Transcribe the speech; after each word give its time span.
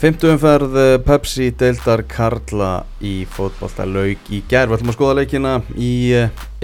Fymtuumferð 0.00 0.76
Pepsi 1.04 1.50
deildar 1.60 2.00
Karla 2.08 2.86
í 3.04 3.26
fótballta 3.28 3.84
laug 3.84 4.30
í 4.32 4.38
gerð. 4.48 4.70
Við 4.70 4.78
ætlum 4.78 4.92
að 4.92 4.96
skoða 4.96 5.16
leikina 5.18 5.52
í 5.76 5.90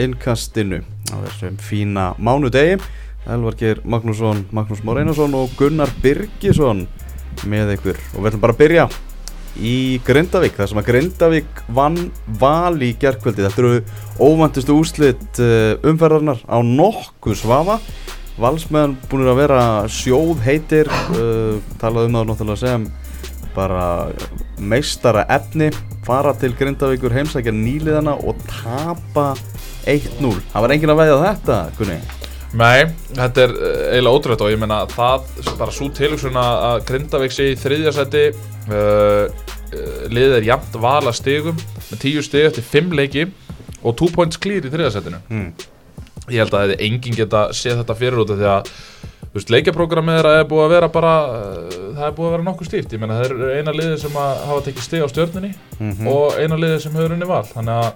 innkastinu 0.00 0.78
á 1.12 1.16
þessum 1.26 1.58
fína 1.60 2.06
mánudegi. 2.16 2.78
Elvarkir 3.28 3.84
Magnússon, 3.84 4.40
Magnús 4.56 4.80
Mór 4.88 5.02
Einarsson 5.02 5.36
og 5.36 5.52
Gunnar 5.60 5.92
Birgisson 6.00 6.86
með 7.44 7.74
ykkur. 7.74 8.00
Og 8.14 8.22
við 8.22 8.30
ætlum 8.30 8.46
bara 8.46 8.56
að 8.56 8.62
byrja 8.64 8.88
í 9.60 9.76
Grindavík. 10.08 10.56
Það 10.56 10.72
sem 10.72 10.80
að 10.80 10.90
Grindavík 10.94 11.64
vann 11.76 12.02
val 12.40 12.72
í 12.80 12.94
gerðkvöldi. 12.96 13.44
Þetta 13.50 13.66
eru 13.66 13.84
óvantistu 14.16 14.80
úslitt 14.80 15.44
umferðarnar 15.84 16.40
á 16.48 16.56
nokkuð 16.64 17.42
svafa. 17.44 17.82
Valsmenn 18.40 18.96
búin 19.10 19.28
að 19.28 19.42
vera 19.44 19.60
sjóð 19.92 20.40
heitir, 20.44 20.88
uh, 20.88 21.60
talað 21.80 22.08
um 22.08 22.16
það 22.16 22.26
náttúrulega 22.30 22.64
sem 22.64 22.82
bara 23.56 23.86
meistara 24.60 25.24
efni 25.32 25.70
fara 26.06 26.34
til 26.38 26.54
Grindavíkur 26.56 27.14
heimsækja 27.14 27.54
nýliðana 27.54 28.14
og 28.26 28.38
tapa 28.50 29.32
1-0 29.88 30.30
það 30.52 30.64
var 30.64 30.74
engin 30.74 30.92
að 30.92 31.00
veðja 31.02 31.18
þetta 31.24 31.58
Gunni. 31.78 31.98
Nei, 32.56 32.86
þetta 33.10 33.42
er 33.42 33.54
eiginlega 33.56 34.14
ótrúlega 34.14 34.46
og 34.46 34.52
ég 34.52 34.60
menna 34.62 34.78
það 34.92 35.26
bara 35.58 35.74
svo 35.74 35.88
tilugsun 35.92 36.38
að 36.40 36.84
Grindavík 36.88 37.34
sé 37.34 37.50
í 37.52 37.58
þriðja 37.60 37.94
seti 37.96 38.26
uh, 38.30 39.26
uh, 39.26 40.04
liðið 40.12 40.36
er 40.38 40.50
jæmt 40.52 40.78
vala 40.80 41.14
stigum 41.16 41.58
með 41.58 42.02
tíu 42.04 42.24
stig 42.24 42.46
eftir 42.48 42.66
fimm 42.66 42.94
leiki 42.96 43.26
og 43.82 43.96
2 43.98 44.12
points 44.14 44.40
clear 44.40 44.64
í 44.64 44.72
þriðja 44.72 44.94
setinu 44.94 45.20
mm. 45.26 45.48
ég 46.32 46.44
held 46.44 46.56
að 46.58 46.76
enginn 46.78 47.18
geta 47.18 47.48
séð 47.56 47.82
þetta 47.82 47.98
fyrir 47.98 48.22
út 48.22 48.32
af 48.34 48.40
því 48.40 48.52
að 48.54 48.70
Þú 49.36 49.40
veist, 49.42 49.50
leikjaprogrammið 49.52 50.14
þeirra 50.16 50.30
er 50.40 50.46
búið 50.48 50.62
að 50.64 50.70
vera 50.72 50.86
bara, 50.88 51.08
uh, 51.28 51.72
það 51.92 52.04
er 52.06 52.12
búið 52.16 52.26
að 52.26 52.30
vera 52.32 52.44
nokkuð 52.46 52.68
stíft. 52.70 52.92
Ég 52.94 53.00
meina, 53.02 53.16
það 53.18 53.32
er 53.34 53.58
eina 53.58 53.74
liðið 53.76 53.98
sem 54.00 54.14
hafa 54.16 54.60
tekið 54.64 54.86
steg 54.86 55.02
á 55.04 55.08
stjórnunni 55.12 55.50
mm 55.52 55.90
-hmm. 55.90 56.08
og 56.08 56.38
eina 56.40 56.56
liðið 56.56 56.78
sem 56.80 56.96
hefur 56.96 57.12
unni 57.12 57.28
val. 57.28 57.42
Þannig 57.44 57.74
að, 57.76 57.90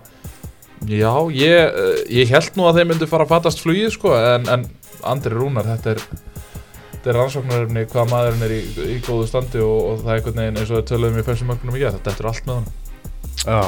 já, 0.85 1.15
ég, 1.33 1.79
uh, 1.81 1.97
ég 2.13 2.35
held 2.37 2.61
nú 2.61 2.69
að 2.69 2.77
þeim 2.77 2.93
myndi 2.93 3.09
fara 3.09 3.25
að 3.25 3.33
fatast 3.33 3.65
flugið, 3.65 3.89
sko, 3.97 4.13
en, 4.21 4.49
en 4.53 4.69
Andri 5.01 5.33
Rúnar, 5.33 5.65
þetta 5.65 5.97
er, 5.97 6.05
þetta 6.93 7.09
er 7.09 7.21
rannsóknaröfni 7.23 7.89
hvað 7.89 8.13
maðurinn 8.13 8.45
er 8.45 8.57
í, 8.61 8.63
í 8.85 9.01
góðu 9.01 9.27
standi 9.33 9.65
og, 9.65 9.81
og 9.81 9.99
það 10.05 10.13
er 10.13 10.21
einhvern 10.21 10.41
veginn 10.45 10.61
eins 10.61 10.71
og 10.71 10.77
við 10.77 10.89
töluðum 10.93 11.21
í 11.25 11.29
felsum 11.33 11.57
ögnum 11.57 11.77
í 11.77 11.81
gerð. 11.81 12.03
Þetta 12.05 12.21
er 12.21 12.33
allt 12.35 12.51
með 12.51 12.59
hann. 12.61 12.73
Já. 13.49 13.61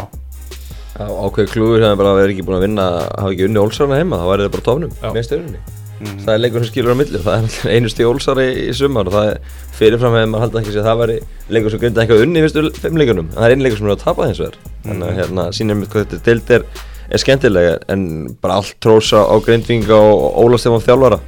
Ákveð 1.08 1.54
klúður 1.56 1.86
sem 1.86 1.96
bara 1.96 2.18
verið 2.20 2.34
ekki 2.36 2.44
búin 2.44 2.60
að 2.60 2.66
vinna, 2.68 2.90
hafa 3.16 3.32
ekki 3.32 3.48
unni 3.48 3.64
ólsarna 3.64 3.96
heima, 3.96 4.20
þá 4.20 4.28
væri 4.28 4.44
það 4.44 4.58
bara 4.58 4.66
tófnum 4.68 4.98
með 5.08 5.24
stjórnunni. 5.24 5.80
Mm. 6.02 6.16
það 6.24 6.32
er 6.34 6.40
leikur 6.40 6.64
sem 6.64 6.70
skilur 6.72 6.96
á 6.96 6.98
milli 6.98 7.18
það 7.22 7.44
er 7.46 7.74
einu 7.76 7.90
stíð 7.92 8.08
ólsari 8.10 8.46
í, 8.58 8.62
sumar 8.74 9.06
og 9.06 9.14
það 9.14 9.28
er 9.30 9.36
fyrirfram 9.78 10.16
hefur 10.16 10.30
maður 10.32 10.42
haldið 10.42 10.60
ekki 10.62 10.72
að 10.74 10.88
það 10.88 11.02
væri 11.02 11.18
leikur 11.54 11.74
sem 11.74 11.82
grinda 11.82 12.02
eitthvað 12.02 12.24
unni 12.24 12.40
í 12.40 12.42
fyrstu 12.42 12.64
fimm 12.82 12.98
leikunum 12.98 13.28
en 13.28 13.36
það 13.36 13.46
er 13.46 13.54
einu 13.54 13.66
leikur 13.66 13.78
sem 13.78 13.86
er 13.86 13.94
að 13.94 14.02
tapa 14.02 14.26
þess 14.30 14.42
mm. 14.48 14.88
þannig 14.88 15.06
að 15.06 15.20
hérna 15.20 15.46
sínir 15.54 15.78
mér 15.78 15.92
hvað 15.92 16.08
þetta 16.08 16.26
deild 16.26 16.52
er, 16.56 16.66
er 17.06 17.22
skemmtilega 17.22 17.78
en 17.94 18.04
bara 18.42 18.58
allt 18.58 18.74
trósa 18.82 19.22
á 19.22 19.34
grindvinga 19.46 20.00
og 20.10 20.42
ólastefan 20.42 20.82
þjálfara 20.88 21.20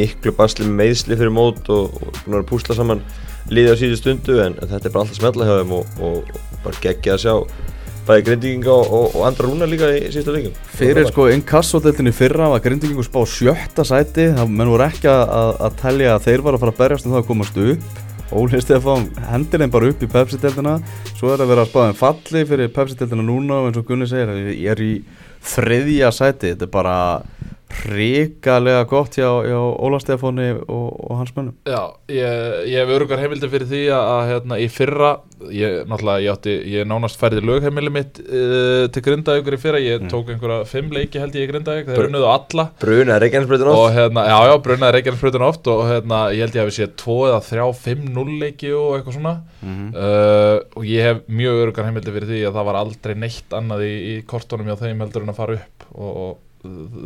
miklu 0.00 0.32
basli 0.36 0.64
með 0.64 0.80
meðsli 0.80 1.20
fyrir 1.20 1.36
mót 1.36 1.68
og, 1.72 2.00
og 2.00 2.48
púsla 2.48 2.76
saman 2.76 3.04
líði 3.52 3.76
á 3.76 3.80
síðu 3.80 4.00
stundu 4.00 4.40
en, 4.42 4.56
þetta 4.62 4.88
er 4.88 4.92
bara 4.94 5.04
alltaf 5.04 5.20
smetla 5.20 5.46
hjá 5.48 5.58
þeim 5.60 5.76
og, 5.76 5.96
og, 6.00 6.30
og 6.32 6.62
bara 6.64 6.82
geggja 6.82 7.16
að 7.16 7.24
sjá 7.26 7.34
bæði 8.06 8.24
grindíkinga 8.28 8.72
og, 8.72 8.88
og, 8.98 9.16
og 9.18 9.26
andra 9.28 9.48
rúna 9.48 9.68
líka 9.68 9.90
í 9.94 10.08
sísta 10.14 10.34
leikum 10.34 10.56
Fyrir 10.78 11.08
sko 11.10 11.28
inkassódeltinni 11.34 12.12
fyrra 12.14 12.50
var 12.52 12.62
grindíkingu 12.64 13.04
spá 13.06 13.20
sjötta 13.28 13.84
sæti. 13.86 14.30
Það 14.36 14.52
menn 14.52 14.72
voru 14.72 14.86
ekki 14.86 15.10
að, 15.10 15.52
að 15.68 15.78
telja 15.82 16.14
að 16.14 16.26
þeir 16.28 16.44
var 16.46 16.56
að 16.56 16.64
fara 16.64 16.74
að 16.74 16.82
berjast 16.82 17.08
um 17.08 17.14
það 17.14 17.22
að 17.22 17.30
komast 17.30 17.60
upp. 17.66 18.02
Óli 18.36 18.58
Stefán 18.62 19.04
hendir 19.30 19.62
þeim 19.62 19.74
bara 19.74 19.90
upp 19.92 20.00
í 20.02 20.08
Pepsi-deltina 20.10 20.72
svo 21.14 21.30
er 21.30 21.44
að 21.44 21.52
vera 21.52 21.62
að 21.62 21.70
spáða 21.70 21.90
en 21.92 21.98
falli 22.00 22.42
fyrir 22.48 22.72
Pepsi-deltina 22.74 23.26
núna 23.26 23.60
og 23.60 23.68
eins 23.68 23.78
og 23.78 23.86
Gunni 23.86 24.08
segir 24.10 24.50
ég 24.50 24.72
er 24.72 24.82
í 24.82 24.94
þriðja 25.46 26.10
sæti. 26.14 26.54
Þetta 26.54 26.66
er 26.66 26.72
bara 26.74 26.96
ríkalega 27.66 28.84
gott 28.88 29.16
hjá, 29.18 29.28
hjá 29.46 29.58
Óla 29.58 29.98
Stefáni 30.02 30.52
og, 30.54 30.86
og 31.10 31.18
hans 31.20 31.32
mönnum. 31.36 31.56
Já, 31.66 31.82
ég, 32.10 32.60
ég 32.70 32.78
hef 32.80 32.92
örugar 32.94 33.20
heimildi 33.22 33.50
fyrir 33.50 33.68
því 33.70 33.82
að, 33.90 34.10
að 34.12 34.28
hérna, 34.30 34.58
í 34.62 34.68
fyrra 34.72 35.10
ég, 35.52 35.82
náttúrulega, 35.90 36.22
ég 36.24 36.32
átti, 36.32 36.54
ég 36.72 36.86
nánast 36.88 37.18
færði 37.20 37.42
lögheimili 37.44 37.92
mitt 37.92 38.20
uh, 38.22 38.86
til 38.92 39.02
Grindavíkur 39.04 39.56
í 39.56 39.60
fyrra. 39.60 39.82
Ég 39.82 40.04
mm. 40.04 40.12
tók 40.12 40.30
einhverja 40.32 40.68
fimm 40.70 40.94
leiki 40.94 41.20
held 41.22 41.36
ég 41.36 41.46
í 41.46 41.50
Grindavík. 41.50 41.90
Þeir 41.90 42.08
unnuðu 42.08 42.30
alla. 42.32 42.68
Bruna 42.82 43.18
Reykjanesbröðun 43.22 43.72
oft. 43.72 43.98
Hérna, 43.98 44.26
Já, 44.30 44.38
já, 44.50 44.54
Bruna 44.64 44.92
Reykjanesbröðun 44.96 45.46
oft 45.48 45.70
og 45.72 45.84
hérna, 45.90 46.22
ég 46.34 46.46
held 46.46 46.58
ég 46.58 46.66
hef 46.70 46.78
séð 46.78 46.96
tvo 47.02 47.18
eða 47.28 47.42
þrjá, 47.50 47.66
fimm, 47.82 48.08
null 48.16 48.38
leiki 48.40 48.72
og 48.76 48.96
eitthvað 48.96 49.18
svona. 49.18 49.36
Mm 49.60 49.76
-hmm. 49.76 49.92
uh, 50.00 50.56
og 50.78 50.88
ég 50.88 51.10
hef 51.10 51.22
mjög 51.28 51.62
örugar 51.66 51.90
heimildi 51.90 52.16
fyrir 52.16 52.30
því 52.32 52.42
að 52.46 52.58
það 52.58 52.68
var 52.70 52.80
aldrei 52.80 53.14
neitt 53.14 53.56
annað 53.60 53.86
í, 53.86 53.94
í 54.12 54.14
kortónum 54.26 54.70
hjá 54.70 54.78
þeim 54.86 55.00
heldur 55.04 55.26
en 55.26 55.34
að 55.34 55.40
fara 55.40 55.60
upp 55.60 55.88
og, 55.96 56.10
og 56.16 56.34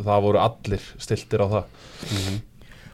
það 0.06 0.24
voru 0.26 0.42
allir 0.42 0.88
stiltir 0.98 1.44
á 1.44 1.46
það 1.46 1.64
mm 1.64 2.20
-hmm. 2.20 2.42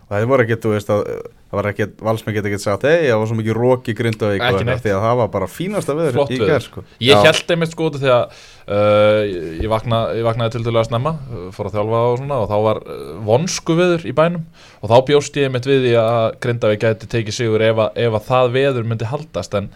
og 0.07 0.15
það 0.15 0.29
voru 0.33 0.47
ekki, 0.47 0.61
þú 0.63 0.75
veist 0.77 0.93
að 0.95 1.03
það 1.47 1.59
var 1.61 1.69
ekki, 1.71 1.87
valsmenn 2.03 2.35
geta 2.35 2.51
ekki 2.51 2.59
sagt 2.59 2.85
hei, 2.89 3.07
það 3.07 3.21
var 3.21 3.29
svo 3.31 3.37
mikið 3.39 3.57
rók 3.57 3.89
í 3.89 3.95
Grindavík 3.97 4.43
því 4.43 4.93
að 4.97 5.05
það 5.05 5.19
var 5.21 5.29
bara 5.31 5.49
fínasta 5.51 5.95
viður 5.95 6.19
í 6.35 6.39
gerð 6.41 6.65
sko. 6.65 6.83
ég 6.99 7.13
Já. 7.15 7.23
held 7.23 7.53
einmitt 7.55 7.75
sko 7.75 7.91
þegar 7.95 8.25
uh, 8.27 9.21
ég, 9.63 9.69
vakna, 9.71 10.01
ég 10.19 10.27
vaknaði 10.27 10.57
til 10.57 10.63
dælu 10.67 10.81
að 10.83 10.89
snemma 10.89 11.13
fór 11.55 11.71
að 11.71 11.79
þjálfa 11.79 12.01
og 12.09 12.19
svona 12.19 12.41
og 12.43 12.49
þá 12.51 12.57
var 12.67 12.81
uh, 12.83 13.05
vonsku 13.29 13.77
viður 13.79 14.09
í 14.11 14.15
bænum 14.17 14.49
og 14.81 14.91
þá 14.91 14.97
bjóst 15.13 15.39
ég 15.39 15.47
einmitt 15.47 15.71
við 15.71 15.87
því 15.87 15.95
að 16.03 16.27
Grindavík 16.43 16.83
geti 16.83 17.11
tekið 17.15 17.39
sigur 17.39 17.67
ef 17.69 17.85
að, 17.87 18.03
ef 18.09 18.19
að 18.19 18.27
það 18.33 18.53
viður 18.59 18.91
myndi 18.91 19.13
haldast 19.13 19.55
en 19.61 19.71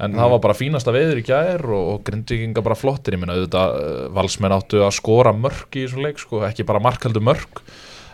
en 0.00 0.16
það 0.16 0.32
var 0.34 0.42
bara 0.46 0.56
fínasta 0.56 0.94
veður 0.94 1.20
í 1.20 1.26
gæðir 1.26 1.68
og, 1.68 1.92
og 1.94 2.00
grindvikinga 2.06 2.64
bara 2.64 2.78
flottir, 2.78 3.16
ég 3.16 3.22
minna 3.22 3.36
auðvitað 3.36 3.76
uh, 3.76 4.00
valsmenn 4.16 4.56
áttu 4.56 4.82
að 4.86 4.96
skora 4.96 5.36
mörg 5.36 5.76
í 5.76 5.86
þessu 5.86 6.02
leik 6.04 6.20
sko, 6.22 6.42
ekki 6.48 6.66
bara 6.68 6.82
markaldu 6.82 7.22
mörg 7.24 7.62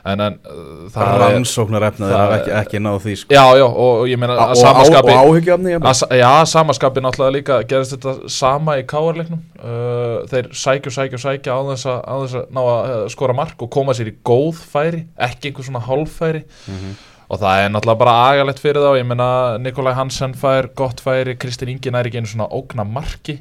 en, 0.07 0.23
en 0.23 0.37
uh, 0.47 0.85
það 0.95 1.13
er 1.13 1.23
rannsóknar 1.23 1.87
efna 1.89 2.11
þegar 2.11 2.35
ekki, 2.37 2.53
ekki 2.61 2.83
náðu 2.83 3.03
því 3.07 3.17
sko. 3.23 3.37
já, 3.37 3.45
já, 3.61 3.67
og 3.87 4.05
ég 4.11 4.23
meina 4.23 4.39
að 4.47 4.55
samaskapi 4.63 5.15
og 5.15 5.31
áhyggjöfni 5.31 5.75
já, 6.21 6.31
samaskapi 6.53 7.05
náttúrulega 7.07 7.37
líka 7.39 7.59
gerist 7.71 7.97
þetta 7.97 8.31
sama 8.35 8.79
í 8.81 8.87
káarleiknum 8.91 9.43
uh, 9.59 10.23
þeir 10.31 10.51
sækju, 10.55 10.95
sækju, 10.99 11.23
sækja 11.23 11.59
á 11.59 11.61
þess 11.73 11.91
að, 11.93 12.01
að 12.17 12.39
ná 12.55 12.63
að 12.67 13.11
skora 13.15 13.37
mark 13.37 13.67
og 13.67 13.71
koma 13.79 13.95
sér 13.99 14.11
í 14.11 14.17
góð 14.27 14.63
færi, 14.75 15.05
ekki 15.29 15.53
einhver 15.53 15.71
svona 15.71 15.87
hálffæri 15.87 16.47
mm 16.47 16.81
-hmm 16.81 17.05
og 17.27 17.41
það 17.43 17.63
er 17.63 17.73
náttúrulega 17.73 18.03
bara 18.03 18.19
agalegt 18.31 18.63
fyrir 18.63 18.85
þá. 18.85 18.91
Ég 19.01 19.09
menna 19.09 19.31
Nikolaj 19.63 19.97
Hansen 19.99 20.37
fær 20.39 20.71
gott 20.79 21.03
færi, 21.05 21.37
Kristinn 21.41 21.75
Ingi 21.75 21.93
næri 21.95 22.13
ekki 22.13 22.23
einu 22.23 22.31
svona 22.31 22.51
ógna 22.55 22.87
marki. 22.87 23.41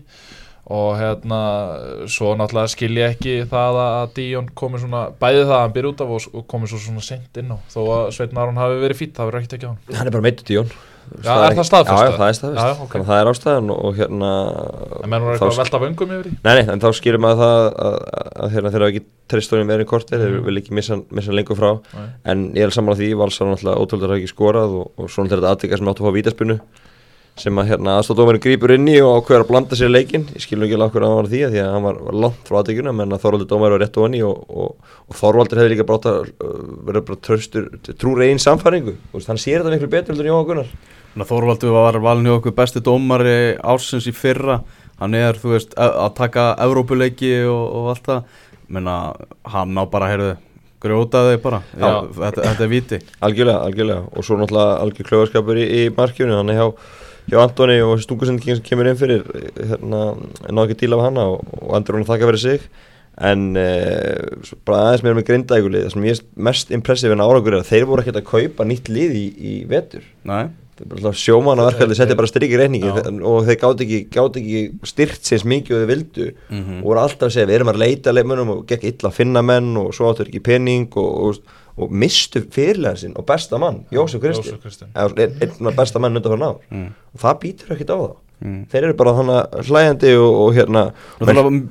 Og 0.66 0.96
hérna 0.98 1.42
svo 2.10 2.34
náttúrulega 2.40 2.74
skilja 2.74 3.12
ekki 3.14 3.38
það 3.52 3.80
að 3.84 4.16
Díón 4.18 4.50
komið 4.58 4.88
svona 4.88 5.04
bæði 5.22 5.44
það 5.44 5.56
að 5.60 5.64
hann 5.64 5.78
byrja 5.78 5.94
út 5.94 6.04
af 6.06 6.18
og 6.18 6.50
komið 6.50 6.74
svo 6.74 6.82
svona 6.88 7.06
sent 7.06 7.42
inn 7.42 7.54
á. 7.54 7.58
Þó 7.70 7.80
að 7.86 8.04
Sveitn 8.18 8.42
Aron 8.42 8.58
hafi 8.58 8.82
verið 8.82 9.02
fýtt, 9.04 9.16
það 9.20 9.40
ekkert 9.42 9.58
ekki 9.60 9.70
á 9.70 9.72
hann. 9.72 9.82
Hann 9.94 10.10
er 10.10 10.16
bara 10.18 10.26
meitur 10.26 10.50
Díón 10.50 10.74
Já, 11.26 11.32
er 11.34 11.56
það 11.56 11.68
staðfyrst? 11.70 12.06
Já, 12.06 12.16
það 12.18 12.28
er 12.28 12.38
staðfyrst, 12.38 12.82
okay. 12.86 13.04
það 13.08 13.20
er 13.22 13.30
ástæðan 13.32 13.72
og 13.76 14.00
hérna 14.00 14.32
En 15.02 15.12
mennur 15.12 15.28
það 15.28 15.36
eitthvað 15.36 15.52
að 15.52 15.60
velta 15.62 15.82
vöngum 15.84 16.14
yfir 16.16 16.30
í? 16.30 16.34
Nei, 16.36 16.52
nei, 16.58 16.64
en 16.74 16.84
þá 16.84 16.88
skilur 16.98 17.24
maður 17.24 17.42
það 17.42 17.60
að, 17.60 17.70
að, 17.86 18.32
að 18.46 18.56
hérna 18.56 18.72
þeirra 18.76 18.90
ekki 18.92 19.04
tristunum 19.32 19.72
verið 19.74 19.90
kortir, 19.90 20.24
þeir 20.24 20.36
mm. 20.36 20.48
vil 20.50 20.62
ekki 20.62 20.76
missa, 20.80 20.98
missa 21.20 21.36
lengur 21.36 21.60
frá 21.60 21.70
nei. 21.96 22.10
en 22.34 22.44
ég 22.58 22.68
er 22.68 22.76
saman 22.76 22.98
á 22.98 23.00
því, 23.00 23.12
Valsar 23.22 23.50
náttúrulega 23.52 23.86
ótrúlega 23.86 24.12
að 24.12 24.20
ekki 24.20 24.34
skorað 24.34 24.76
og, 24.82 24.92
og 24.98 25.14
svona 25.14 25.34
þeirra 25.34 25.54
aðdika 25.56 25.80
sem 25.80 25.92
áttu 25.92 26.06
að 26.06 26.10
fá 26.10 26.18
vítaspunnu 26.20 26.60
sem 27.36 27.58
að 27.60 27.74
hérna 27.74 27.98
aðstofdómarinn 28.00 28.44
grýpur 28.44 28.72
inn 28.78 28.88
í 28.88 28.96
og 29.04 29.18
ákveður 29.20 29.44
að 29.44 29.50
blanda 29.50 29.76
sér 29.76 29.92
leikin 29.92 30.24
ég 30.32 30.44
skilur 30.44 30.70
ekki 30.70 30.78
alveg 30.78 30.88
okkur 30.88 31.04
að 31.04 31.10
hann 31.12 31.18
var 31.20 31.30
því 31.34 31.42
að 31.44 31.56
því 31.56 31.62
að 31.62 31.72
hann 31.74 31.86
var, 31.86 31.98
var 32.08 32.18
langt 32.24 32.48
frá 32.48 32.58
aðdeguna 32.62 32.94
menn 32.96 33.16
að 33.16 33.26
Þorvaldur 33.26 33.50
dómar 33.52 33.76
var 33.76 33.84
rétt 33.84 34.00
og 34.00 34.06
hann 34.08 34.16
í 34.16 34.22
og, 34.24 34.46
og, 34.48 34.94
og 35.10 35.18
Þorvaldur 35.20 35.60
hefði 35.60 35.74
líka 35.74 35.88
brátt 35.90 36.08
að 36.08 36.30
uh, 36.32 36.54
vera 36.88 37.04
bara 37.10 37.20
tröstur, 37.28 37.68
trúr 37.92 38.24
einn 38.24 38.40
samfæringu 38.40 38.96
hann 39.18 39.42
sér 39.42 39.66
þetta 39.66 39.76
miklu 39.76 39.92
betur 39.92 40.16
en 40.16 40.32
Jóhann 40.32 40.48
Gunnar. 40.48 40.72
Þorvaldur 41.24 41.76
var 41.76 42.00
valin 42.04 42.28
hjá 42.28 42.38
okkur 42.38 42.56
besti 42.56 42.82
dómari 42.84 43.36
ársins 43.64 44.08
í 44.08 44.16
fyrra. 44.16 44.62
Hann 45.00 45.16
er 45.16 45.36
þú 45.40 45.54
veist 45.54 45.76
að 45.80 46.12
taka 46.16 46.50
Evrópuleiki 46.64 47.38
og, 47.52 47.64
og 47.80 47.94
allt 47.94 48.10
það. 48.10 48.42
Menna 48.72 48.98
hann 49.52 49.80
á 49.80 49.84
bara 49.92 50.10
heyrðu 50.12 50.34
grjótaði 50.84 51.40
bara, 51.42 51.62
Já, 51.74 51.88
þetta, 52.20 52.44
þetta 52.44 52.66
er 52.66 52.70
viti. 52.72 53.00
Algjörlega, 53.24 53.64
algjörlega. 53.70 54.04
Og 54.12 54.28
svo 54.28 54.38
náttúrulega 54.40 54.76
algjör 54.84 55.10
klöfarskapur 55.10 55.60
í, 55.60 55.66
í 55.66 55.88
markjunni 55.96 56.36
hann 56.36 56.52
er 56.52 56.60
hjá 56.60 56.68
hjá 57.30 57.40
Antoni 57.42 57.78
og 57.86 58.02
stungusendingin 58.04 58.60
sem 58.60 58.66
kemur 58.66 58.90
inn 58.90 59.00
fyrir 59.00 59.24
hérna, 59.56 60.02
náðu 60.50 60.68
ekki 60.68 60.82
díla 60.84 61.00
af 61.00 61.08
hanna 61.08 61.30
og, 61.34 61.48
og 61.62 61.78
andur 61.78 61.98
hún 61.98 62.06
að 62.06 62.14
þakka 62.14 62.30
fyrir 62.32 62.44
sig 62.44 62.68
en 63.16 63.56
eh, 63.56 64.28
bara 64.68 64.90
aðeins 64.90 65.06
meira 65.06 65.18
með 65.20 65.30
grindægulið 65.30 65.86
það 65.86 65.94
sem 65.94 66.06
ég 66.10 66.20
er 66.20 66.28
mest 66.50 66.76
impressið 66.76 67.16
en 67.16 67.24
áragur 67.24 67.56
er 67.56 67.64
að 67.64 67.72
þeir 67.72 67.88
voru 67.88 68.04
ekkert 68.04 68.20
að 68.20 68.30
kaupa 68.30 68.68
nýtt 68.68 68.92
lið 68.92 69.16
í, 69.16 69.26
í 69.32 69.54
vetur 69.70 70.04
Nei. 70.28 70.52
sjóman 71.16 71.62
að 71.64 71.70
verkefni 71.70 71.96
setti 71.96 72.18
bara 72.20 72.32
strikið 72.32 72.64
reyningi 72.64 72.92
og 72.92 73.48
þeir 73.48 73.60
gátt 73.62 73.84
ekki, 73.86 74.02
ekki 74.12 74.64
styrt 74.92 75.30
sérs 75.30 75.46
mikið 75.48 75.78
og 75.78 75.84
þeir 75.84 75.92
vildu 75.94 76.28
mm 76.28 76.58
-hmm. 76.60 76.82
og 76.82 76.90
voru 76.90 77.04
alltaf 77.06 77.30
að 77.30 77.36
segja 77.38 77.50
við 77.52 77.60
erum 77.60 77.72
að 77.72 77.82
leita 77.86 78.16
leifmunum 78.16 78.52
og 78.58 78.66
gekk 78.68 78.84
illa 78.92 79.12
að 79.12 79.18
finna 79.22 79.42
menn 79.42 79.78
og 79.80 79.94
svo 79.96 80.12
áttur 80.12 80.28
ekki 80.28 80.44
penning 80.44 80.90
og, 81.00 81.12
og, 81.30 81.56
og 81.76 81.92
mistu 81.92 82.44
fyrirlega 82.56 83.02
sinn 83.02 83.16
og 83.20 83.26
besta 83.28 83.60
mann, 83.62 83.84
Jósef 83.92 84.24
Kristi 84.24 84.86
einn 84.96 85.72
af 85.72 85.76
besta 85.76 86.00
mann 86.00 86.16
undan 86.16 86.36
fyrir 86.36 86.44
ná 86.44 86.54
mm. 86.70 86.94
og 87.16 87.26
það 87.26 87.42
býtur 87.44 87.76
ekkit 87.76 87.92
á 87.92 87.98
það 87.98 88.14
Mm. 88.44 88.66
þeir 88.68 88.84
eru 88.90 88.96
bara 89.00 89.12
þannig 89.16 89.62
hlægandi 89.70 90.10
og, 90.20 90.34
og 90.44 90.50
hérna 90.58 90.82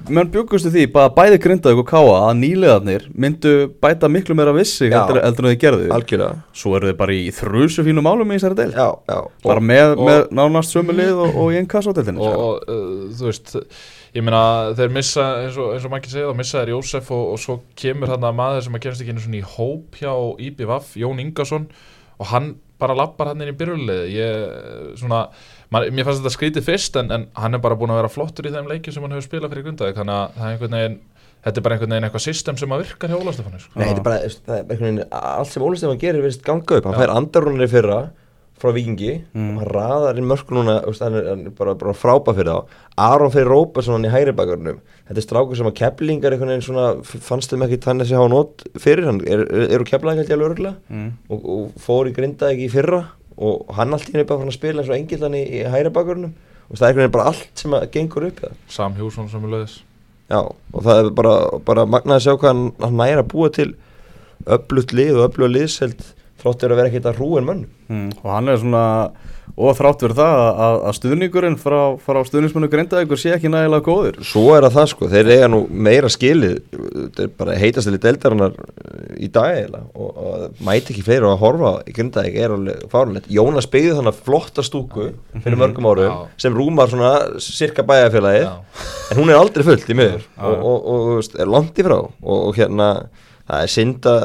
menn 0.09 0.31
bjökustu 0.33 0.71
því 0.73 0.87
bara 0.95 1.11
bæði 1.13 1.37
grindaðu 1.45 1.83
og 1.83 1.91
káa 1.91 2.15
að 2.31 2.39
nýlegaðnir 2.39 3.05
myndu 3.13 3.53
bæta 3.85 4.09
miklu 4.09 4.33
meira 4.39 4.55
vissi 4.57 4.89
heldur 4.89 5.21
en 5.21 5.37
þau 5.37 5.59
gerðu 5.61 5.91
algjörlega. 5.93 6.39
svo 6.57 6.73
eru 6.79 6.89
þau 6.89 6.97
bara 7.03 7.19
í 7.19 7.27
þrjusu 7.37 7.85
fínum 7.85 8.09
álum 8.09 8.33
í 8.33 8.39
þessari 8.39 8.59
del 8.63 8.73
já, 8.73 8.89
já. 8.97 9.19
bara 9.45 9.61
og, 9.61 9.69
með, 9.75 9.93
og, 9.93 10.09
með 10.09 10.25
nánast 10.41 10.73
sömulið 10.73 11.21
og 11.27 11.45
í 11.53 11.61
einn 11.61 11.69
kassoteltinu 11.69 12.25
og 12.33 12.65
uh, 12.65 12.89
þú 13.13 13.29
veist 13.29 13.55
ég 14.15 14.23
meina 14.25 14.75
þeir 14.79 14.93
missa 14.95 15.25
eins 15.43 15.57
og, 15.59 15.73
eins 15.75 15.87
og 15.87 15.93
maður 15.93 16.03
ekki 16.03 16.13
segja 16.15 16.29
þá 16.31 16.39
missa 16.39 16.61
þeir 16.61 16.75
Jósef 16.75 17.11
og 17.17 17.41
svo 17.43 17.59
kemur 17.79 18.15
hann 18.15 18.29
að 18.29 18.39
maður 18.39 18.67
sem 18.67 18.79
að 18.79 18.85
kemst 18.87 19.03
ekki 19.05 19.17
inn 19.17 19.41
í 19.41 19.43
hóp 19.55 19.99
hjá 19.99 20.13
IBVF 20.49 20.95
Jón 21.01 21.23
Ingarsson 21.23 21.67
og 22.21 22.31
hann 22.31 22.55
bara 22.79 22.97
lappar 22.99 23.33
hann 23.33 23.43
inn 23.43 23.53
í 23.53 23.59
byrjulegði 23.59 24.15
ég 24.15 24.97
svona 25.01 25.27
Man, 25.75 25.89
mér 25.91 26.07
fannst 26.07 26.21
þetta 26.23 26.31
skrítið 26.31 26.67
fyrst 26.69 26.97
en, 27.01 27.09
en 27.11 27.25
hann 27.41 27.57
er 27.57 27.63
bara 27.63 27.75
búin 27.79 27.91
að 27.91 28.03
vera 28.03 28.11
flottur 28.13 28.47
í 28.47 28.53
þeim 28.55 28.69
leikið 28.71 28.95
sem 28.95 29.03
hann 29.03 29.15
hefur 29.17 29.25
spilað 29.27 29.55
fyrir 29.55 29.65
grundaði 29.67 29.95
þannig 29.97 30.19
að 30.21 30.37
það 30.37 30.45
er 30.45 30.53
einhvern 30.53 30.77
veginn 30.77 30.99
þetta 31.45 31.61
er 31.61 31.65
bara 31.65 31.77
einhvern 31.77 31.95
veginn 31.95 32.07
eitthvað 32.09 32.25
system 32.25 32.59
sem 32.61 32.75
að 32.75 32.85
virkar 32.85 33.11
hjá 33.11 33.17
Óla 33.19 33.33
Stefán 33.35 33.63
sko. 33.63 33.73
Nei, 33.75 33.87
þetta 33.89 34.03
er 34.03 34.07
bara, 34.07 34.21
það 34.29 34.55
er 34.55 34.61
einhvern 34.61 34.85
veginn 34.85 35.17
allt 35.19 35.51
sem 35.51 35.65
Óla 35.67 35.81
Stefán 35.81 35.99
gerir 36.05 36.23
verðist 36.25 36.45
ganga 36.47 36.79
upp. 36.79 36.87
Hann 36.89 37.01
fær 37.01 37.15
andarunni 37.17 37.69
fyrra 37.73 37.99
frá 38.61 38.71
vikingi 38.75 39.11
mm. 39.35 39.49
hann 39.59 39.71
raðar 39.75 40.21
inn 40.21 40.29
mörg 40.31 40.53
núna 40.55 40.77
hann 40.85 41.19
er, 41.19 41.27
hann 41.33 41.47
er 41.49 41.55
bara, 41.59 41.75
bara 41.79 41.95
frábæð 41.97 42.39
fyrir 42.39 42.53
þá. 42.53 42.77
Aron 43.07 43.33
fyrir 43.35 43.51
Róparsson 43.51 43.99
hann 43.99 44.07
í 44.09 44.13
hægri 44.13 44.35
bakarinnum 44.37 44.79
þetta 45.09 45.21
er 45.21 45.27
strákur 45.27 45.59
sem 45.59 45.69
að 45.69 45.77
keplingar 45.81 46.37
einhvern 46.37 46.55
veginn 46.55 46.67
svona 46.69 46.87
fannst 47.03 47.53
þeim 47.53 47.67
ekki 47.67 47.81
þannig 47.85 48.07
að 48.07 48.13
sé 48.13 48.21
hafa 48.21 48.33
nót 48.33 48.65
fyrir. 48.81 49.09
Hann 49.11 49.21
eru 49.27 49.49
er, 49.51 49.75
er 49.75 49.87
keplingar 49.89 50.25
ekki 50.25 50.37
alveg 50.37 50.55
örgla 50.55 50.75
mm. 50.89 51.11
og, 51.29 51.45
og 51.57 51.85
fór 51.85 52.11
í 52.11 52.17
grinda 52.17 52.53
ekki 52.55 52.69
í 52.69 52.73
fyrra 52.73 53.03
og 53.35 53.75
hann 53.75 53.95
allt 53.95 54.09
í 54.09 54.15
henni 54.15 54.27
bara 54.29 54.43
fann 54.43 54.53
að 54.53 54.59
spila 54.59 54.83
eins 54.83 54.91
og 54.91 54.97
engildan 54.97 55.37
í, 55.37 55.43
í 55.43 55.65
hæra 55.67 55.93
bakurinnum 55.95 56.35
og 56.69 56.79
það 56.79 56.85
er 56.85 56.91
einhvern 56.91 57.03
veginn 57.03 57.17
bara 57.17 57.31
allt 57.33 57.63
sem 57.65 57.77
gengur 57.95 58.29
upp 58.29 58.45
Sam 58.71 58.95
Hjússon 58.99 59.31
sem 59.33 59.45
er 59.45 59.55
löðis 59.57 59.81
Já 60.31 60.41
og 60.41 60.85
það 60.87 61.01
er 61.01 61.11
bara, 61.19 61.35
bara 61.67 61.87
magnaði 61.89 62.21
að 62.21 62.27
sjá 62.27 62.37
hvað 62.39 62.53
hann, 62.53 62.69
hann 62.81 63.01
næra 63.01 63.25
að 63.25 63.33
búa 63.35 63.51
til 63.53 63.71
öflutt 64.57 64.95
lið 64.97 65.19
og 65.19 65.27
öfluga 65.29 65.53
liðselt 65.53 66.07
þróttir 66.45 66.75
að 66.75 66.83
vera 66.83 66.93
ekkert 66.93 67.11
að 67.11 67.21
hrúin 67.21 67.49
mönn 67.49 67.65
mm, 67.89 68.11
og 68.23 68.29
hann 68.31 68.53
er 68.53 68.61
svona 68.63 68.85
og 69.55 69.77
þrátt 69.79 70.03
verið 70.03 70.19
það 70.19 70.41
að, 70.65 70.77
að 70.89 70.97
stuðningurinn 70.99 71.57
frá, 71.61 71.79
frá 72.03 72.19
stuðningsmennu 72.27 72.69
Grindavíkur 72.73 73.21
sé 73.21 73.35
ekki 73.35 73.51
nægilega 73.53 73.85
góður. 73.87 74.17
Svo 74.27 74.45
er 74.57 74.67
það 74.67 74.79
það 74.79 74.89
sko, 74.91 75.11
þeir 75.13 75.31
eiga 75.31 75.51
nú 75.53 75.61
meira 75.69 76.11
skilið 76.11 76.57
þetta 76.73 77.25
er 77.27 77.33
bara 77.39 77.59
heitastili 77.61 78.01
deildarinnar 78.03 78.57
í 79.15 79.29
dag 79.35 79.59
eiginlega 79.59 79.85
og, 79.95 80.23
og 80.25 80.65
mæti 80.67 80.95
ekki 80.95 81.05
fleiri 81.07 81.29
að 81.31 81.39
horfa 81.45 81.75
í 81.87 81.95
Grindavík 81.95 82.39
er 82.41 82.57
alveg 82.57 82.87
fárlegt 82.93 83.31
Jónas 83.37 83.71
byggði 83.71 83.99
þannig 84.01 84.23
flotta 84.27 84.65
stúku 84.67 85.11
fyrir 85.37 85.61
mörgum 85.61 85.91
árum 85.93 86.25
sem 86.41 86.57
rúmar 86.57 86.91
svona 86.91 87.13
cirka 87.45 87.87
bæjarfélagi 87.87 88.49
en 88.49 89.21
hún 89.21 89.31
er 89.31 89.39
aldrei 89.39 89.67
fullt 89.67 89.87
í 89.87 89.99
miður. 89.99 90.27
Og, 90.41 90.67
og, 90.67 90.89
og 90.95 91.39
er 91.39 91.51
langt 91.51 91.79
í 91.79 91.87
frá. 91.87 92.01
Og 92.03 92.59
hérna 92.59 92.89
það 93.49 93.67
er 93.67 93.75
synd 93.75 94.09
að 94.09 94.25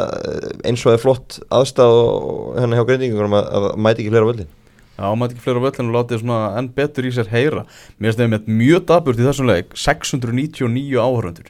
eins 0.63 0.85
og 0.85 0.89
það 0.89 0.95
er 0.97 1.03
flott 1.03 1.39
aðstæð 1.59 1.97
og 1.99 2.55
hérna 2.59 2.79
hjá 2.79 2.87
Grindvíkunum 2.87 3.37
að, 3.39 3.51
að 3.59 3.67
mæti 3.75 4.03
ekki 4.03 4.13
fleiri 4.13 4.25
á 4.25 4.31
völdin 4.31 4.55
Já, 4.99 5.05
maður 5.15 5.35
ekki 5.35 5.43
fleira 5.45 5.61
völlin 5.63 5.89
og 5.89 5.95
látið 5.95 6.21
svona 6.23 6.39
enn 6.59 6.65
betur 6.75 7.05
í 7.07 7.11
sér 7.15 7.29
heyra. 7.31 7.61
Mér 7.95 8.09
finnst 8.09 8.19
það 8.19 8.31
með 8.33 8.49
mjög 8.59 8.81
daburt 8.89 9.21
í 9.21 9.23
þessum 9.23 9.47
leik 9.47 9.77
699 9.79 10.99
áhörundur 10.99 11.47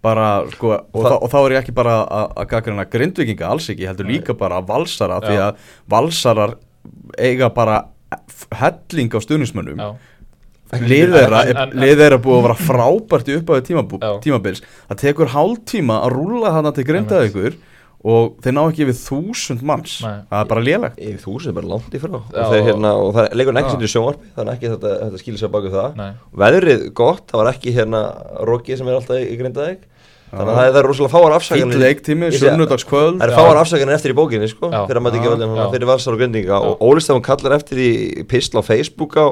bara, 0.00 0.28
sko, 0.54 0.70
og, 0.72 0.96
og, 0.96 1.16
og 1.26 1.28
þá 1.28 1.38
er 1.40 1.54
ég 1.54 1.60
ekki 1.60 1.74
bara 1.76 1.96
að 2.08 2.46
gagga 2.48 2.70
hérna 2.70 2.86
grindvikinga 2.88 3.50
alls 3.52 3.68
ekki, 3.68 3.84
ég 3.84 3.92
heldur 3.92 4.08
líka 4.08 4.36
bara 4.38 4.60
að 4.62 4.70
valsara 4.70 5.18
Já. 5.20 5.26
því 5.26 5.40
að 5.44 5.66
valsarar 5.92 6.54
eiga 7.20 7.50
bara 7.52 7.82
helling 8.56 9.12
á 9.12 9.20
stuðnismönnum 9.20 9.82
Lið 10.70 11.96
þeirra 11.98 12.20
búið 12.22 12.36
að 12.36 12.44
vera 12.46 12.58
frábært 12.68 13.30
í 13.30 13.40
uppáðu 13.40 13.82
tímabils. 14.22 14.62
Það 14.90 15.02
tekur 15.02 15.34
hálf 15.34 15.66
tíma 15.70 15.98
að 16.04 16.14
rúla 16.14 16.54
þannig 16.56 16.78
til 16.78 16.86
grindaðugur 16.90 17.58
og 18.00 18.38
þeir 18.40 18.54
ná 18.56 18.62
ekki 18.62 18.86
yfir 18.86 18.96
þúsund 18.96 19.64
manns. 19.66 19.98
Nei. 20.00 20.22
það 20.30 20.38
er 20.38 20.50
bara 20.54 20.64
lélegt. 20.64 21.00
Yfir 21.04 21.20
þúsund 21.26 21.50
er 21.50 21.56
bara 21.58 21.70
langt 21.74 21.92
í 21.92 22.00
frá. 22.00 22.14
Og, 22.16 22.30
þeir, 22.32 22.62
hérna, 22.70 22.94
og 22.96 23.10
það 23.18 23.28
leikur 23.36 23.56
nekki 23.58 23.74
sem 23.74 23.84
er 23.84 23.92
sjónvarpi 23.92 24.30
þannig 24.38 24.54
ekki 24.56 24.70
þetta, 24.72 24.92
þetta 25.02 25.20
skilir 25.20 25.42
sér 25.42 25.52
baka 25.52 25.72
það. 25.74 25.98
Nei. 26.00 26.10
veðrið 26.44 26.86
gott, 26.96 27.26
það 27.28 27.42
var 27.42 27.52
ekki 27.52 27.74
hérna 27.76 28.02
Roggi 28.48 28.78
sem 28.80 28.88
er 28.88 29.00
alltaf 29.00 29.20
í 29.20 29.36
grindaðeg 29.42 29.84
þannig 30.30 30.52
að 30.54 30.60
það 30.60 30.78
er 30.78 30.86
rosalega 30.86 31.12
fáar 31.12 31.34
afsaganir 31.34 31.74
fýll 31.74 31.84
leiktími, 31.84 32.28
sunnudagskvöld. 32.38 33.16
það 33.18 33.26
er 33.26 33.32
fáar 33.34 33.58
afsaganir 33.60 33.96
eftir 33.96 34.12
í 34.12 34.16
bókinni 34.18 34.50
sko, 34.50 34.70
fyrir 34.70 35.00
að 35.00 35.04
maður 35.06 35.18
ekki 35.18 35.32
völdin 35.32 35.72
fyrir 35.74 35.90
valsar 35.90 36.14
og 36.14 36.20
grindinga 36.20 36.60
og 36.68 36.84
Ólistafn 36.86 37.24
kallar 37.26 37.56
eftir 37.56 37.80
í 37.82 37.90
pistla 38.30 38.62
á 38.62 38.64
Facebook 38.66 39.16
á, 39.18 39.26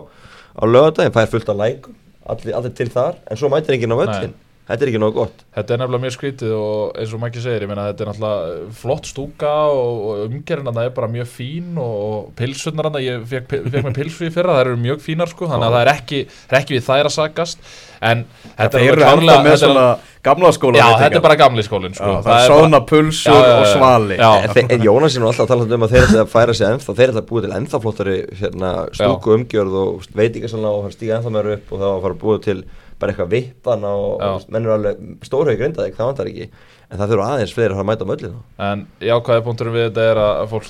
á 0.59 0.65
lögadagin, 0.67 1.15
er 1.23 1.33
fullt 1.33 1.49
af 1.49 1.57
lækum 1.57 1.95
allir, 2.29 2.55
allir 2.57 2.75
til 2.77 2.91
þar, 2.93 3.19
en 3.31 3.41
svo 3.41 3.51
mætir 3.53 3.77
enginn 3.77 3.95
á 3.95 3.99
völdin 4.03 4.37
Þetta 4.69 4.85
er 4.85 4.91
ekki 4.91 4.99
náðu 5.01 5.15
gott. 5.17 5.45
Þetta 5.57 5.75
er 5.75 5.81
nefnilega 5.81 6.03
mjög 6.03 6.13
skrítið 6.13 6.51
og 6.59 6.99
eins 7.01 7.13
og 7.15 7.21
maður 7.23 7.31
ekki 7.33 7.45
segir, 7.47 7.63
ég 7.65 7.71
meina 7.71 7.87
þetta 7.87 8.05
er 8.05 8.11
náttúrulega 8.11 8.67
flott 8.83 9.09
stúka 9.09 9.53
og, 9.73 10.03
og 10.11 10.19
umgerðin 10.27 10.69
að 10.69 10.81
það 10.81 10.89
er 10.91 10.93
bara 10.99 11.09
mjög 11.15 11.31
fín 11.33 11.79
og 11.81 12.27
pilsunar 12.37 12.91
að 12.91 12.99
ég 13.07 13.25
fekk, 13.31 13.55
fekk 13.73 13.87
með 13.87 13.97
pilsfið 13.97 14.35
fyrra, 14.35 14.59
það 14.59 14.67
eru 14.67 14.83
mjög 14.83 15.01
fínar 15.07 15.33
sko, 15.33 15.49
þannig 15.49 15.71
að 15.71 15.77
það 15.79 15.87
er 15.87 15.93
ekki, 15.95 16.21
er 16.51 16.59
ekki 16.61 16.77
við 16.77 16.85
þær 16.91 17.09
að 17.09 17.15
sagast, 17.17 17.73
en 18.11 18.27
þetta 18.59 18.83
er 18.85 19.01
klárlega 19.01 19.47
með 19.47 19.57
svona 19.65 19.87
gamla 20.29 20.51
skóla. 20.53 20.81
Já, 20.83 20.89
þetta 21.01 21.17
er 21.17 21.25
bara 21.25 21.37
gamli 21.41 21.65
skólinn 21.65 21.95
sko. 21.97 22.11
Já, 22.11 22.19
það, 22.27 22.41
er 22.43 22.53
svona 22.53 22.81
pulsur 22.91 23.39
já, 23.39 23.55
og 23.55 23.69
svali. 23.73 24.19
En 24.19 24.85
Jónas 24.85 25.17
er 25.17 25.25
nú 25.25 25.31
alltaf 25.31 25.47
að 25.47 25.53
tala 25.55 25.79
um 25.79 25.87
að 25.87 25.95
þeir 25.95 26.09
ætla 26.09 26.25
að 26.25 26.33
færa 26.35 26.57
sig 26.59 26.69
ennþá, 26.69 26.97
þeir 26.99 27.13
ætla 27.15 27.23
að 27.23 27.31
búið 27.31 27.47
til 27.47 27.55
ennþá 27.59 27.81
flottari 27.85 28.19
hérna, 28.43 28.73
stúku 28.99 29.35
umgjörð 29.39 29.79
og 29.81 30.11
veitingasalna 30.19 30.75
og 30.75 30.93
stíga 30.93 31.19
ennþá 31.19 31.35
meira 31.39 31.57
upp 31.57 31.73
og 31.73 31.81
það 31.81 31.89
var 31.89 31.97
að 31.97 32.05
fara 32.05 32.19
að 32.19 32.23
búið 32.27 32.45
til 32.49 32.59
bara 32.99 33.15
eitthvað 33.15 33.31
vippan 33.35 33.87
og 33.89 34.49
mennur 34.51 34.75
alveg 34.75 35.07
stórhauð 35.27 35.61
grindaðeg, 35.61 35.97
það 35.99 36.11
vantar 36.11 36.31
ekki. 36.33 36.51
En 36.89 36.97
það 36.97 37.11
þurfa 37.13 37.25
aðeins 37.35 37.53
fleiri 37.53 37.77
að 37.77 37.89
mæta 37.89 38.07
möllin 38.09 38.37
En 38.65 38.83
jákvæði 39.05 39.43
punkturum 39.45 39.75
við 39.77 39.83
þetta 39.91 40.05
er 40.09 40.21
að 40.23 40.39
fólk 40.55 40.69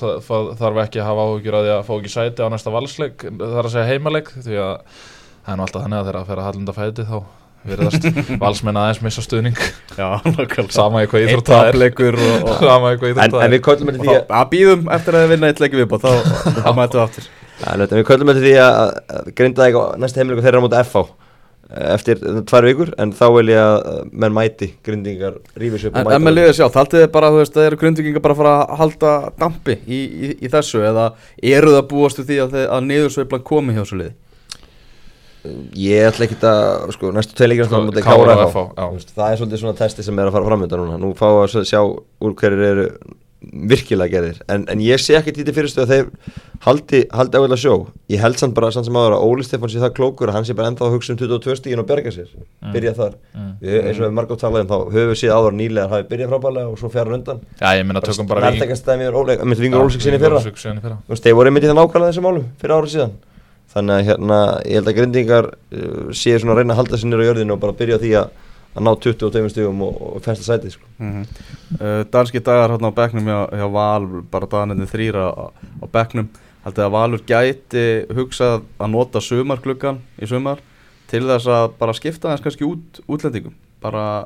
þarf 0.59 0.79
ekki 0.83 0.99
að 0.99 1.07
hafa 1.07 1.27
áhugjur 1.29 1.55
að 1.55 1.67
því 1.67 1.71
að 1.75 1.85
fá 1.87 1.93
ekki 1.95 2.11
sæti 2.11 2.43
á 2.43 2.47
næsta 2.51 2.73
valsleik 2.75 3.23
þar 3.39 3.61
að 3.61 3.71
segja 3.75 3.85
heimaleg 3.87 4.31
því 4.35 4.57
að 4.59 4.73
það 5.45 5.53
er 5.53 5.59
nú 5.59 5.65
alltaf 5.65 5.85
þannig 5.85 5.99
að 5.99 6.09
þeirra 6.09 6.23
að 6.23 6.27
fyrir 6.31 6.41
að 6.43 6.49
hallunda 6.49 6.75
fæti 6.75 7.05
þá 7.07 7.17
virðast 7.69 8.05
valsmenn 8.43 8.79
aðeins 8.79 8.99
missa 9.03 9.23
stuðning. 9.23 9.63
Já, 9.95 10.07
sama 10.75 11.03
eitthvað 11.03 11.25
íþrótt 11.25 11.53
það 11.53 11.71
er 11.71 11.79
sama 12.59 12.91
eitthvað 12.91 13.13
íþrótt 13.13 13.35
það 13.35 13.45
er 13.45 13.47
En 13.47 13.55
við 13.55 13.63
köllum 13.69 13.93
þetta 13.93 14.03
því 14.03 14.19
að 14.41 14.51
býðum 14.53 14.85
eftir 14.95 15.19
að 15.19 15.33
vinna 15.33 15.51
eitt 15.51 15.63
leiki 15.63 15.79
viðbót 15.79 16.05
þá 16.05 16.69
mætu 16.75 17.01
aftur. 17.03 17.31
Við 17.95 18.05
köllum 18.07 18.31
þetta 18.31 18.45
því 18.45 18.53
að 18.63 19.33
grindaðeg 19.39 19.81
næsta 20.03 20.23
heimleiku 20.23 20.45
þeirra 20.45 20.63
móta 20.63 20.83
FH 20.83 21.07
eftir 21.69 22.17
tvær 22.49 22.65
vikur 22.65 22.91
en 22.97 23.11
þá 23.13 23.25
vil 23.35 23.51
ég 23.51 23.59
að 23.61 24.07
menn 24.09 24.33
mæti 24.33 24.71
gründingar 24.85 25.35
rífis 25.59 25.85
upp 25.85 25.99
og 25.99 26.07
mæta 26.07 26.15
En 26.17 26.25
með 26.25 26.35
liðið 26.37 26.55
sjá, 26.57 26.65
þaltið 26.73 27.03
þið 27.03 27.11
bara, 27.13 27.29
þú 27.29 27.41
veist, 27.43 27.53
það 27.57 27.67
eru 27.67 27.79
gründingar 27.83 28.23
bara 28.25 28.35
að 28.35 28.41
fara 28.41 28.55
að 28.55 28.79
halda 28.79 29.11
dampi 29.43 29.75
í, 29.85 29.99
í, 29.99 30.31
í 30.41 30.49
þessu 30.49 30.81
eða 30.89 31.05
eru 31.51 31.75
það 31.75 31.85
búastu 31.91 32.25
því 32.25 32.41
að, 32.47 32.57
að 32.65 32.89
niðursveiflan 32.89 33.45
komi 33.51 33.77
hjá 33.77 33.83
þessu 33.83 34.01
liði? 34.01 34.15
Ég 35.79 36.09
ætla 36.09 36.25
ekki 36.25 36.39
að, 36.49 36.89
sko, 36.97 37.13
næstu 37.15 37.37
tveileikir 37.37 37.69
sko, 37.69 37.83
það 38.01 39.29
er 39.29 39.39
svolítið 39.39 39.61
svona 39.61 39.77
testi 39.77 40.03
sem 40.03 40.17
er 40.19 40.27
að 40.27 40.35
fara 40.35 40.49
framönda 40.49 40.79
núna, 40.81 40.97
nú 40.99 41.13
fá 41.15 41.29
að 41.29 41.61
sjá 41.69 41.79
úr 41.85 42.33
hverju 42.41 42.65
eru 42.73 42.87
virkilega 43.39 44.11
gerðir. 44.11 44.39
En, 44.51 44.65
en 44.71 44.81
ég 44.83 44.99
sé 44.99 45.15
ekki 45.15 45.31
títi 45.35 45.53
fyrirstu 45.55 45.83
að 45.85 45.91
þeir 45.93 46.07
haldi, 46.65 46.99
haldi 47.15 47.39
ável 47.39 47.53
að 47.55 47.61
sjó. 47.61 47.75
Ég 48.11 48.19
held 48.19 48.37
samt 48.41 48.55
bara 48.57 48.71
samt 48.75 48.87
sem 48.89 48.97
áður 48.99 49.15
að 49.15 49.23
Óli 49.29 49.45
Stefán 49.47 49.71
sé 49.71 49.79
það 49.79 49.95
klókur 49.95 50.31
að 50.31 50.35
hann 50.35 50.47
sé 50.49 50.55
bara 50.57 50.67
ennþá 50.71 50.83
að 50.89 50.95
hugsa 50.97 51.13
um 51.13 51.19
22 51.21 51.55
stígin 51.61 51.81
og 51.83 51.87
berga 51.87 52.11
sér, 52.11 52.27
mm. 52.35 52.73
byrja 52.75 52.93
þar. 52.97 53.13
Mm. 53.31 53.53
við, 53.63 53.77
eins 53.79 54.01
og 54.01 54.03
við 54.03 54.13
margótt 54.17 54.43
talaðum 54.43 54.69
þá 54.69 54.77
höfum 54.91 55.11
við 55.13 55.19
síðan 55.21 55.39
áður 55.39 55.57
nýlega 55.61 55.85
að 55.87 55.93
hafi 55.95 56.07
byrjað 56.11 56.33
frábælega 56.33 56.67
og 56.73 56.77
svo 56.81 56.91
fjara 56.91 57.15
undan. 57.15 57.39
Já 57.61 57.69
ég 57.79 57.87
minna 57.87 58.03
tökum 58.03 58.27
bara 58.27 58.43
Vingur 59.63 59.87
Ólsík 59.87 60.03
sinni 60.03 60.19
fyrra. 60.19 60.99
Þeir 61.23 61.39
voru 61.39 61.55
myndið 61.55 61.71
það 61.71 61.79
nákvæmlega 61.79 62.11
þessum 62.11 62.27
álum 62.27 62.45
fyrir 62.59 62.75
árið 62.75 62.95
síðan. 62.97 63.17
Þannig 63.69 63.93
að 63.95 64.07
hérna 64.09 64.37
ég 64.65 64.79
held 64.79 64.89
að 64.89 64.97
grindingar 64.97 65.47
uh, 65.53 66.09
að 68.75 68.85
ná 68.85 68.91
22 69.05 69.49
stígum 69.53 69.81
og, 69.85 69.97
og 70.15 70.21
festa 70.23 70.45
sæti 70.45 70.71
sko. 70.73 70.85
mm 70.97 71.11
-hmm. 71.11 71.25
uh, 71.81 72.03
Danski 72.11 72.39
dagar 72.39 72.71
hérna 72.71 72.91
á 72.91 72.99
begnum 72.99 73.25
hjá, 73.25 73.39
hjá 73.49 73.71
Val, 73.71 74.23
bara 74.31 74.45
dagarnir 74.45 74.87
þrýra 74.87 75.23
á, 75.33 75.45
á 75.83 75.85
begnum, 75.91 76.29
heldur 76.63 76.85
að 76.85 76.91
Valur 76.91 77.21
gæti 77.25 78.05
hugsað 78.15 78.61
að 78.79 78.91
nota 78.91 79.21
sumarkluggan 79.21 79.99
í 80.21 80.27
sumar 80.27 80.59
til 81.07 81.23
þess 81.23 81.47
að 81.47 81.71
bara 81.79 81.93
skipta 81.93 82.29
þess 82.29 82.43
kannski 82.43 82.63
út 82.63 83.01
útlendingum, 83.07 83.53
bara 83.81 84.25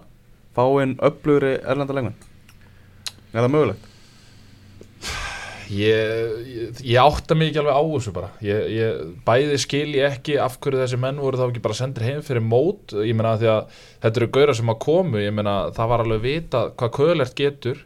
fá 0.56 0.84
inn 0.84 0.98
öflugri 1.00 1.60
erlenda 1.64 1.94
lengun 1.94 2.16
er 3.34 3.42
það 3.42 3.52
mögulegt? 3.52 3.93
Ég, 5.74 6.34
ég, 6.54 6.82
ég 6.86 7.00
átta 7.02 7.36
mig 7.38 7.50
ekki 7.50 7.62
alveg 7.62 7.78
á 7.80 7.84
þessu 7.84 8.14
bara. 8.16 8.30
Ég, 8.46 9.00
bæði 9.26 9.58
skil 9.62 9.88
ég 9.96 10.08
ekki 10.10 10.38
af 10.42 10.60
hverju 10.64 10.82
þessi 10.84 11.00
menn 11.02 11.22
voru 11.24 11.40
þá 11.40 11.48
ekki 11.48 11.64
bara 11.64 11.78
sendir 11.80 12.06
heim 12.08 12.22
fyrir 12.26 12.46
mót. 12.46 12.94
Ég 13.00 13.18
meina 13.18 13.38
því 13.42 13.50
að 13.54 13.80
þetta 14.06 14.22
eru 14.22 14.30
gauðra 14.38 14.58
sem 14.60 14.74
að 14.74 14.82
komu 14.86 15.24
ég 15.24 15.36
meina 15.36 15.56
það 15.76 15.92
var 15.94 16.06
alveg 16.06 16.24
vita 16.28 16.64
hvað 16.78 16.96
köðlert 17.00 17.36
getur 17.40 17.84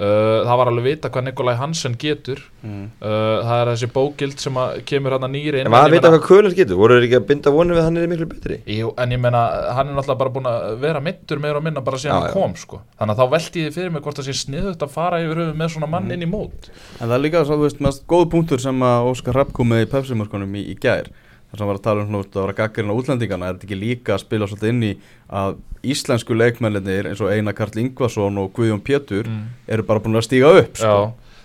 Uh, 0.00 0.46
það 0.46 0.56
var 0.56 0.68
alveg 0.70 0.84
vita 0.86 1.08
hvað 1.12 1.24
Nikolaj 1.26 1.56
Hansen 1.60 1.96
getur 2.00 2.38
mm. 2.62 2.84
uh, 3.04 3.42
það 3.44 3.58
er 3.58 3.70
þessi 3.74 3.88
bókild 3.92 4.40
sem 4.40 4.56
kemur 4.88 5.12
hann 5.12 5.26
að 5.26 5.34
nýri 5.34 5.60
en 5.60 5.68
maður 5.74 5.96
vita 5.98 6.12
hvað 6.14 6.22
Köhler 6.24 6.56
getur, 6.56 6.78
voru 6.80 6.96
þeir 6.96 7.06
ekki 7.08 7.18
að 7.18 7.26
binda 7.28 7.52
vonu 7.52 7.76
við 7.76 7.84
hann 7.84 8.00
er 8.00 8.08
miklu 8.08 8.28
betri? 8.30 8.56
Jú, 8.64 8.94
en 8.96 9.12
ég 9.12 9.20
menna, 9.20 9.42
hann 9.76 9.90
er 9.90 9.98
náttúrulega 9.98 10.22
bara 10.22 10.34
búin 10.38 10.48
að 10.48 10.64
vera 10.86 11.04
mittur 11.04 11.44
meira 11.44 11.60
og 11.60 11.66
minna 11.68 11.84
bara 11.84 12.00
síðan 12.00 12.24
hann 12.24 12.32
kom 12.32 12.56
sko. 12.56 12.80
þannig 12.96 13.12
að 13.12 13.20
þá 13.20 13.34
veldi 13.36 13.66
ég 13.66 13.76
fyrir 13.76 13.92
mig 13.92 14.06
hvort 14.06 14.22
það 14.22 14.30
sé 14.30 14.38
sniðut 14.40 14.86
að 14.86 14.94
fara 14.96 15.20
yfir 15.20 15.42
höfu 15.44 15.58
með 15.60 15.74
svona 15.74 15.90
mann 15.92 16.08
mm. 16.08 16.16
inn 16.16 16.24
í 16.24 16.30
mót 16.32 16.70
En 16.72 17.02
það 17.04 17.16
er 17.18 17.24
líka, 17.26 17.44
svo, 17.44 17.60
þú 17.60 17.68
veist, 17.68 17.84
mest 17.84 18.06
góð 18.08 18.30
punktur 18.32 18.64
sem 18.64 18.86
að 18.88 19.10
Óskar 19.12 19.36
Rapp 19.36 19.52
kom 19.52 19.68
með 19.74 19.84
í 19.84 19.90
pepsimörkunum 19.92 20.56
í, 20.56 20.64
í 20.72 20.80
gær 20.80 21.12
þar 21.50 21.62
sem 21.62 21.70
var 21.70 21.78
að 21.78 21.86
tala 21.86 22.04
um 22.04 22.18
að 22.18 22.36
var 22.38 22.52
að 22.52 22.58
gaggarinn 22.60 22.92
á 22.94 22.98
útlendingana 23.00 23.48
er 23.48 23.56
þetta 23.56 23.66
ekki 23.68 23.78
líka 23.80 24.14
að 24.14 24.22
spila 24.24 24.48
svolítið 24.50 24.72
inn 24.72 24.84
í 24.86 24.92
að 25.40 25.56
íslensku 25.90 26.36
leikmennir 26.36 27.08
eins 27.10 27.22
og 27.24 27.32
Einar 27.32 27.56
Karl 27.58 27.80
Ingvason 27.82 28.38
og 28.42 28.52
Guðjón 28.56 28.84
Pétur 28.84 29.26
mm. 29.26 29.42
eru 29.74 29.86
bara 29.88 30.02
búin 30.04 30.20
að 30.20 30.28
stíga 30.28 30.52
upp 30.60 30.78
sko. 30.78 30.94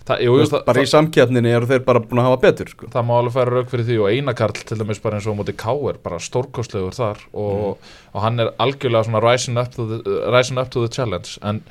það, 0.05 0.21
jú, 0.27 0.35
Vist, 0.41 0.57
bara 0.67 0.83
í 0.83 0.91
samkjafninni 0.91 1.55
eru 1.55 1.69
þeir 1.71 1.81
bara 1.88 2.03
búin 2.03 2.21
að 2.21 2.29
hafa 2.29 2.41
betur 2.43 2.71
sko. 2.74 2.91
það 2.93 3.07
má 3.07 3.13
alveg 3.17 3.38
færa 3.38 3.55
rauk 3.55 3.71
fyrir 3.71 3.88
því 3.89 3.97
og 4.03 4.12
Einar 4.12 4.38
Karl 4.38 4.62
til 4.62 4.79
dæmis 4.81 5.01
bara 5.01 5.17
eins 5.19 5.29
og 5.31 5.39
mútið 5.39 5.57
Káer 5.63 6.00
bara 6.03 6.21
stórkostlegur 6.21 6.97
þar 6.97 7.25
og, 7.31 7.57
mm. 7.74 7.97
og 8.13 8.25
hann 8.27 8.43
er 8.43 8.53
algjörlega 8.62 9.07
svona 9.07 9.24
rising 9.25 9.62
up, 9.62 9.74
the, 9.74 10.01
rising 10.35 10.62
up 10.62 10.69
to 10.75 10.85
the 10.85 10.91
challenge 10.91 11.39
en 11.41 11.63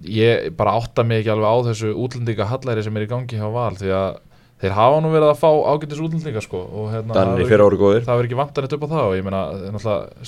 ég 0.00 0.50
bara 0.56 0.78
átta 0.80 1.04
mig 1.04 1.20
ekki 1.20 1.34
alveg 1.36 1.52
á 1.52 1.56
þessu 1.68 1.92
útlendinga 1.92 2.48
hallæri 2.48 2.82
sem 2.86 2.96
er 2.96 3.04
í 3.04 3.10
gangi 3.10 3.38
hjá 3.38 3.50
val 3.52 3.74
því 3.76 3.92
að 3.92 4.20
þeir 4.60 4.76
hafa 4.76 5.00
nú 5.00 5.10
verið 5.12 5.32
að 5.32 5.40
fá 5.40 5.50
ágættis 5.72 6.02
útlendinga 6.04 6.42
sko 6.44 6.60
og 6.60 6.90
hérna 6.92 7.16
Danni 7.16 7.46
fyrir 7.48 7.64
ári 7.64 7.80
góðir. 7.80 8.04
það 8.06 8.20
verður 8.20 8.30
ekki 8.30 8.40
vantan 8.40 8.66
eitt 8.66 8.76
upp 8.76 8.86
á 8.86 8.92
það 8.92 9.04
og 9.06 9.16
ég 9.16 9.26
meina 9.26 9.42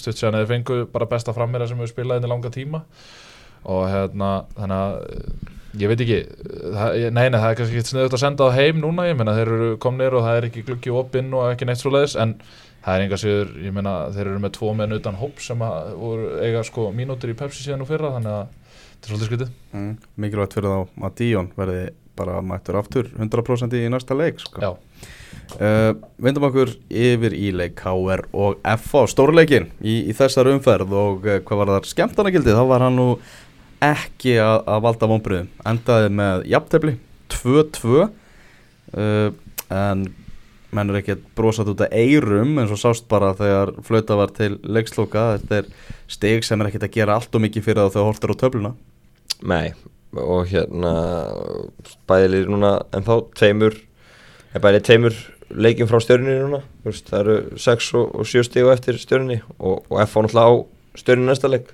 stuttsjæðan 0.01 0.39
eða 0.41 0.51
fengu 0.53 0.79
bara 0.93 1.11
besta 1.11 1.37
frammera 1.37 1.69
sem 1.69 1.81
við 1.81 1.93
spilaði 1.93 2.23
inn 2.23 2.29
í 2.29 2.33
langa 2.33 2.53
tíma. 2.55 2.85
Og 3.73 3.85
hérna 3.93 4.31
þannig 4.57 4.79
að 4.79 5.51
ég 5.81 5.89
veit 5.89 6.03
ekki 6.05 6.19
neina 7.15 7.41
það 7.41 7.49
er 7.49 7.59
kannski 7.61 7.79
ekki 7.79 7.93
sniðut 7.93 8.17
að 8.17 8.23
senda 8.25 8.49
það 8.49 8.59
heim 8.59 8.83
núna 8.83 9.07
ég 9.09 9.17
meina 9.17 9.37
þeir 9.37 9.53
eru 9.55 9.71
komnir 9.81 10.17
og 10.17 10.27
það 10.27 10.39
er 10.39 10.49
ekki 10.49 10.65
glukki 10.69 10.93
opinn 10.93 11.33
og 11.37 11.49
ekki 11.53 11.69
neitt 11.69 11.81
svo 11.81 11.93
leiðis 11.95 12.17
en 12.21 12.35
það 12.83 12.97
er 12.97 13.05
enga 13.07 13.21
sigur, 13.23 13.55
ég 13.63 13.75
meina 13.77 13.95
þeir 14.13 14.27
eru 14.27 14.43
með 14.43 14.55
tvo 14.59 14.73
menn 14.77 14.97
utan 14.99 15.17
hóp 15.21 15.41
sem 15.41 15.65
að 15.65 15.95
voru 16.01 16.29
eiga 16.43 16.65
sko 16.67 16.91
mínútur 16.97 17.33
í 17.33 17.39
Pepsi 17.39 17.65
síðan 17.65 17.85
og 17.87 17.89
fyrra 17.89 18.13
þannig 18.17 18.37
að 18.37 18.45
þetta 18.67 19.07
er 19.07 19.13
svolítið 19.13 19.31
skritið 19.31 19.53
mm, 19.79 19.93
Mikilvægt 20.25 20.57
fyrir 20.59 20.75
þá 20.75 21.07
að 21.07 21.17
Díón 21.23 21.51
verði 21.57 21.85
bara 22.19 22.41
mættur 22.45 22.79
aftur 22.81 23.11
100% 23.17 23.77
í 23.79 23.89
næsta 23.93 24.17
leik 24.19 24.41
sko. 24.43 24.75
uh, 25.59 25.93
Vindum 26.23 26.49
okkur 26.49 26.75
yfir 26.89 27.37
í 27.37 27.53
leik 27.57 27.81
HR 27.85 28.27
og 28.33 28.63
FA 28.85 29.05
stórleikin 29.11 29.71
í, 29.81 30.03
í 30.11 30.17
þessar 30.17 30.51
umferð 30.53 30.97
og 30.97 31.29
uh, 31.29 31.39
hvað 31.47 31.63
var 31.63 31.75
það 31.77 31.93
skemmtarnagildið 31.93 32.59
þá 32.59 32.65
var 32.71 32.87
hann 32.87 32.99
nú 33.01 33.09
ekki 33.83 34.37
að, 34.39 34.59
að 34.71 34.83
valda 34.87 35.11
vonbröðum 35.11 35.53
endaði 35.73 36.11
með 36.21 36.45
jafntefni 36.53 36.97
2-2 37.33 38.03
uh, 38.03 39.31
en 39.73 40.05
mennur 40.73 41.01
ekki 41.01 41.17
að 41.17 41.25
brosat 41.37 41.69
út 41.69 41.83
af 41.85 41.93
eirum 41.93 42.57
eins 42.61 42.73
og 42.73 42.81
sást 42.81 43.09
bara 43.11 43.35
þegar 43.37 43.75
flöta 43.85 44.17
var 44.17 44.33
til 44.33 44.55
leiksloka. 44.65 45.35
Þetta 45.37 45.59
er 45.61 45.67
steg 46.09 46.47
sem 46.49 46.61
er 46.63 46.71
ekkert 46.71 46.87
að 46.89 46.95
gera 46.97 47.17
allt 47.19 47.37
og 47.37 47.45
mikið 47.45 47.67
fyrir 47.67 47.83
það 47.83 47.97
þegar 47.97 48.09
hortar 48.09 48.33
á 48.33 48.41
töfluna. 48.41 48.73
Nei 49.53 49.67
og 50.21 50.49
hérna 50.51 50.93
bæðilir 52.11 52.51
núna 52.53 52.75
en 52.93 53.07
þá 53.07 53.15
tveimur 53.39 53.79
bæðilir 54.53 54.85
tveimur 54.87 55.21
leikin 55.53 55.89
frá 55.89 56.01
stjörnir 56.03 56.43
núna. 56.43 56.63
Vist, 56.87 57.09
það 57.11 57.21
eru 57.23 57.61
6 57.61 57.91
og 58.01 58.27
7 58.29 58.45
stígu 58.49 58.73
eftir 58.73 58.99
stjörnir 59.01 59.43
og, 59.59 59.83
og 59.89 60.01
F 60.05 60.17
á 60.17 60.21
náttúrulega 60.25 60.49
á 60.49 60.53
stjörnir 61.01 61.29
næsta 61.31 61.51
leik. 61.53 61.73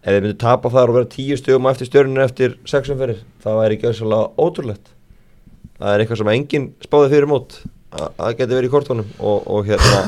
Ef 0.00 0.14
þið 0.14 0.22
myndu 0.24 0.38
tapa 0.40 0.72
þar 0.72 0.92
og 0.92 0.98
vera 0.98 1.10
10 1.12 1.40
stígum 1.40 1.68
eftir 1.70 1.90
stjörnir 1.90 2.24
eftir 2.24 2.56
6 2.68 2.94
umferðir 2.94 3.24
það 3.44 3.60
væri 3.60 3.76
ekki 3.76 3.90
aðsvæmlega 3.90 4.30
ótrúlegt. 4.40 4.94
Það 5.80 5.92
er 5.92 6.04
eitthvað 6.04 6.22
sem 6.22 6.32
enginn 6.34 6.70
spáði 6.84 7.12
fyrir 7.14 7.30
mót 7.30 7.60
að 7.90 8.06
það 8.16 8.36
geti 8.38 8.54
verið 8.54 8.68
í 8.68 8.72
kortónum 8.72 9.10
og, 9.18 9.46
og 9.50 9.66
hérna 9.66 10.02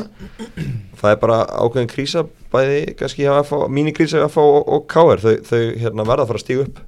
það 1.00 1.10
er 1.10 1.20
bara 1.24 1.38
ákveðin 1.50 1.90
krísa 1.90 2.24
bæði 2.52 2.94
kannski 2.98 3.26
mínikrísa 3.72 4.22
af 4.22 4.36
F 4.36 4.38
og, 4.38 4.68
og 4.68 4.84
K.R. 4.92 5.22
þau, 5.22 5.32
þau 5.48 5.62
hérna, 5.82 6.06
verða 6.06 6.26
að 6.26 6.30
fara 6.30 6.38
að 6.38 6.44
stígu 6.44 6.66
upp 6.68 6.82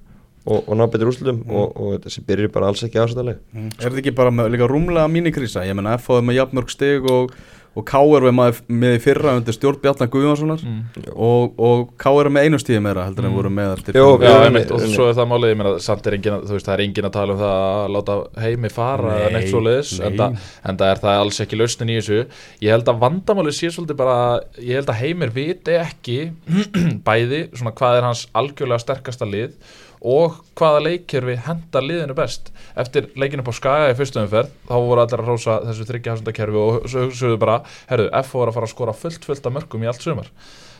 og, 0.44 0.68
og 0.68 0.76
ná 0.76 0.86
betur 0.92 1.10
úrslutum 1.12 1.42
mm. 1.42 1.56
og, 1.56 1.74
og 1.80 1.98
þessi 2.04 2.24
byrjir 2.28 2.52
bara 2.52 2.70
alls 2.70 2.84
ekki 2.84 3.00
ásættalega 3.00 3.40
mm. 3.54 3.74
Er 3.80 3.88
þetta 3.88 4.04
ekki 4.04 4.16
bara 4.16 4.32
með 4.34 4.54
líka 4.54 4.70
rúmlega 4.70 5.10
mínikrísa? 5.10 5.64
Ég 5.64 5.76
menna 5.76 5.96
FH 5.98 6.24
með 6.24 6.40
jafnmörg 6.42 6.72
steg 6.72 7.06
og, 7.08 7.32
og 7.74 7.86
K.R. 7.88 8.26
með, 8.36 8.58
með 8.68 8.96
fyrra 9.06 9.32
undir 9.38 9.56
stjórn 9.56 9.78
Bjarnar 9.80 10.10
Guðvarssonar 10.12 10.60
mm. 10.68 11.06
og 11.16 11.94
K.R. 12.00 12.28
með 12.36 12.48
einu 12.48 12.60
stíði 12.60 12.82
meira 12.84 13.06
heldur 13.08 13.24
en 13.24 13.32
mm. 13.32 13.38
voru 13.38 13.52
með 13.56 13.72
eftir 13.78 13.96
Jó, 13.96 14.04
já, 14.20 14.34
einmitt, 14.42 14.74
og 14.76 14.84
svo 14.84 15.06
er 15.08 15.16
það 15.16 15.30
málið, 15.30 15.54
ég 15.54 15.60
menna 15.62 15.72
samt 15.86 16.10
er 16.10 16.18
engin, 16.18 16.36
veist, 16.50 16.68
það 16.68 16.74
er 16.74 16.82
engin 16.84 17.08
að 17.08 17.14
tala 17.16 17.36
um 17.36 17.40
það 17.40 17.56
að 17.62 17.94
láta 17.96 18.18
heimi 18.44 18.72
fara 18.74 19.14
eða 19.22 19.30
neitt 19.38 19.48
svo 19.54 19.62
leiðis 19.64 19.94
en, 20.04 20.20
en 20.44 20.82
það 20.82 20.92
er 20.92 21.00
það 21.06 21.22
alls 21.22 21.40
ekki 21.46 21.60
lausnin 21.62 21.94
í 21.94 21.96
þessu 22.02 22.20
ég 22.66 22.76
held 22.76 22.92
að 22.92 23.00
vandamálið 23.06 23.56
sé 23.62 23.72
svolítið 23.72 23.98
bara 24.04 24.18
ég 24.60 24.76
held 24.76 24.92
að 24.92 25.00
heimir 25.00 25.32
viti 25.34 25.80
ekki 25.80 26.20
bæði, 27.08 27.46
svona 27.56 27.72
hvað 27.80 27.98
er 28.02 28.08
hans 28.10 28.26
algjörlega 28.36 28.84
sterkasta 28.84 29.28
lið 29.28 29.56
og 30.04 30.36
hvaða 30.58 30.82
leikkerfi 30.84 31.38
henda 31.46 31.80
liðinu 31.80 32.16
best. 32.18 32.50
Eftir 32.76 33.08
leikinu 33.16 33.44
på 33.46 33.54
Skaga 33.56 33.88
í 33.92 33.96
fyrstum 33.96 34.26
umferð 34.26 34.52
þá 34.68 34.74
voru 34.76 35.02
allir 35.04 35.22
að 35.22 35.30
rosa 35.30 35.56
þessu 35.64 35.86
þryggjahásundakerfi 35.88 36.60
og 36.60 36.90
sögðu 36.92 37.38
bara, 37.40 37.62
herru, 37.88 38.10
F 38.20 38.34
voru 38.36 38.52
að 38.52 38.58
fara 38.58 38.68
að 38.68 38.74
skora 38.74 38.96
fullt 38.98 39.24
fullt 39.24 39.48
af 39.48 39.56
mörgum 39.56 39.86
í 39.86 39.90
allt 39.90 40.04
sumar. 40.04 40.28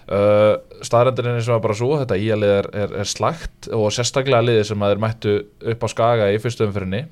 Uh, 0.05 0.59
staðrendurinn 0.85 1.39
er 1.39 1.47
sem 1.47 1.57
að 1.57 1.63
bara 1.65 1.79
svo 1.79 1.95
þetta 1.97 2.21
íalið 2.21 2.51
er, 2.59 2.67
er, 2.77 2.91
er 3.01 3.09
slagt 3.09 3.71
og 3.73 3.89
sérstaklega 3.97 4.45
liði 4.45 4.67
sem 4.69 4.85
að 4.85 4.93
þeir 4.93 5.03
mættu 5.07 5.35
upp 5.73 5.89
á 5.89 5.89
Skaga 5.95 6.29
í 6.29 6.41
fyrstum 6.45 6.69
umferðinni. 6.69 7.07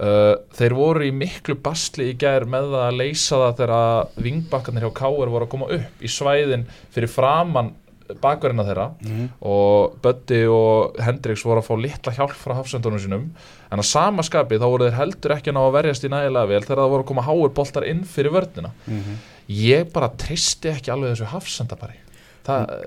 Uh, 0.00 0.36
þeir 0.56 0.76
voru 0.78 1.08
í 1.08 1.10
miklu 1.12 1.58
bastli 1.60 2.12
í 2.12 2.16
gerð 2.20 2.48
með 2.54 2.78
að 2.78 3.00
leysa 3.02 3.42
það 3.42 3.58
þegar 3.58 4.22
vingbakkarnir 4.22 4.86
hjá 4.86 4.94
Káur 5.02 5.32
voru 5.34 5.48
að 5.48 5.52
koma 5.56 5.72
upp 5.74 6.06
í 6.06 6.12
svæðin 6.14 6.68
fyrir 6.94 7.10
framann 7.10 7.74
bakverðina 8.22 8.66
þeirra. 8.68 8.88
Mm 9.00 9.10
-hmm. 9.10 9.28
og 9.40 9.96
Bötti 10.02 10.42
og 10.50 11.00
Hendriks 11.00 11.44
voru 11.44 11.60
að 11.62 11.68
fá 11.68 11.74
litla 11.80 12.12
hjálp 12.12 12.36
frá 12.36 12.54
hafsendunum 12.58 12.98
sínum. 12.98 13.30
En 13.70 13.78
að 13.78 13.86
sama 13.86 14.22
skapi 14.22 14.58
þá 14.58 14.66
voru 14.66 14.88
þeir 14.88 14.98
heldur 14.98 15.36
ekki 15.36 15.52
ná 15.54 15.62
að 15.62 15.74
verjast 15.78 16.04
í 16.04 16.10
nægilega 16.10 16.46
vel 16.46 16.62
þegar 16.62 16.82
það 16.82 16.92
voru 16.94 17.02
að 17.02 17.10
koma 17.12 17.26
háir 17.26 17.50
boltar 17.54 17.86
inn 17.86 18.04
fyrir 18.04 18.32
vördina 18.34 18.70
mm 18.86 18.98
-hmm. 18.98 19.16
ég 19.48 19.92
bara 19.92 20.08
tristi 20.08 20.68
ekki 20.68 20.90
alveg 20.90 21.14
þessu 21.14 21.30
hafsendabari 21.30 22.00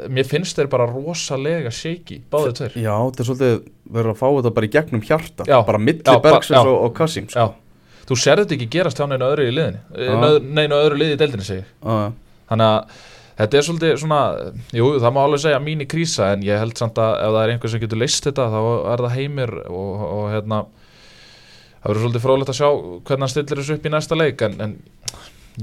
mér 0.09 0.27
finnst 0.27 0.57
þeir 0.57 0.69
bara 0.71 0.87
rosalega 0.89 1.71
shaky, 1.73 2.21
báðið 2.31 2.55
tveir. 2.57 2.77
Já, 2.81 2.95
þetta 3.05 3.21
er 3.21 3.27
svolítið 3.29 3.59
verið 3.97 4.11
að 4.13 4.19
fá 4.19 4.27
þetta 4.29 4.53
bara 4.57 4.65
í 4.65 4.71
gegnum 4.73 5.03
hjarta 5.05 5.47
já, 5.47 5.57
bara 5.67 5.81
milli 5.81 6.17
Bergsins 6.25 6.59
og, 6.65 6.77
og 6.87 6.93
Kassim 6.97 7.29
sko. 7.29 7.53
Þú 8.03 8.17
ser 8.19 8.41
þetta 8.41 8.57
ekki 8.57 8.69
gerast 8.73 8.99
hjá 8.99 9.07
neina 9.07 9.29
öðru 9.29 9.47
í 9.47 9.53
liðinni 9.53 10.49
neina 10.49 10.81
öðru 10.81 10.99
liði 10.99 11.17
í 11.17 11.21
deildinni 11.21 11.47
segi 11.47 11.63
Þannig 12.49 12.67
að 12.67 12.97
Þetta 13.33 13.57
er 13.57 13.65
svolítið 13.65 13.95
svona, 14.03 14.21
jú 14.77 14.87
það 15.01 15.13
má 15.15 15.19
alveg 15.23 15.41
segja 15.41 15.61
mín 15.63 15.81
í 15.81 15.89
krísa 15.89 16.33
en 16.35 16.43
ég 16.45 16.59
held 16.61 16.77
samt 16.77 16.99
að 17.01 17.15
ef 17.17 17.31
það 17.33 17.43
er 17.43 17.53
einhver 17.53 17.73
sem 17.73 17.81
getur 17.81 18.01
leist 18.03 18.27
þetta 18.27 18.49
þá 18.53 18.59
er 18.93 19.05
það 19.05 19.15
heimir 19.17 19.53
og, 19.65 20.03
og 20.05 20.25
hérna 20.35 20.59
það 21.83 21.87
verður 21.87 22.03
svolítið 22.05 22.25
frólægt 22.27 22.53
að 22.53 22.59
sjá 22.59 22.67
hvernig 22.69 23.25
hann 23.25 23.33
stillir 23.33 23.61
þessu 23.63 23.77
upp 23.79 23.87
í 23.89 23.93
næsta 23.95 24.19
leik 24.19 24.45
en, 24.45 24.59
en 24.61 24.75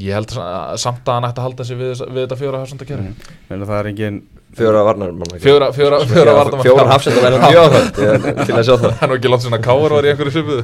ég 0.00 0.14
held 0.14 0.34
samt 0.34 1.06
að 1.06 1.16
hann 1.16 1.28
ætti 1.30 1.42
að 1.42 1.46
halda 1.46 1.66
sig 1.66 1.78
við, 1.78 1.94
við 2.10 2.20
þetta 2.24 2.40
fjóra 2.42 2.64
hafsendakjörn 2.64 3.06
mm. 3.06 3.30
en 3.54 3.64
það 3.64 3.78
er 3.78 3.88
engin 3.90 4.20
fjóra 4.58 4.82
varnar 4.86 5.14
fjóra, 5.42 5.70
fjóra, 5.74 6.02
fjóra 6.10 6.34
varnar 6.36 6.66
fjóra 6.66 6.84
hafsendar 6.90 7.26
verður 7.26 7.46
mjög 7.46 7.74
hönd 7.76 8.44
til 8.44 8.58
að 8.58 8.66
sjá 8.66 8.74
það. 8.74 8.90
Það 8.98 9.06
er 9.06 9.10
nú 9.10 9.18
ekki 9.18 9.32
langt 9.32 9.46
svona 9.46 9.62
káur 9.64 9.96
var 9.96 10.06
í 10.06 10.12
einhverju 10.12 10.34
svipuðu 10.36 10.62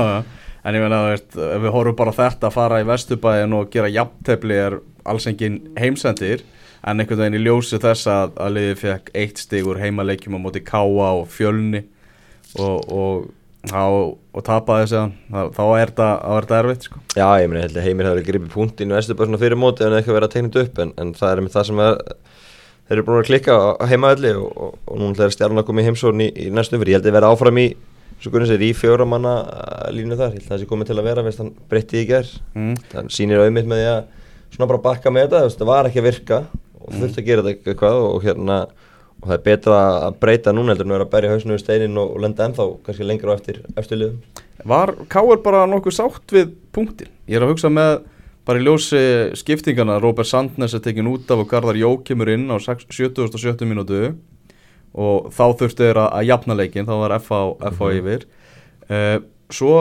en 0.66 0.74
ég 0.74 0.82
meina 0.82 1.00
ef 1.14 1.36
við 1.36 1.72
horfum 1.72 1.96
bara 1.98 2.14
þetta 2.14 2.48
að 2.48 2.56
fara 2.56 2.82
í 2.82 2.86
vestubæðin 2.88 3.54
og 3.54 3.70
gera 3.70 3.90
jafntefni 3.92 4.58
er 4.58 4.78
alls 5.06 5.28
engin 5.30 5.60
heimsendir 5.78 6.42
en 6.86 7.02
einhvern 7.02 7.22
veginn 7.22 7.38
í 7.38 7.44
ljósi 7.44 7.78
þess 7.82 8.08
að, 8.10 8.36
að 8.42 8.54
liði 8.56 8.76
fekk 8.82 9.12
eitt 9.22 9.42
stig 9.42 9.66
úr 9.66 9.80
heimaleikjum 9.82 10.38
á 10.38 10.40
móti 10.42 10.62
Káa 10.66 11.12
og 11.20 11.26
Fjölni 11.30 11.84
og, 12.58 12.92
og, 12.92 13.28
og, 13.70 14.12
og 14.34 14.46
tapaði 14.46 14.86
þessi 14.86 15.54
þá 15.56 15.64
er 15.78 15.94
þetta 15.94 16.60
erfitt 16.60 16.88
sko. 16.88 17.02
Já, 17.14 17.26
ég 17.42 17.50
meina 17.52 17.86
heimir 17.86 18.10
hefur 18.10 18.28
gripið 18.30 18.54
punktinu 18.54 18.98
Vesturbæðsuna 18.98 19.42
fyrir 19.42 19.60
móti 19.60 19.86
en 19.86 19.98
eitthvað 19.98 20.20
verið 20.20 20.30
að 20.30 20.36
tegna 20.36 20.64
upp 20.66 20.80
en, 20.82 20.94
en 21.02 21.12
það 21.18 21.32
er 21.32 21.44
með 21.46 21.56
það 21.56 21.68
sem 21.70 21.82
er, 21.86 21.98
þeir 22.86 22.98
eru 22.98 23.06
búin 23.08 23.20
að 23.22 23.28
klikka 23.30 23.58
á 23.58 23.84
heimaðalli 23.90 24.38
og 24.38 24.94
núna 24.94 25.26
er 25.26 25.34
stjarnan 25.34 25.62
að 25.62 25.68
koma 25.70 25.82
í 25.82 25.90
heimsórn 25.90 26.26
í, 26.26 26.32
í 26.46 26.48
næstum 26.54 26.82
fyrir, 26.82 26.96
ég 26.96 27.00
held 27.00 27.10
að 27.10 27.20
vera 27.20 27.34
áfram 27.34 27.62
í 27.62 27.70
svo 28.20 28.32
gunnum 28.32 28.48
sér 28.48 28.64
í 28.64 28.72
fjóramanna 28.76 29.34
línu 29.94 30.16
þar, 30.18 30.34
ég 30.34 30.40
held 30.40 30.46
að 30.46 30.52
það 30.54 30.62
sé 30.62 30.70
komið 30.70 30.90
til 30.90 30.98
að 30.98 31.08
vera 31.10 31.26
veist 31.26 31.42
hann 31.42 31.52
breytti 31.70 32.00
í 32.02 32.08
gerð, 32.08 32.32
mm. 32.56 32.74
þann 32.92 33.12
sýnir 33.12 33.42
auðvitað 33.42 33.70
með 33.72 33.82
því 33.82 33.90
að 33.92 34.00
svona 34.56 34.70
bara 34.72 34.84
bakka 34.86 35.12
með 35.12 35.26
þetta, 35.26 35.54
það 35.60 35.70
var 35.72 35.90
ekki 35.90 36.02
að 36.02 36.08
virka 36.08 36.40
og 36.80 36.90
mm. 36.90 36.98
þurfti 37.02 37.22
að 37.22 37.28
gera 37.30 37.46
þetta 37.46 37.72
eitthvað 37.72 38.02
og 38.06 38.18
hérna 38.24 38.58
og 39.16 39.30
það 39.30 39.36
er 39.36 39.44
betra 39.46 39.78
að 40.06 40.18
breyta 40.22 40.52
núna 40.54 40.74
heldur 40.74 40.86
en 40.86 40.92
að 40.92 40.98
vera 40.98 41.06
að 41.06 41.14
berja 41.14 41.32
hausinu 41.32 41.56
í 41.56 41.62
steinin 41.62 42.00
og, 42.00 42.12
og 42.16 42.22
lenda 42.24 42.46
ennþá 42.46 42.66
kannski 42.86 43.06
lengur 43.06 43.32
á 43.32 43.36
eftir 43.36 43.62
eftirliðum 43.72 44.44
Var 44.66 44.92
Káur 45.12 45.40
bara 45.44 45.64
nokkuð 45.70 45.96
sátt 45.96 46.34
við 46.34 46.52
punktin? 46.74 47.10
Ég 47.28 47.38
er 47.38 47.46
að 47.46 47.54
hugsa 47.54 47.70
með 47.72 47.92
bara 48.46 48.60
í 48.60 48.66
ljósi 48.66 49.02
skiptingana 49.40 49.98
Robert 50.02 50.28
Sandnes 50.28 50.76
er 50.76 50.82
tekin 50.84 51.08
út 51.10 51.30
af 51.32 51.42
og 51.42 51.50
Garðar 51.50 51.78
Jó 51.80 51.90
kemur 52.06 52.30
inn 52.32 52.46
á 52.52 52.56
70 52.60 53.24
og 53.24 53.40
70 53.40 53.68
mínútu 53.68 54.02
og 54.96 55.30
þá 55.34 55.44
þurftu 55.60 55.84
þeir 55.84 56.00
að 56.06 56.26
jafna 56.30 56.56
leikin, 56.56 56.86
þá 56.88 56.94
var 57.02 57.14
FH, 57.18 57.40
FH 57.72 57.82
Mhm. 57.84 57.98
yfir. 58.00 58.26
Uh, 58.90 59.18
svo 59.52 59.74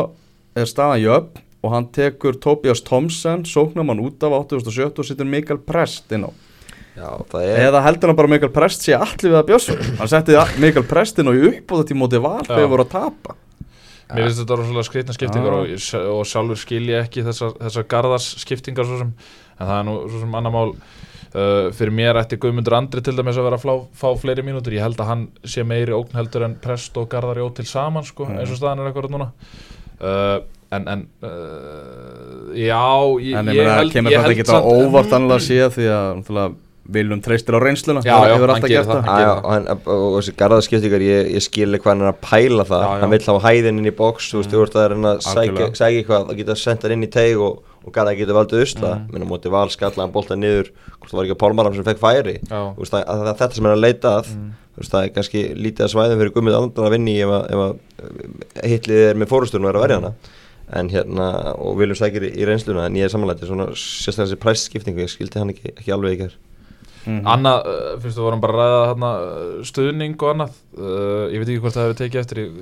er 0.56 0.66
staðan 0.70 1.02
jöfn 1.04 1.42
og 1.66 1.72
hann 1.74 1.88
tekur 1.94 2.36
Tobias 2.42 2.82
Thompson 2.86 3.44
sóknamann 3.46 4.00
út 4.04 4.22
af 4.24 4.36
87 4.50 5.00
og 5.00 5.06
setur 5.06 5.26
Mikael 5.26 5.58
Prest 5.58 6.12
inn 6.12 6.26
á. 6.28 6.32
Já, 6.96 7.10
er 7.42 7.72
eða 7.72 7.82
heldur 7.84 8.08
hann 8.12 8.16
bara 8.16 8.28
Mikael 8.32 8.52
Prest 8.56 8.86
sé 8.86 8.94
allir 8.96 9.32
við 9.34 9.40
að 9.42 9.48
bjössu 9.50 9.74
hann 10.00 10.08
setti 10.08 10.38
Mikael 10.64 10.86
Prest 10.88 11.20
inn 11.20 11.28
og 11.28 11.36
í 11.36 11.50
uppbóða 11.50 11.88
til 11.90 11.98
móti 12.00 12.22
val 12.24 12.44
þegar 12.46 12.70
voru 12.72 12.86
að 12.86 12.94
tapa. 12.94 13.36
Mér 14.14 14.28
finnst 14.30 14.40
þetta 14.44 14.56
rosalega 14.60 14.86
skreitna 14.86 15.14
skiptingar 15.18 15.56
og, 15.58 15.72
og 16.14 16.26
sjálfur 16.30 16.60
skilja 16.62 17.02
ekki 17.04 17.24
þessar, 17.26 17.56
þessar 17.66 17.88
garðars 17.90 18.28
skiptingar 18.44 18.86
svo 18.86 19.00
sem 19.02 19.12
en 19.58 19.66
það 19.66 19.80
er 19.80 19.86
nú 19.90 19.96
svo 20.06 20.20
sem 20.22 20.36
annar 20.40 20.54
mál 20.54 20.76
uh, 21.36 21.70
fyrir 21.76 21.92
mér 21.96 22.20
ætti 22.24 22.40
Guðmundur 22.42 22.78
Andri 22.80 23.04
til 23.06 23.16
dæmis 23.20 23.38
að 23.38 23.48
vera 23.50 23.60
að 23.60 23.66
flá, 23.68 23.76
fá 24.02 24.10
fleiri 24.24 24.46
mínútur 24.48 24.74
ég 24.78 24.86
held 24.86 25.00
að 25.04 25.12
hann 25.12 25.28
sé 25.44 25.64
meiri 25.68 25.94
ógn 25.96 26.16
heldur 26.18 26.48
en 26.48 26.58
Prest 26.64 26.98
og 26.98 27.10
Garðar 27.12 27.44
Jó 27.44 27.50
til 27.60 27.66
saman 27.70 28.04
sko, 28.08 28.26
Mhm. 28.30 28.40
eins 28.42 28.52
og 28.56 28.62
staðan 28.62 28.80
er 28.86 28.92
eitthvað 28.92 29.12
núna 29.16 29.32
uh, 30.02 30.40
en, 30.76 30.88
en 30.88 31.08
uh, 31.24 32.54
já 32.58 32.84
ég, 33.22 33.34
en 33.40 33.50
ég 33.54 33.62
ég 33.62 33.74
held, 33.80 33.94
kemur 33.94 34.12
þetta 34.16 34.36
ekki 34.36 34.48
á 34.52 34.60
óvart 34.64 35.14
annað 35.18 35.40
að 35.40 35.44
sé 35.50 35.66
því 35.78 35.90
að 35.96 36.62
Viljum 36.86 37.18
treystir 37.18 37.56
á 37.58 37.60
reynsluna 37.66 38.02
Já, 38.06 38.14
já, 38.30 38.34
hann 38.38 38.44
alltaf 38.46 38.70
gerir 38.70 38.76
gert 38.86 38.90
það. 38.92 39.08
það 39.08 39.30
og, 39.32 39.46
hann, 39.50 39.64
og, 39.90 40.04
þessi 40.20 40.34
garðarskiptingar, 40.38 41.02
ég, 41.02 41.30
ég 41.34 41.42
skilja 41.42 41.80
hvað 41.82 41.92
hann 41.96 42.04
er 42.06 42.10
að 42.12 42.20
pæla 42.22 42.66
það 42.70 42.84
Já, 42.84 42.90
já. 42.92 43.00
hann 43.02 43.14
vill 43.16 43.26
hafa 43.26 43.42
hæðin 43.48 43.80
inn 43.82 43.90
í 43.90 43.94
box 43.98 44.28
þú 44.30 44.38
veist, 44.44 44.52
þú 44.54 44.62
ert 44.68 44.78
að 44.78 44.86
reyna 44.94 45.14
að 45.16 45.24
sækja, 45.26 45.42
Algjörlega. 45.42 45.80
sækja 45.80 46.04
eitthvað 46.04 46.30
að 46.30 46.38
geta 46.44 46.58
sendt 46.62 46.86
hann 46.86 46.94
inn 46.94 47.08
í 47.08 47.10
teig 47.16 47.42
og, 47.42 47.64
og 47.86 47.94
garðar 47.94 48.18
geta 48.18 48.34
valdið 48.34 48.64
usla. 48.66 48.92
Mhm. 48.96 49.10
minna 49.14 49.26
móti 49.30 49.52
val 49.54 49.70
skallaðan 49.70 50.12
bolta 50.16 50.36
niður. 50.36 50.72
Hvort 51.00 51.12
það 51.12 51.18
var 51.20 51.26
ekki 51.30 51.40
Pálmaram 51.44 51.76
sem 51.76 51.86
fekk 51.86 52.00
færi. 52.02 52.38
Veist, 52.50 52.94
að, 52.94 53.04
að, 53.06 53.26
að 53.30 53.38
þetta 53.42 53.54
sem 53.56 53.66
hann 53.68 53.74
er 53.74 53.78
að 53.78 53.86
leita 53.86 54.14
að. 54.20 54.32
Mm. 54.36 54.54
þú 54.76 54.82
veist, 54.82 54.92
það 54.92 55.04
er 55.06 55.12
kannski 55.16 55.44
lítið 55.56 55.86
að 55.86 55.92
svæðum 55.94 56.20
fyrir 56.20 56.34
gummið 56.36 56.56
andra 56.58 56.88
að 56.90 56.96
vinni 56.98 57.14
ef 57.24 57.30
að, 57.32 57.46
ef 57.54 57.62
að 57.66 57.78
eh, 58.02 58.66
hitlið 58.74 59.04
er 59.10 59.22
með 59.22 59.30
fórusturinn 59.32 59.68
og 59.68 59.72
er 59.72 59.78
að 59.80 59.86
verja 59.86 60.00
hana. 60.02 60.14
En 60.76 60.90
hérna, 60.90 61.28
og 61.62 61.78
viljum 61.78 61.96
sækir 62.00 62.26
í, 62.26 62.32
í 62.42 62.48
reynsluna 62.50 62.88
en 62.90 62.98
ég 62.98 63.06
er 63.06 63.14
samanlætið, 63.14 63.52
svona 63.52 63.68
sérstaklega 63.78 64.32
þessi 64.34 64.42
præsskiptingu, 64.42 65.04
ég 65.06 65.14
skildi 65.14 65.40
hann 65.40 65.54
ekki, 65.54 65.72
ekki 65.78 65.94
alveg 65.94 66.16
í 66.18 66.20
gær. 66.24 66.36
Mhm. 67.06 67.20
Annað, 67.30 67.68
uh, 67.70 68.00
finnst 68.02 68.18
þú 68.18 68.24
vorum 68.26 68.42
bara 68.42 68.56
að 68.56 68.60
ræða 68.66 68.80
þarna, 68.90 69.10
uh, 69.22 69.64
stuðning 69.70 70.16
og 70.18 70.32
annað. 70.34 70.56
Uh, 70.74 71.28
ég 71.30 71.38
veit 71.44 71.52
ekki 71.54 71.62
hvort 71.62 71.76
það 71.78 71.86
hefur 71.86 72.00
tekið 72.02 72.22
eftir 72.24 72.42
ég, 72.42 72.56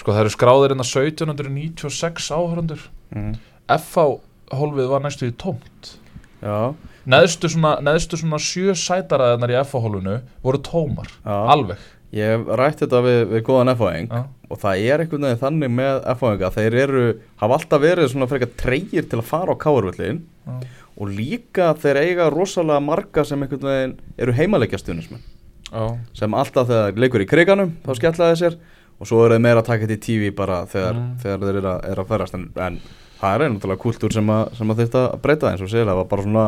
sko 0.00 0.14
það 0.16 0.22
eru 0.24 0.32
skráðir 0.32 0.72
hérna 0.72 0.86
1796 0.88 2.30
áhörundur 2.32 2.80
Mhm. 3.14 3.36
FH 3.68 4.20
hólfið 4.54 4.88
var 4.92 5.04
næstu 5.04 5.28
í 5.30 5.34
tómt 5.40 5.94
Já, 6.38 6.72
neðstu 7.10 7.48
svona, 7.50 7.76
neðstu 7.82 8.18
svona 8.20 8.38
sjö 8.38 8.74
sætaraðarnar 8.78 9.50
í 9.52 9.56
FH 9.64 9.80
hólfinu 9.86 10.18
voru 10.44 10.60
tómar 10.64 11.08
já 11.24 11.38
alveg 11.54 11.86
Ég 12.16 12.24
hef 12.32 12.46
rætt 12.56 12.78
þetta 12.80 13.00
við, 13.04 13.18
við 13.34 13.42
góðan 13.44 13.68
Já. 14.08 14.20
og 14.48 14.60
það 14.62 14.84
er 14.88 15.02
einhvern 15.02 15.26
veginn 15.26 15.40
þannig 15.42 15.72
með 15.76 15.98
F-fáinga 16.14 16.48
þeir 16.54 16.76
eru, 16.80 17.02
hafa 17.42 17.58
alltaf 17.58 17.82
verið 17.82 18.06
svona 18.14 18.28
frekar 18.30 18.48
treyir 18.62 19.04
til 19.10 19.18
að 19.20 19.26
fara 19.28 19.52
á 19.52 19.60
káarvöllin 19.60 20.22
Já. 20.46 20.54
og 20.96 21.10
líka 21.12 21.66
þeir 21.82 22.00
eiga 22.06 22.30
rosalega 22.32 22.80
marga 22.80 23.26
sem 23.28 23.44
einhvern 23.44 23.68
veginn 23.68 23.92
eru 24.24 24.36
heimaleikja 24.38 24.80
stuðnismenn 24.80 25.20
Já. 25.68 25.84
sem 26.16 26.32
alltaf 26.40 26.70
þegar 26.72 26.96
leikur 27.04 27.26
í 27.26 27.28
kriganum 27.28 27.74
þá 27.84 27.92
skella 28.00 28.30
þeir 28.32 28.40
sér 28.46 28.56
og 28.98 29.10
svo 29.12 29.20
eru 29.26 29.36
þeir 29.36 29.44
meira 29.44 29.60
að 29.60 29.68
taka 29.68 29.84
þetta 29.84 29.98
í 29.98 30.04
TV 30.08 30.32
bara 30.40 30.62
þegar, 30.72 30.94
Mm. 30.96 31.12
þegar 31.26 31.44
þeir 31.44 31.60
eru 31.60 31.72
að, 31.74 31.84
er 31.92 32.00
að 32.00 32.08
ferast 32.14 32.34
en, 32.40 32.48
en 32.56 32.80
það 33.20 33.34
er 33.34 33.52
náttúrulega 33.54 33.82
kultúr 33.82 34.14
sem 34.14 34.32
að, 34.34 34.42
sem 34.58 34.72
að 34.72 34.82
þetta 34.84 35.04
breyta 35.22 35.52
eins 35.52 35.62
og 35.64 35.70
segir 35.72 35.88
það 35.88 36.00
var 36.00 36.08
bara 36.12 36.26
svona 36.26 36.46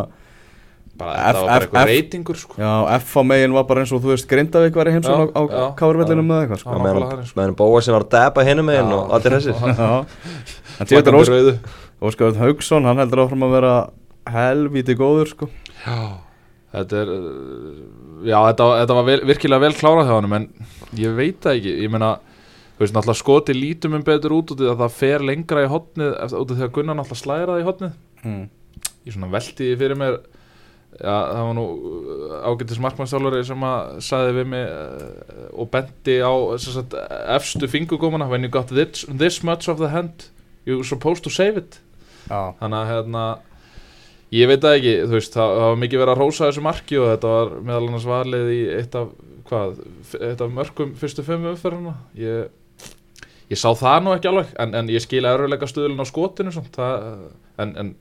þetta 1.01 1.41
var 1.41 1.47
bara 1.47 1.65
eitthvað 1.65 1.91
reytingur 1.91 2.39
sko. 2.41 2.55
já, 2.61 2.73
F 2.99 3.15
á 3.17 3.23
megin 3.25 3.55
var 3.57 3.65
bara 3.69 3.85
eins 3.85 3.93
og 3.97 4.03
þú 4.05 4.13
veist 4.13 4.29
Grindavík 4.31 4.77
var 4.77 4.91
í 4.91 4.95
heimsókn 4.97 5.33
á, 5.33 5.41
já. 5.41 5.65
eða 6.37 6.45
eitthvað 6.45 6.61
sko. 6.61 6.69
Sko. 7.31 7.39
meðan 7.41 7.57
bóa 7.59 7.81
sem 7.85 7.97
var 7.97 8.05
að 8.07 8.13
deba 8.17 8.45
hinum 8.49 8.69
meginn 8.69 8.91
Já. 8.91 8.97
og 8.99 9.15
allir 9.17 9.33
þessir. 9.39 9.55
Óskar 12.01 12.33
Haugsson, 12.41 12.87
hann 12.89 12.97
heldur 13.03 13.27
áfram 13.27 13.45
að 13.45 13.55
vera 13.59 13.75
helvíti 14.33 14.95
góður 14.97 15.29
sko 15.35 15.49
Já, 15.85 15.97
þetta 16.77 17.01
er 17.03 17.13
uh, 17.13 17.21
Já, 18.25 18.39
þetta, 18.51 18.69
þetta 18.83 18.97
var 18.97 19.07
vel, 19.09 19.21
virkilega 19.29 19.65
vel 19.67 19.77
klárað 19.77 20.09
hjá 20.09 20.15
hann 20.17 20.37
en 20.39 20.47
ég 21.01 21.17
veit 21.17 21.41
það 21.45 21.59
ekki, 21.61 21.75
ég 21.85 21.93
meina 21.93 22.15
þú 22.81 22.87
veist, 22.87 22.97
náttúrulega 22.97 23.21
skoti 23.21 23.57
lítum 23.57 23.99
um 23.99 24.05
betur 24.07 24.33
út 24.39 24.55
út 24.55 24.65
í 24.65 24.69
að 24.71 24.79
það 24.81 24.95
fer 24.97 25.25
lengra 25.29 25.67
í 25.67 25.69
hotnið 25.69 26.15
út 26.33 26.55
af 26.55 26.57
því 26.57 26.65
að 26.65 26.75
Gunnar 26.79 26.97
náttúrulega 26.97 27.21
slæra 27.21 27.53
það 27.53 27.61
í 27.61 27.67
hotnið 27.69 27.97
mm. 28.25 28.45
ég 29.05 29.17
svona 29.17 29.33
velti 29.35 29.67
því 29.67 29.81
fyrir 29.83 30.01
mér 30.01 30.17
já, 30.97 31.13
það 31.13 31.45
var 31.45 31.55
nú 31.59 31.67
uh, 31.69 32.35
ágættis 32.49 32.81
markmannstjálfari 32.87 33.45
sem 33.51 33.67
að 33.69 33.93
sagði 34.09 34.35
við 34.39 34.51
mig 34.55 34.67
uh, 34.73 35.45
og 35.53 35.71
benti 35.77 36.17
á 36.25 36.33
sagt, 36.65 36.97
efstu 37.37 37.69
fingugómana 37.71 38.29
when 38.31 38.49
you 38.49 38.53
got 38.53 38.73
this, 38.73 39.05
this 39.13 39.43
much 39.45 39.69
of 39.69 39.79
the 39.83 39.93
hand 39.93 40.31
you're 40.65 40.85
supposed 40.85 41.25
to 41.25 41.31
save 41.31 41.61
it. 41.61 41.81
Já, 42.29 42.55
þannig 42.61 42.79
að 42.81 42.91
hérna 42.95 43.25
ég 44.35 44.51
veit 44.51 44.63
það 44.63 44.77
ekki, 44.79 44.95
þú 45.05 45.17
veist, 45.17 45.35
það, 45.35 45.57
það 45.57 45.69
var 45.69 45.83
mikið 45.85 46.03
verið 46.03 46.15
að 46.15 46.23
rósa 46.23 46.47
þessu 46.49 46.65
marki 46.65 47.01
og 47.01 47.11
þetta 47.11 47.35
var 47.35 47.53
meðal 47.67 47.89
annars 47.89 48.09
valið 48.11 48.53
í 48.55 48.61
eitt 48.77 48.97
af, 49.01 49.13
hvað, 49.51 49.81
eitt 50.21 50.45
af 50.45 50.55
mörgum 50.55 50.93
fyrstu 51.01 51.25
fimm 51.27 51.49
umferðina. 51.51 51.97
Ég, 52.19 52.51
ég 53.51 53.59
sá 53.59 53.69
það 53.77 54.05
nú 54.05 54.15
ekki 54.15 54.31
alveg 54.31 54.55
en, 54.63 54.75
en 54.79 54.91
ég 54.93 55.03
skila 55.05 55.35
erfiðleika 55.35 55.69
stuðlun 55.71 56.03
á 56.03 56.07
skotinu 56.09 56.55
samt, 56.55 56.73
það, 56.77 57.21
en, 57.63 57.77
en 57.83 57.93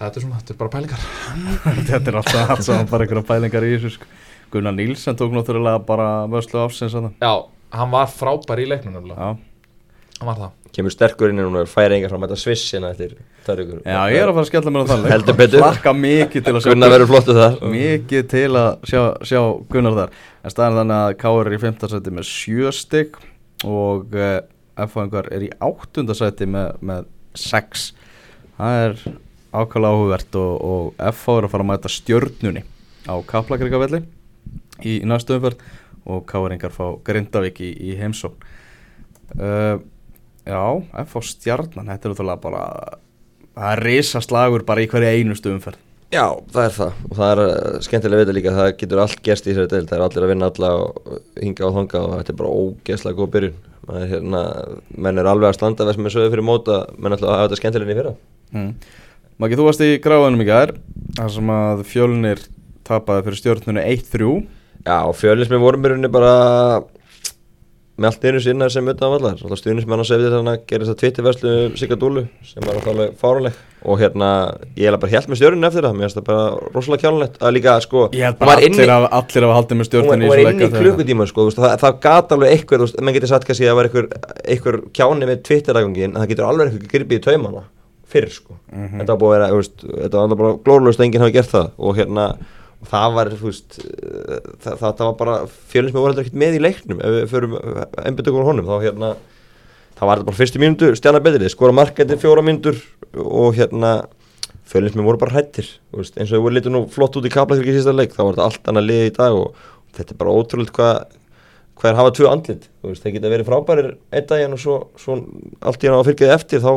þetta 0.00 0.20
er 0.20 0.26
svona, 0.26 0.40
þetta 0.42 0.54
er 0.54 0.60
bara 0.60 0.74
pælingar. 0.76 1.08
Þetta 1.90 2.12
er 2.12 2.20
alltaf, 2.20 2.54
alltaf 2.56 2.90
bara 2.90 3.06
einhverja 3.06 3.28
pælingar 3.30 3.66
í 3.66 3.74
þessu 3.76 3.94
sko. 3.96 4.08
Gunnar 4.52 4.74
Nílsen 4.76 5.16
tók 5.18 5.32
náttúrulega 5.34 5.80
bara 5.86 6.08
vörslu 6.30 6.60
áfsins 6.62 6.94
að 6.94 7.08
já, 7.18 7.32
hann 7.74 7.90
var 7.90 8.10
frábær 8.10 8.62
í 8.62 8.66
Já, 8.68 8.78
hann 8.86 10.28
var 10.30 10.38
það. 10.38 10.52
Kemur 10.76 10.92
sterkur 10.92 11.32
inn 11.32 11.40
og 11.40 11.48
hún 11.48 11.58
er 11.62 11.70
færi 11.70 11.96
engar 11.96 12.12
frá 12.12 12.18
að 12.18 12.22
mæta 12.22 12.36
svissina 12.38 12.90
eftir 12.92 13.14
þar 13.46 13.62
ykkur 13.62 13.78
Já, 13.80 13.98
ég 14.12 14.20
er 14.20 14.30
að 14.30 14.36
fara 14.36 14.44
að 14.44 14.50
skella 14.50 14.72
mér 14.72 14.84
á 14.84 14.90
þann. 14.90 15.06
Heldur 15.10 15.36
betur. 15.38 15.64
Hlakka 15.64 15.94
mikið 15.96 16.44
til 16.46 16.52
að 16.54 16.60
sjá 16.62 16.70
Gunnar 16.72 16.92
verður 16.92 17.10
flottu 17.10 17.36
þar. 17.36 17.56
Mikið 17.72 18.26
til 18.32 18.50
að 18.60 18.68
sjá, 18.90 19.00
sjá 19.30 19.40
Gunnar 19.72 19.96
þar. 19.96 20.18
En 20.42 20.54
staðan 20.54 20.78
þannig 20.82 21.02
að 21.02 21.16
Káur 21.22 21.50
er 21.50 21.56
í 21.56 21.60
15. 21.64 21.92
seti 21.94 22.14
með 22.16 22.28
7 22.30 22.74
stygg 22.76 23.18
og 23.66 24.14
uh, 24.16 24.40
F-fáingar 24.86 25.30
er 25.32 25.46
í 25.46 25.50
8. 25.64 26.04
seti 26.16 26.48
með, 26.50 26.76
með 26.84 27.08
6 27.36 27.86
það 28.58 28.82
er 28.82 28.94
ákvæmlega 29.56 29.96
áhugvert 29.96 30.38
og, 30.40 30.52
og 30.70 31.02
F-fá 31.12 31.32
er 31.38 31.48
að 31.48 31.52
fara 31.54 31.66
að 31.66 31.70
mæta 31.72 31.92
stjörnunni 31.92 32.62
á 33.08 33.14
Kaplakrikavelli 33.26 34.02
í, 34.82 35.00
í 35.00 35.08
næstu 35.08 35.36
umferð. 35.38 35.60
Og 36.06 36.20
Káuringar 36.22 36.70
fá 36.70 36.84
Grindavík 37.02 37.56
í, 37.66 37.72
í 37.82 37.96
heimsókn. 37.98 38.44
Uh, 39.34 39.80
Já, 40.46 40.62
F-fá 41.02 41.22
stjarnan 41.26 41.88
þetta 41.90 42.06
er 42.06 42.12
náttúrulega 42.12 42.38
bara 42.44 42.66
það 43.56 43.70
er 43.72 43.80
risaslagur 43.82 44.62
bara 44.68 44.84
í 44.84 44.88
hverju 44.90 45.08
einustu 45.18 45.50
umferð 45.50 45.80
Já, 46.14 46.26
það 46.54 46.62
er 46.62 46.74
það. 46.76 46.98
Og 47.08 47.16
það 47.18 47.30
er 47.32 47.40
uh, 47.42 47.78
skemmtilega 47.82 48.18
að 48.18 48.22
vita 48.22 48.34
líka 48.36 48.52
að 48.52 48.60
það 48.60 48.68
getur 48.82 49.02
allt 49.02 49.22
gerst 49.26 49.46
í 49.46 49.50
þessari 49.50 49.72
deild, 49.72 49.88
það 49.90 49.96
er 49.96 50.04
allir 50.06 50.26
að 50.26 50.32
vinna 50.32 50.50
alla 50.52 50.70
og 50.82 51.16
hinga 51.42 51.66
og 51.66 51.74
þanga 51.80 52.02
og 52.02 52.12
þetta 52.14 52.32
er 52.32 52.38
bara 52.40 52.52
ógeðslega 52.60 53.18
góð 53.18 53.32
byrjun. 53.34 53.56
Er 53.86 54.06
hérna, 54.10 54.42
menn 55.06 55.22
er 55.22 55.30
alveg 55.30 55.50
að 55.50 55.58
standa 55.58 55.86
þess 55.88 56.02
með 56.02 56.14
sögðu 56.14 56.34
fyrir 56.34 56.46
móta, 56.46 56.78
menn 56.98 57.16
ætla 57.16 57.32
að 57.32 57.36
hafa 57.36 57.48
þetta 57.48 57.60
skemmtilega 57.60 57.92
í 57.92 57.98
fyrra. 58.00 58.14
Mm. 58.54 58.70
Maggi, 59.42 59.58
þú 59.58 59.66
varst 59.66 59.82
í 59.84 59.90
gráðunum 60.02 60.42
í 60.42 60.48
gær 60.48 60.72
þar 61.18 61.32
sem 61.34 61.50
að 61.52 61.82
fjölnir 61.90 62.44
tapaði 62.86 63.26
fyrir 63.26 63.40
stjórnunu 63.42 63.82
1-3 63.82 64.30
Já, 64.86 65.02
og 65.02 65.16
fjölinsmi 65.18 65.58
vorum 65.58 65.82
í 65.82 65.90
rauninni 65.90 66.10
bara 66.14 66.32
með 67.96 68.10
allt 68.10 68.24
einu 68.28 68.40
sinna 68.44 68.66
sem 68.72 68.88
utan 68.92 69.12
vallar. 69.14 69.38
Alltaf 69.40 69.60
stuðnismenn 69.60 70.02
að 70.02 70.08
segja 70.10 70.28
þetta 70.28 70.40
þess 70.82 70.92
að 70.92 70.98
tvittiverslu 71.00 71.52
Sigga 71.80 71.96
Dúlu 71.96 72.26
sem 72.44 72.66
var 72.66 72.80
alveg 72.92 73.14
fáranleg 73.20 73.56
og 73.86 74.00
hérna, 74.00 74.28
ég 74.76 74.90
hef 74.90 74.98
bara 75.00 75.12
helt 75.14 75.28
með 75.30 75.38
stjórninu 75.40 75.68
eftir 75.68 75.84
það, 75.86 75.94
mér 75.96 76.08
finnst 76.08 76.18
það 76.18 76.26
bara 76.26 76.46
rosalega 76.74 77.02
kjálunlegt 77.04 77.36
að 77.38 77.52
líka, 77.54 77.74
sko, 77.84 78.02
Ég 78.16 78.24
hún 78.26 78.38
bara 78.40 78.56
inni- 78.66 78.82
allir 78.82 78.92
af, 78.96 79.06
allir 79.20 79.44
af 79.46 79.52
að 79.52 79.56
halda 79.60 79.78
með 79.78 79.88
stjórnunu 79.88 80.26
hún 80.26 80.32
var 80.32 80.42
inn 80.42 80.60
í 80.60 80.70
klukkutíma 80.74 81.26
sko, 81.30 81.44
veist, 81.46 81.60
það, 81.62 81.76
það 81.84 82.00
gat 82.02 82.34
alveg 82.36 82.52
eitthvað, 82.56 82.82
þú 82.82 82.88
veist, 82.88 83.00
menn 83.06 83.14
getur 83.14 83.30
sagt 83.30 83.46
kannski 83.46 83.64
að 83.64 83.70
það 83.70 83.78
var 83.78 83.88
eitthvað, 83.90 84.06
eitthvað 84.56 84.80
kjáni 84.98 85.30
með 85.30 85.42
Twitter-dagangin 85.46 86.10
en 86.10 86.18
það 86.18 86.30
getur 86.34 86.48
alveg 86.50 86.66
eitthvað 86.72 86.92
gripið 86.96 87.20
í 87.20 87.24
taumana 87.28 87.62
fyrr 88.06 88.28
sko, 88.30 88.58
þetta 88.98 89.16
þú 89.54 89.60
veist, 89.62 89.86
þetta 89.86 90.26
var 90.26 90.36
bara 90.42 90.58
það 92.84 93.06
það 93.06 93.16
var 93.16 93.30
þú 93.32 93.48
veist, 93.48 93.78
eh, 93.80 94.50
það, 94.62 94.74
það, 94.82 94.90
það 94.90 95.06
var 95.06 95.16
bara 95.22 95.38
fjölins 95.72 95.94
með 95.94 96.00
voru 96.02 96.12
heldur 96.12 96.26
ekkert 96.26 96.42
með 96.42 96.58
í 96.58 96.62
leiknum 96.62 97.00
ef 97.00 97.16
við 97.16 97.26
förum 97.32 97.56
einbjöndum 98.04 98.38
úr 98.40 98.48
honum, 98.50 98.68
þá 98.68 98.76
hérna 98.84 99.10
það 99.96 100.10
var 100.10 100.24
bara 100.28 100.40
fyrstu 100.40 100.62
mínútu, 100.62 100.92
stjana 100.98 101.22
betrið 101.24 101.52
skora 101.54 101.74
markætti 101.76 102.20
fjóra 102.20 102.44
mínútur 102.44 102.78
og 103.16 103.56
hérna 103.56 103.92
fjölins 104.68 104.96
með 104.96 105.08
voru 105.08 105.22
bara 105.22 105.36
hrættir 105.38 105.68
þú 105.90 106.02
veist, 106.02 106.18
eins 106.18 106.30
og 106.30 106.36
þau 106.36 106.46
voru 106.46 106.58
litið 106.58 106.74
nú 106.74 106.82
flott 106.92 107.16
út 107.16 107.28
í 107.28 107.32
kaplakirkir 107.32 107.74
í 107.74 107.78
sísta 107.78 107.94
leik 107.94 108.16
þá 108.16 108.24
var 108.24 108.34
þetta 108.36 108.48
allt 108.50 108.70
annað 108.72 108.88
lið 108.90 109.04
í 109.06 109.14
dag 109.16 109.38
og 109.38 109.68
þetta 109.96 110.12
er 110.12 110.20
bara 110.20 110.34
ótrúlega 110.36 110.76
hvað 110.76 111.22
hver 111.76 111.98
hafa 111.98 112.12
tvö 112.16 112.30
andlit 112.30 112.68
veist, 112.84 113.04
þeir 113.04 113.16
geta 113.18 113.30
verið 113.32 113.48
frábærir 113.50 113.90
einn 114.10 114.26
daginn 114.28 114.56
og 114.56 114.60
svo, 114.62 114.76
svo 115.00 115.18
allt 115.60 115.84
í 115.84 115.90
hann 115.90 116.00
á 116.00 116.08
fylgjaði 116.08 116.34
eftir 116.34 116.62
þá 116.64 116.70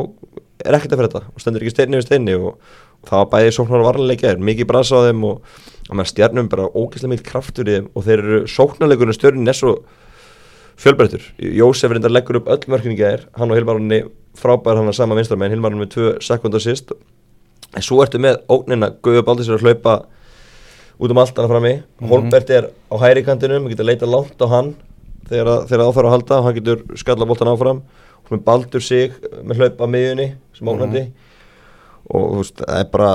er 0.60 0.76
ekkert 0.76 0.94
að 0.94 1.00
fyrir 1.00 1.12
þetta 1.14 1.32
og 1.32 1.42
stendur 1.42 1.64
ekki 1.64 1.74
steinni 1.74 2.00
við 2.00 2.06
steinni 2.06 2.36
og, 2.36 2.50
og 3.00 3.08
það 3.08 3.22
var 3.22 3.30
bæðið 3.34 3.54
sóknar 3.56 3.80
og 3.84 3.88
varleika 3.88 4.28
er 4.30 4.42
mikið 4.50 4.68
brasa 4.68 5.00
á 5.00 5.06
þeim 5.08 5.24
og, 5.30 5.54
og 5.90 6.06
stjarnum 6.06 6.48
bara 6.48 6.68
ógeðslega 6.70 7.14
mikið 7.14 7.26
kraftur 7.26 7.68
í 7.68 7.76
þeim 7.76 7.88
og 7.94 8.06
þeir 8.06 8.22
eru 8.22 8.40
sóknarleikurinn 8.46 9.16
stjörnin 9.16 9.50
er 9.50 9.58
svo 9.58 9.74
fjölbreyttur. 10.80 11.24
Jósef 11.38 11.90
reyndar 11.92 12.12
leggur 12.14 12.40
upp 12.40 12.48
öll 12.48 12.70
mörkningi 12.70 13.04
er 13.04 13.26
hann 13.36 13.50
og 13.50 13.58
Hilmarunni 13.58 14.04
frábær 14.38 14.78
hann 14.78 14.88
að 14.88 14.96
sama 15.00 15.18
vinstramenn 15.18 15.52
Hilmarunni 15.52 15.84
með 15.84 15.92
tvö 15.96 16.12
sekundar 16.24 16.62
síst 16.62 16.94
en 17.76 17.84
svo 17.84 18.00
ertu 18.04 18.20
með 18.22 18.40
ógnina 18.50 18.92
Guðjóð 19.02 19.26
Baldur 19.26 19.46
sér 19.46 19.58
að 19.58 19.66
hlaupa 19.66 19.96
út 21.00 21.14
um 21.14 21.20
allt 21.20 21.38
hann 21.38 21.48
frammi. 21.48 21.74
Mm 21.74 21.82
-hmm. 21.82 22.08
Holbert 22.08 22.50
er 22.50 22.70
á 22.70 22.94
hæri 23.00 23.24
kantinum 23.24 23.64
við 23.64 23.70
getum 23.70 23.86
að 23.86 23.90
leita 23.90 24.06
langt 24.06 24.42
á 24.42 24.46
hann 24.48 24.74
þegar 25.28 25.66
það 25.68 25.86
áfæra 25.88 26.06
að 26.06 26.14
halda. 26.14 26.38
Og 26.38 26.44
hann 26.44 26.54
getur 26.54 26.78
skalla 26.96 27.26
voltan 27.26 27.48
áfram. 27.48 27.82
Og 28.24 28.30
með 28.30 28.44
Baldur 28.44 28.80
sig 28.80 29.12
með 29.44 29.56
hlaupa 29.56 29.86
miðunni 29.86 30.34
sem 30.52 30.68
ógnandi. 30.68 31.00
Mm 31.00 31.06
-hmm. 31.06 31.29
Og 32.10 32.40
veist, 32.40 32.60
það 32.62 32.82
er 32.82 32.90
bara 32.92 33.12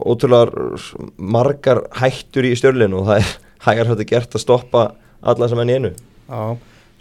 ótrúlega 0.00 1.04
margar 1.16 1.84
hættur 2.00 2.48
í 2.48 2.56
stjörlinu 2.58 3.02
og 3.02 3.10
það 3.10 3.22
er 3.22 3.30
hægar 3.68 3.92
hægt 3.92 4.04
að 4.06 4.10
gert 4.14 4.36
að 4.36 4.44
stoppa 4.46 4.84
alla 5.20 5.50
sem 5.50 5.62
enn 5.62 5.72
í 5.72 5.78
einu. 5.80 5.94
Já 6.30 6.44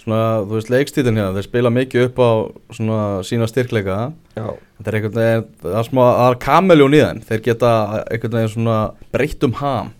svona, 0.09 0.23
þú 0.47 0.57
veist, 0.57 0.71
leikstíðin 0.73 1.19
hérna, 1.19 1.35
þeir 1.37 1.47
spila 1.47 1.71
mikið 1.73 2.07
upp 2.07 2.19
á 2.19 2.31
svona 2.75 2.99
sína 3.27 3.47
styrkleika. 3.49 3.99
Þetta 4.35 4.91
er 4.91 4.97
einhvern 4.97 5.15
veginn, 5.19 5.47
það 5.63 5.77
er 5.79 5.87
smá 5.89 6.03
það 6.07 6.25
er 6.25 6.41
kameljón 6.45 6.97
í 6.97 6.99
þeim, 7.03 7.23
þeir 7.29 7.45
geta 7.47 7.71
einhvern 8.01 8.37
veginn 8.37 8.53
svona 8.55 8.77
breytt 9.13 9.47
um 9.47 9.55
ham. 9.59 9.95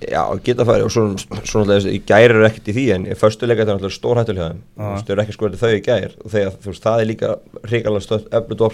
Já, 0.00 0.22
geta 0.40 0.64
farið 0.64 0.86
og 0.86 0.92
svona, 0.94 1.42
svona 1.44 1.76
í 1.90 1.98
gæri 2.08 2.32
eru 2.32 2.46
ekkert 2.46 2.70
í 2.72 2.76
því 2.76 2.86
en 2.94 3.02
í 3.04 3.16
förstuleika 3.20 3.66
þetta 3.66 3.74
er 3.74 3.76
náttúrulega 3.76 3.98
stór 3.98 4.20
hættul 4.20 4.38
hjá 4.38 4.46
þeim. 4.46 4.62
Þú 4.78 4.92
veist, 4.94 5.06
þau 5.06 5.14
eru 5.14 5.24
ekki 5.24 5.36
skoðið 5.36 5.64
þau 5.64 5.72
í 5.74 5.82
gæri 5.84 6.10
og 6.14 6.32
þegar 6.32 6.56
þú 6.56 6.72
veist, 6.72 6.86
það 6.86 7.02
er 7.02 7.10
líka 7.10 7.34
ríkala 7.68 8.00
stöð 8.04 8.30
öflut 8.40 8.64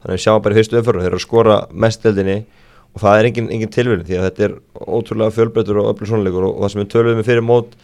þannig 0.00 0.10
að 0.10 0.16
við 0.16 0.24
sjáum 0.24 0.44
bara 0.44 0.56
í 0.56 0.58
fyrstu 0.58 0.80
umförðu, 0.80 1.04
þeir 1.04 1.10
eru 1.10 1.20
að 1.20 1.24
skora 1.26 1.56
mestdeldinni 1.84 2.36
og 2.90 3.02
það 3.04 3.18
er 3.18 3.28
engin, 3.30 3.50
engin 3.54 3.72
tilvíðin 3.74 4.06
því 4.08 4.18
að 4.18 4.26
þetta 4.28 4.46
er 4.46 4.56
ótrúlega 4.80 5.36
fjölbreytur 5.36 5.80
og 5.82 5.90
öflut 5.92 6.10
svonleikur 6.10 6.46
og, 6.48 6.54
og 6.56 6.64
það 6.64 6.72
sem 6.74 6.82
við 6.82 6.90
töluðum 6.94 7.20
með 7.20 7.28
fyrir 7.30 7.46
mót 7.46 7.76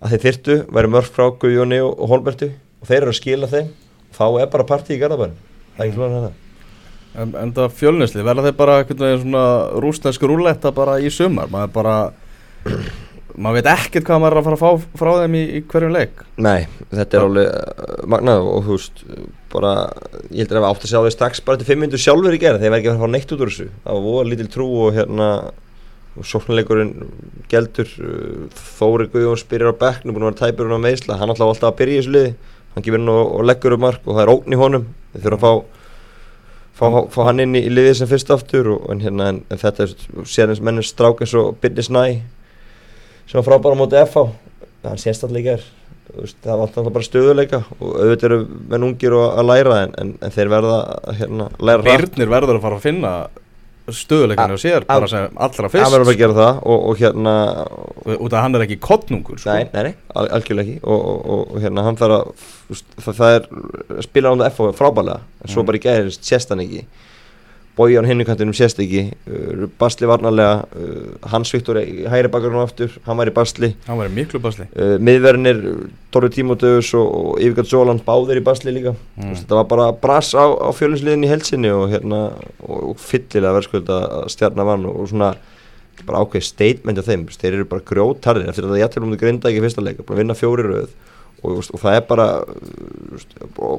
að 0.00 0.14
þeir 0.14 0.24
þyrtu, 0.24 0.56
væri 0.76 0.92
mörg 0.96 1.12
frá 1.12 1.28
Guðjóni 1.44 1.82
og, 1.84 1.92
og 1.94 2.10
Holberti 2.14 2.50
og 2.82 2.90
þeir 2.90 3.02
eru 3.02 3.14
að 3.14 3.20
skila 3.20 3.52
þeim 3.52 3.70
og 3.70 4.18
þá 4.18 4.26
er 4.42 4.50
bara 4.56 4.68
partí 4.72 4.96
í 4.96 5.00
Garðabæn 5.02 5.38
það 5.76 5.84
er 5.84 5.86
ekki 5.86 5.98
svona 6.00 6.18
þetta 6.18 6.34
En, 7.16 7.30
en 7.40 7.52
það 7.56 7.72
fjölnesli, 7.78 8.20
verða 8.26 8.50
þeir 8.50 8.56
bara 8.58 8.74
rúsnesku 9.80 10.28
rúletta 10.28 10.68
bara 10.76 10.98
í 11.00 11.08
sumar? 11.08 11.48
Maður 11.48 11.70
bara 11.72 11.94
maður 13.36 13.60
veit 13.60 13.68
ekkert 13.72 14.06
hvað 14.08 14.22
maður 14.22 14.36
er 14.36 14.40
að 14.40 14.46
fara 14.46 14.56
að 14.56 14.62
fá 14.62 14.98
frá 15.00 15.10
þeim 15.20 15.36
í, 15.36 15.42
í 15.58 15.60
hverjum 15.68 15.92
leik. 15.94 16.22
Nei, 16.40 16.66
þetta 16.92 17.18
er 17.18 17.26
alveg 17.26 17.50
uh, 17.50 18.00
magnað 18.14 18.48
og 18.50 18.64
þú 18.64 18.78
veist 18.78 19.04
bara, 19.52 19.74
ég 20.30 20.40
heldur 20.42 20.60
að 20.60 20.64
við 20.64 20.70
átt 20.70 20.86
að 20.86 20.92
sjá 20.92 20.98
því 20.98 21.12
strax 21.14 21.44
bara 21.46 21.60
til 21.60 21.68
5 21.68 21.82
minnur 21.82 22.02
sjálfur 22.02 22.36
í 22.36 22.40
gerð, 22.42 22.64
þeir 22.64 22.72
verði 22.72 22.80
ekki 22.80 22.90
að 22.92 22.96
fara 22.96 23.04
að 23.04 23.06
fá 23.06 23.14
neitt 23.16 23.36
út 23.36 23.44
úr 23.44 23.52
þessu. 23.52 23.68
Það 23.84 23.98
var 23.98 24.04
voða 24.06 24.26
lítil 24.32 24.48
trú 24.56 24.68
og 24.82 24.96
hérna 24.96 25.30
sóknarleikurinn 26.24 26.92
geldur 27.52 27.94
uh, 28.00 28.60
Þóri 28.76 29.08
Guðjón 29.12 29.40
spyrir 29.40 29.72
á 29.72 29.80
bekknu 29.80 30.16
búin 30.16 30.28
að 30.28 30.32
vera 30.32 30.42
tæpur 30.42 30.70
hún 30.70 30.80
á 30.80 30.86
meðsla 30.86 31.18
hann 31.20 31.32
ætlaði 31.34 31.52
alltaf 31.52 31.72
að 31.72 31.80
byrja 31.82 31.96
í 31.96 32.00
þessu 32.00 32.14
liði. 32.16 32.36
Hann 32.76 32.86
gefur 32.86 33.02
hann 33.02 33.12
og, 33.12 33.24
og 33.36 33.48
leggur 33.48 33.76
um 33.76 33.84
mark 33.84 34.06
og 34.06 34.16
það 34.16 34.22
er 34.24 34.32
ógn 34.32 34.56
í 34.56 34.60
honum. 34.60 34.86
Þeir 35.12 35.26
þurfa 35.26 35.50
að 35.50 35.60
fá, 36.76 36.80
fá, 36.80 36.98
fá 37.12 37.20
hann 37.28 37.44
inn 37.44 37.58
í, 37.60 37.62
liðið 37.68 37.98
sem 38.00 38.10
fyrst 38.10 38.32
aftur 38.32 38.72
og, 38.74 38.88
en, 38.92 39.04
hérna, 39.04 39.28
en, 39.34 39.42
en 39.52 39.60
þetta 39.60 39.84
er 39.84 39.94
sérins 40.28 40.64
mennir 40.64 40.88
strák 40.88 41.20
eins 41.24 41.36
og 41.36 41.60
Byrni 41.60 41.84
Snæ 41.84 42.06
sem 43.26 43.40
var 43.40 43.48
frábæra 43.48 43.78
motið 43.78 44.04
FH 44.06 44.26
hann 44.86 45.02
sést 45.02 45.26
alltaf 45.26 45.40
ekki 45.40 45.56
er 45.56 45.64
það 46.16 46.52
var 46.52 46.66
alltaf 46.66 46.92
bara 46.94 47.06
stöðuleika 47.06 47.62
og 47.78 47.96
auðvitað 47.96 48.28
eru 48.28 48.38
menn 48.70 48.86
ungir 48.86 49.16
að 49.18 49.48
læra 49.50 49.80
en, 49.86 50.14
en 50.22 50.34
þeir 50.34 50.52
verða 50.52 50.76
að 51.00 51.18
hérna, 51.22 51.48
læra 51.58 51.86
Byrnir 51.86 52.32
verður 52.32 52.58
að 52.60 52.64
fara 52.66 52.78
að 52.78 52.86
finna 52.86 53.12
stöðuleikinu 53.94 54.56
og 54.56 54.60
sér 54.62 54.86
bara 54.86 55.08
sem 55.10 55.36
allra 55.46 55.70
fyrst 55.70 55.84
hann 55.84 55.94
verður 55.94 56.12
að 56.12 56.20
gera 56.20 56.36
það 56.36 56.60
og, 56.72 56.86
og 56.90 57.00
hérna 57.02 57.34
út 58.16 58.34
af 58.34 58.42
hann 58.42 58.58
er 58.58 58.64
ekki 58.66 58.78
kottnungur 58.82 59.38
sko. 59.42 59.54
nei, 59.54 59.68
nei, 59.74 59.92
al 60.18 60.26
algjörlega 60.38 60.72
ekki. 60.72 60.80
Og, 60.82 61.04
og, 61.12 61.42
og 61.54 61.60
hérna 61.62 61.84
hann 61.86 61.98
þarf 62.00 62.16
að 62.16 62.46
það, 63.04 63.20
það 63.20 63.36
er 63.36 64.06
spila 64.06 64.32
á 64.32 64.34
það 64.42 64.56
FO 64.58 64.70
frábælega 64.80 65.20
en 65.42 65.52
svo 65.52 65.62
mm. 65.62 65.68
bara 65.70 65.80
í 65.80 65.84
gæðist 65.86 66.26
sést 66.26 66.54
hann 66.54 66.64
ekki 66.66 66.82
Bói 67.76 67.92
án 67.98 68.06
hinnukantinum 68.08 68.54
sést 68.56 68.78
ekki. 68.80 69.02
Uh, 69.28 69.66
Basli 69.78 70.08
varnalega 70.08 70.62
uh, 70.64 71.16
Hans 71.28 71.50
Viktor 71.52 71.76
í 71.82 72.06
hægri 72.08 72.30
bakgrunum 72.32 72.62
aftur 72.62 72.94
hann 73.04 73.18
var 73.20 73.28
í 73.28 73.34
Basli. 73.36 73.74
Hann 73.84 73.98
var 74.00 74.08
í 74.08 74.14
miklu 74.16 74.40
Basli. 74.40 74.64
Uh, 74.72 74.94
miðverðinir 74.96 75.60
Torri 76.14 76.30
Tímóteus 76.32 76.94
og, 76.96 77.10
og 77.18 77.42
Yvirgard 77.44 77.68
Sóland 77.68 78.04
báðir 78.06 78.40
í 78.40 78.44
Basli 78.46 78.72
líka. 78.72 78.94
Mm. 79.18 79.34
þetta 79.42 79.58
var 79.60 79.68
bara 79.74 79.90
brass 79.92 80.32
á, 80.32 80.44
á 80.48 80.72
fjölinsliðin 80.72 81.26
í 81.28 81.30
helsinni 81.34 81.74
og, 81.74 81.90
hérna, 81.92 82.22
og, 82.64 82.78
og 82.94 83.02
fyllilega 83.02 83.58
verðskölda 83.58 84.00
stjarnavann 84.32 84.88
og 84.88 85.04
svona 85.12 85.34
bara 86.06 86.24
ákveð 86.24 86.48
statement 86.48 87.00
af 87.02 87.10
þeim. 87.10 87.28
Þeir 87.28 87.52
eru 87.52 87.68
bara 87.68 87.84
grjótarðir 87.92 88.52
eftir 88.52 88.70
að 88.70 88.80
jættilum 88.80 89.12
þau 89.12 89.20
grinda 89.20 89.52
ekki 89.52 89.64
fyrsta 89.66 89.84
leika 89.84 90.06
bara 90.06 90.22
vinna 90.22 90.36
fjóri 90.38 90.64
rauð 90.64 90.96
og 91.46 91.60
það 91.78 91.98
er 91.98 92.04
bara, 92.08 92.26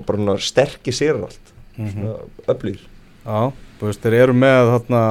bara 0.05 0.37
sterkir 0.37 0.93
sér 0.93 1.17
allt. 1.17 1.53
Mm 1.77 1.89
-hmm. 1.89 2.13
öflýr 2.47 2.79
Já. 3.25 3.51
þú 3.51 3.66
veist, 3.81 4.01
þeir 4.03 4.21
eru 4.23 4.37
með 4.37 4.71
þarna 4.73 5.03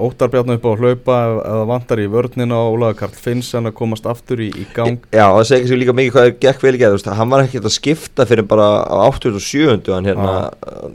óttarbjarnu 0.00 0.56
upp 0.56 0.66
á 0.66 0.72
hlaupa 0.80 1.16
eða 1.42 1.64
vantar 1.68 2.00
í 2.00 2.06
vörnina 2.10 2.56
og 2.56 2.76
Ólaður 2.76 2.98
Karl 3.00 3.16
Finnsson 3.20 3.68
að 3.68 3.74
komast 3.80 4.06
aftur 4.08 4.40
í, 4.40 4.48
í 4.48 4.66
gang 4.74 5.00
Já, 5.12 5.26
það 5.26 5.42
segir 5.48 5.66
ekki 5.66 5.78
líka 5.80 5.94
mikið 5.98 6.14
hvað 6.14 6.28
er 6.28 6.36
gekk 6.44 6.64
vel 6.64 6.74
geð 6.80 7.08
hann 7.18 7.32
var 7.32 7.44
ekkert 7.44 7.68
að 7.68 7.74
skipta 7.74 8.26
fyrir 8.30 8.46
bara 8.48 8.68
á 8.86 9.10
87. 9.10 9.90
hann 9.90 10.08
hérna 10.08 10.30
ah. 10.30 10.46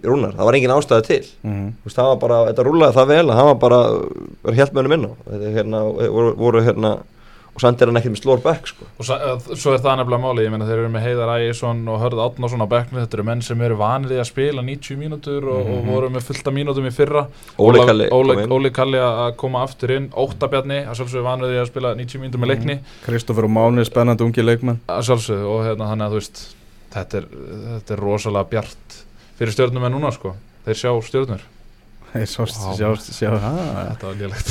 rúnar, 0.05 0.35
það 0.37 0.49
var 0.49 0.59
engin 0.59 0.75
ástæði 0.75 1.07
til 1.09 1.21
mm 1.43 1.51
-hmm. 1.51 1.73
veist, 1.83 1.97
það 1.99 2.11
var 2.11 2.21
bara, 2.23 2.39
þetta 2.49 2.67
rúlaði 2.69 2.97
það 2.99 3.11
vel 3.13 3.25
hann 3.31 3.49
var 3.51 3.59
bara, 3.65 3.81
var 4.47 4.59
helt 4.61 4.73
með 4.73 4.81
henni 4.81 4.95
minna 4.95 5.51
hérna, 5.59 5.83
voru, 6.17 6.33
voru 6.39 6.63
hérna 6.65 6.97
og 7.55 7.61
samt 7.63 7.79
er 7.79 7.87
hann 7.87 7.95
ekkert 7.95 8.11
með 8.11 8.19
slór 8.19 8.41
bekk 8.43 8.65
sko. 8.67 8.85
og 8.99 9.05
svo 9.07 9.71
er 9.71 9.79
það 9.79 10.01
nefnilega 10.01 10.19
máli, 10.25 10.43
ég 10.43 10.51
meina 10.51 10.65
þeir 10.67 10.81
eru 10.81 10.89
með 10.91 11.05
Heiðar 11.05 11.29
Ægjesson 11.37 11.85
og 11.87 12.01
Hörð 12.01 12.21
Átnarsson 12.25 12.65
á 12.65 12.67
bekknu 12.73 12.99
þetta 12.99 13.15
eru 13.15 13.25
menn 13.29 13.43
sem 13.47 13.63
eru 13.63 13.77
vanið 13.79 14.19
að 14.19 14.27
spila 14.27 14.63
90 14.67 14.99
mínútur 14.99 15.47
og, 15.47 15.61
mm 15.61 15.69
-hmm. 15.69 15.77
og 15.77 15.93
voru 15.93 16.09
með 16.11 16.25
fullta 16.27 16.51
mínútum 16.51 16.89
í 16.89 16.91
fyrra. 16.91 17.23
Óli 17.57 18.71
Kalli 18.75 18.99
að 18.99 19.31
koma 19.39 19.63
aftur 19.63 19.95
inn, 19.95 20.09
Óttabjarni 20.11 20.83
að 20.83 20.99
sjálfsögðu 20.99 21.23
vanið 21.23 21.55
að 21.61 21.71
spila 21.71 21.95
90 21.95 22.19
mínútur 22.19 22.43
með 22.43 22.51
leikni. 22.51 22.79
Kristófur 23.05 23.47
og 23.47 23.51
Máni, 23.55 23.85
spennandi 23.85 24.23
ungi 24.23 24.43
leikmenn. 24.43 24.81
Að 24.87 25.03
sjálfsögðu 25.07 25.47
og 25.47 25.63
hérna 25.63 25.87
þannig 25.87 26.05
að 26.05 26.11
þú 26.11 26.19
veist 26.19 26.55
þetta 26.91 27.17
er, 27.17 27.25
þetta 27.79 27.93
er 27.93 27.99
rosalega 27.99 28.49
bjart 28.49 29.03
fyrir 29.39 29.51
stjórnum 29.55 29.85
en 29.85 29.95
núna 29.95 30.11
sko. 30.11 30.35
Þeir 30.65 30.75
sjá 30.75 30.91
stjórnur 31.07 31.41
Þeir 32.15 32.27
sjá, 32.31 32.45
sjá, 32.47 32.89
sjá, 32.99 33.31
Þetta 33.35 34.07
var 34.07 34.15
lélægt. 34.15 34.47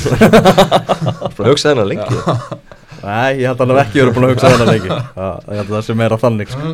Hugsaði 1.37 1.73
hennar 1.73 1.87
lengi 1.89 2.17
Nei, 3.01 3.41
ég 3.41 3.47
held 3.49 3.59
að 3.59 3.65
hann 3.65 3.73
hef 3.75 3.81
ekki 3.85 4.01
verið 4.01 4.15
búin 4.15 4.27
að 4.27 4.31
hugsa 4.33 4.51
þennan 4.53 4.71
leiki 4.71 4.91
Ég 4.95 5.59
held 5.59 5.65
að 5.65 5.73
það 5.73 5.83
sé 5.87 5.95
meira 5.99 6.19
þannig 6.21 6.53
sko. 6.53 6.71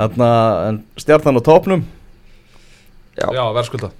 Þannig 0.00 0.24
að 0.26 0.80
stjarnan 1.04 1.40
á 1.40 1.42
tópnum 1.46 1.84
Já, 3.16 3.28
Já 3.32 3.42
verðskulda. 3.56 3.92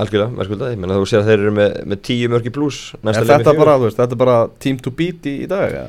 Algjörlega, 0.00 0.36
verðskulda, 0.38 0.70
ég 0.72 0.78
menna 0.80 0.96
þú 0.96 1.08
sér 1.10 1.20
að 1.20 1.28
þeir 1.28 1.38
eru 1.38 1.54
með, 1.58 1.74
með 1.92 2.04
tíu 2.08 2.30
mörgi 2.32 2.52
pluss 2.54 2.94
Þetta 3.04 3.56
bara, 3.58 3.74
er 3.92 4.14
bara 4.22 4.36
team 4.62 4.78
to 4.80 4.92
beat 4.96 5.28
í, 5.28 5.34
í 5.44 5.50
dag 5.50 5.74
ja. 5.76 5.82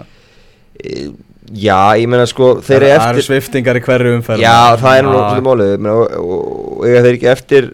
e, 0.76 1.06
Já, 1.52 2.00
ég 2.00 2.08
menna 2.08 2.24
sko 2.30 2.54
þeir 2.64 2.78
eru 2.78 2.88
eftir 2.88 3.04
Það 3.04 3.14
eru 3.14 3.24
sviftingar 3.28 3.78
í 3.78 3.82
hverju 3.84 4.14
umferð. 4.18 4.44
Já, 4.46 4.78
það 4.80 4.98
er 4.98 5.08
náttúrulega 5.10 5.44
málið 5.48 5.88
og 6.24 6.86
þeir 6.86 7.00
eru 7.02 7.18
ekki 7.18 7.32
eftir 7.34 7.68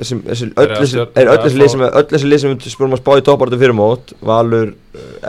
öll 0.00 1.36
þessi 1.44 2.26
lið 2.26 2.42
sem 2.42 2.52
við 2.54 2.68
spúrum 2.72 2.96
að 2.96 3.02
spá 3.02 3.12
í 3.18 3.24
tópartu 3.26 3.58
fyrir 3.60 3.76
mót 3.76 4.14
Valur, 4.24 4.72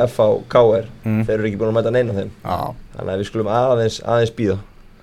FH, 0.08 0.28
KR 0.52 0.88
mm. 1.04 1.24
þeir 1.28 1.36
eru 1.38 1.50
ekki 1.50 1.60
búin 1.60 1.72
að 1.74 1.78
mæta 1.80 1.94
neina 1.94 2.16
þeim. 2.16 2.32
Ah. 2.44 2.72
þannig 2.96 3.14
að 3.14 3.22
við 3.22 3.30
skulum 3.30 3.52
aðeins, 3.52 4.00
aðeins 4.06 4.34
býða 4.38 4.58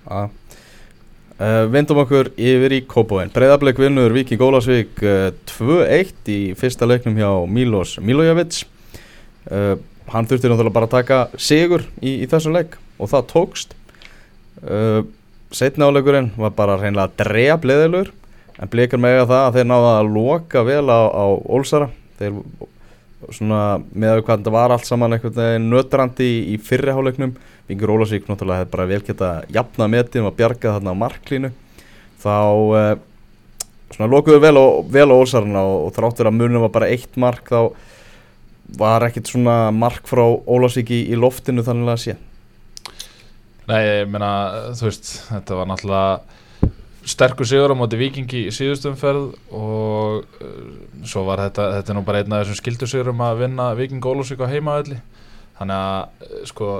uh, 0.09 1.66
Vindum 1.75 2.03
okkur 2.05 2.33
yfir 2.35 2.77
í 2.79 2.81
Kópavén 2.88 3.33
Breiðarbleik 3.35 3.83
vinnur 3.83 4.16
Viki 4.16 4.40
Gólasvík 4.40 5.05
uh, 5.05 5.29
2-1 5.53 6.33
í 6.33 6.40
fyrsta 6.59 6.88
leiknum 6.88 7.18
hjá 7.18 7.31
Milos 7.47 7.99
Milojevic. 8.03 8.64
Uh, 9.49 9.77
hann 10.12 10.29
þurfti 10.29 10.51
náttúrulega 10.51 10.77
bara 10.77 10.88
að 10.88 10.97
taka 10.97 11.18
sigur 11.40 11.85
í, 12.01 12.18
í 12.23 12.29
þessu 12.31 12.53
leik 12.55 12.79
og 12.99 13.12
það 13.12 13.29
tókst. 13.33 13.77
Uh, 14.62 15.05
setna 15.55 15.88
áleikurinn 15.88 16.33
var 16.37 16.57
bara 16.57 16.79
reynilega 16.81 17.14
drefleðilur 17.23 18.11
en 18.59 18.73
blikar 18.73 19.01
með 19.01 19.23
það 19.29 19.44
að 19.44 19.59
þeir 19.59 19.68
náða 19.71 19.92
að 19.99 20.11
loka 20.16 20.64
vel 20.66 20.87
á, 20.90 21.01
á 21.09 21.25
Ólsara. 21.47 21.92
Þeir 22.18 22.40
svona 23.35 23.62
með 23.92 24.14
að 24.14 24.25
hvað 24.25 24.40
þetta 24.40 24.55
var 24.55 24.75
allt 24.75 24.87
saman 24.87 25.14
eitthvað 25.14 25.55
nötrandi 25.62 26.27
í, 26.27 26.42
í 26.55 26.59
fyrriháleiknum 26.62 27.37
Vingur 27.68 27.92
Ólasík 27.92 28.25
náttúrulega 28.25 28.62
hefði 28.62 28.73
bara 28.73 28.88
vel 28.88 29.03
geta 29.05 29.31
jafna 29.53 29.88
metin 29.92 30.25
og 30.25 30.37
bjarga 30.38 30.79
þarna 30.79 30.94
á 30.97 31.01
marklínu. 31.03 31.51
Þá 32.23 32.37
eh, 32.79 32.94
svona 33.92 34.09
lokuðu 34.09 34.40
vel, 34.40 34.55
vel 34.88 35.09
á 35.12 35.18
Ólsarna 35.18 35.64
og, 35.68 35.88
og 35.88 35.92
þráttur 35.99 36.31
að 36.31 36.38
munum 36.38 36.64
var 36.64 36.73
bara 36.79 36.88
eitt 36.88 37.18
mark 37.21 37.53
þá 37.53 37.77
var 38.77 39.07
ekkit 39.07 39.31
svona 39.31 39.71
mark 39.73 40.09
frá 40.09 40.25
Ólasík 40.27 40.91
í, 40.93 41.01
loftinu 41.17 41.65
þannig 41.65 41.93
að 41.93 42.03
sé? 42.03 42.17
Nei, 43.69 43.81
ég 43.85 44.11
meina, 44.13 44.33
þú 44.77 44.89
veist, 44.89 45.13
þetta 45.29 45.57
var 45.59 45.71
náttúrulega 45.71 46.69
sterkur 47.09 47.49
sigur 47.49 47.73
á 47.73 47.77
móti 47.79 47.99
vikingi 48.01 48.47
í 48.49 48.53
síðustumferð 48.53 49.31
og 49.57 50.25
uh, 50.45 50.57
svo 51.09 51.25
var 51.29 51.47
þetta, 51.47 51.69
þetta 51.79 51.93
er 51.93 51.99
nú 51.99 52.05
bara 52.05 52.23
einn 52.23 52.35
af 52.37 52.45
þessum 52.45 52.61
skildusigurum 52.61 53.23
að 53.25 53.45
vinna 53.45 53.71
viking 53.79 54.05
Ólúsík 54.05 54.43
á 54.45 54.51
heimavelli. 54.51 54.99
Þannig 55.59 55.85
að, 55.85 56.27
uh, 56.29 56.43
sko, 56.51 56.73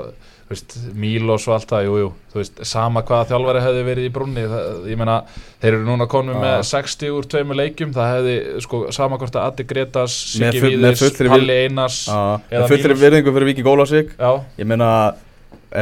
Mílos 0.97 1.45
og 1.49 1.55
allt 1.59 1.69
það, 1.69 1.83
jú, 1.85 1.97
jú, 2.01 2.09
þú 2.33 2.39
veist, 2.41 2.61
sama 2.71 3.03
hvaða 3.05 3.27
þjálfari 3.33 3.63
hefði 3.67 3.83
verið 3.89 4.07
í 4.09 4.13
brunni, 4.15 4.45
það, 4.49 4.69
ég 4.89 5.01
meina, 5.01 5.17
þeir 5.61 5.71
eru 5.75 5.85
núna 5.85 6.07
konum 6.09 6.39
með 6.41 6.57
60 6.71 7.13
úr 7.19 7.29
tveimur 7.29 7.59
leikjum, 7.61 7.93
það 7.97 8.13
hefði, 8.15 8.37
sko, 8.65 8.81
sama 8.97 9.19
hvort 9.21 9.37
að 9.37 9.49
Addi 9.51 9.67
Gretas, 9.69 10.17
Siggi 10.33 10.63
Víðis, 10.65 11.05
Palli 11.21 11.59
Einars, 11.67 11.99
Eða 12.09 12.63
það 12.63 12.73
fullri 12.73 12.89
Mílos. 12.95 13.03
virðingu 13.05 13.35
fyrir 13.37 13.51
Viking 13.53 13.69
Ólafsvík 13.75 14.15
já, 14.17 14.31
Ég 14.63 14.71
meina 14.73 14.89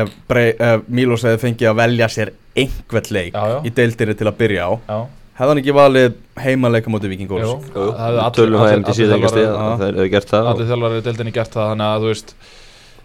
ef, 0.03 0.11
brei, 0.27 0.49
ef 0.59 0.89
Mílos 0.91 1.23
hefði 1.27 1.43
fengið 1.45 1.71
að 1.71 1.79
velja 1.85 2.11
sér 2.17 2.35
einhvern 2.57 3.13
leik 3.15 3.35
Já, 3.37 3.45
já. 3.53 3.57
í 3.63 3.73
deildinni 3.77 4.19
til 4.19 4.27
að 4.31 4.37
byrja 4.43 4.67
á 4.67 4.73
já, 4.75 4.99
hefði 5.39 5.51
hann 5.53 5.63
ekki 5.63 5.75
valið 5.77 6.15
heimaleika 6.43 6.91
mútið 6.93 7.13
Viking 7.15 7.35
jú, 7.39 7.57
hefði 7.77 8.29
Tölum 8.37 8.63
það 8.63 8.71
hefði 8.75 8.95
síðan 8.99 9.19
ekki 9.21 9.33
stið. 9.35 9.51
Það 9.55 9.85
hefur 9.87 10.13
gert 10.17 10.31
það 10.33 10.53
allir 10.53 10.71
þjálfari 10.73 11.01
í 11.03 11.05
deildinni 11.07 11.35
gert 11.37 11.53
það 11.55 11.71
þannig 11.75 11.91
að 11.93 12.07
þú 12.07 12.15
veist 12.15 12.33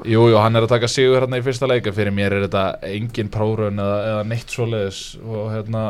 jú, 0.06 0.24
jú, 0.32 0.38
hann 0.42 0.56
er 0.58 0.66
að 0.66 0.74
taka 0.76 0.90
sigur 0.92 1.22
hérna 1.22 1.40
í 1.42 1.46
fyrsta 1.46 1.70
leika 1.70 1.94
fyrir 1.96 2.16
mér 2.16 2.38
er 2.38 2.48
þetta 2.48 2.64
engin 2.90 3.30
prórun 3.34 3.82
eða, 3.82 4.00
eða 4.14 4.26
neitt 4.32 4.54
svoleiðis 4.54 5.02
og 5.22 5.52
hérna 5.54 5.84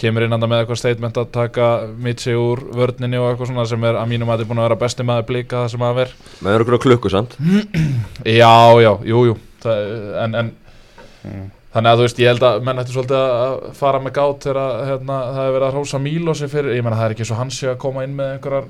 kemur 0.00 0.24
inn 0.24 0.32
anda 0.32 0.48
með 0.48 0.62
eitthvað 0.62 0.80
statement 0.80 1.18
að 1.20 1.32
taka 1.34 1.66
Mitsi 2.00 2.32
úr 2.32 2.62
vörninni 2.72 3.18
og 3.20 3.28
eitthvað 3.30 3.50
svona 3.52 3.66
sem 3.68 3.84
er 3.84 3.98
að 4.00 4.08
mínum 4.14 4.30
að 4.32 4.40
þetta 4.40 4.46
er 4.46 4.52
búin 4.54 4.62
að 4.62 4.68
vera 4.70 4.80
besti 4.80 5.04
maður 5.10 5.28
blika 5.28 5.60
það 5.64 5.72
sem 5.74 5.84
að 5.84 5.98
ver 6.00 6.14
Með 6.46 6.64
okkur 6.64 6.78
á 6.80 6.84
klukku, 6.86 7.12
sant? 7.12 7.36
já, 8.40 8.54
já, 8.80 8.92
jú, 9.12 9.24
jú 9.28 9.36
það, 9.60 9.86
en, 10.24 10.40
en 10.44 10.52
Mm. 11.20 11.50
Þannig 11.74 11.90
að 11.90 12.00
þú 12.00 12.06
veist, 12.06 12.20
ég 12.20 12.32
held 12.32 12.46
að 12.46 12.62
menn 12.66 12.82
ættu 12.82 12.94
svolítið 12.94 13.18
að 13.20 13.56
fara 13.78 14.00
með 14.02 14.14
gátt 14.16 14.46
þegar 14.46 14.60
að, 14.60 14.72
hérna, 14.88 15.18
það 15.26 15.40
hefur 15.40 15.56
verið 15.56 15.66
að 15.68 15.76
rósa 15.76 16.00
Mílosi 16.02 16.48
fyrir, 16.50 16.70
ég 16.74 16.86
menna 16.86 16.98
það 16.98 17.06
er 17.06 17.14
ekki 17.14 17.26
svo 17.28 17.38
hans 17.38 17.58
sé 17.60 17.68
að 17.70 17.76
koma 17.84 18.06
inn 18.06 18.16
með 18.18 18.32
einhverjar 18.34 18.66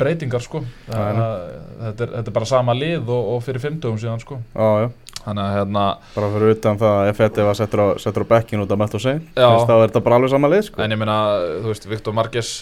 breytingar 0.00 0.44
sko, 0.44 0.62
nei. 0.62 0.96
það, 0.96 1.36
þetta, 1.84 2.08
er, 2.08 2.14
þetta 2.16 2.32
er 2.32 2.36
bara 2.40 2.50
sama 2.50 2.74
lið 2.78 3.12
og, 3.14 3.28
og 3.34 3.44
fyrir 3.46 3.64
50 3.68 4.00
síðan 4.02 4.24
sko, 4.24 4.40
Já, 4.54 4.68
já, 4.82 4.88
þannig 5.20 5.44
að 5.44 5.54
hérna 5.58 5.84
bara 6.16 6.32
fyrir 6.34 6.56
utan 6.56 6.82
það 6.82 6.96
að 6.96 7.12
F1 7.12 7.46
var 7.50 7.60
settur 7.60 7.84
á, 7.84 7.86
á 7.94 8.30
bekkin 8.34 8.64
út 8.64 8.74
af 8.74 8.82
Matt 8.82 8.98
Hussein 8.98 9.22
Já. 9.36 9.48
þá 9.68 9.74
er 9.76 9.86
þetta 9.86 10.04
bara 10.08 10.18
alveg 10.18 10.34
sama 10.34 10.50
lið 10.50 10.66
sko. 10.72 10.82
en 10.82 10.96
ég 10.96 11.00
meina, 11.00 11.20
þú 11.62 11.70
veist, 11.70 11.88
Viktor 11.90 12.18
Marques 12.18 12.52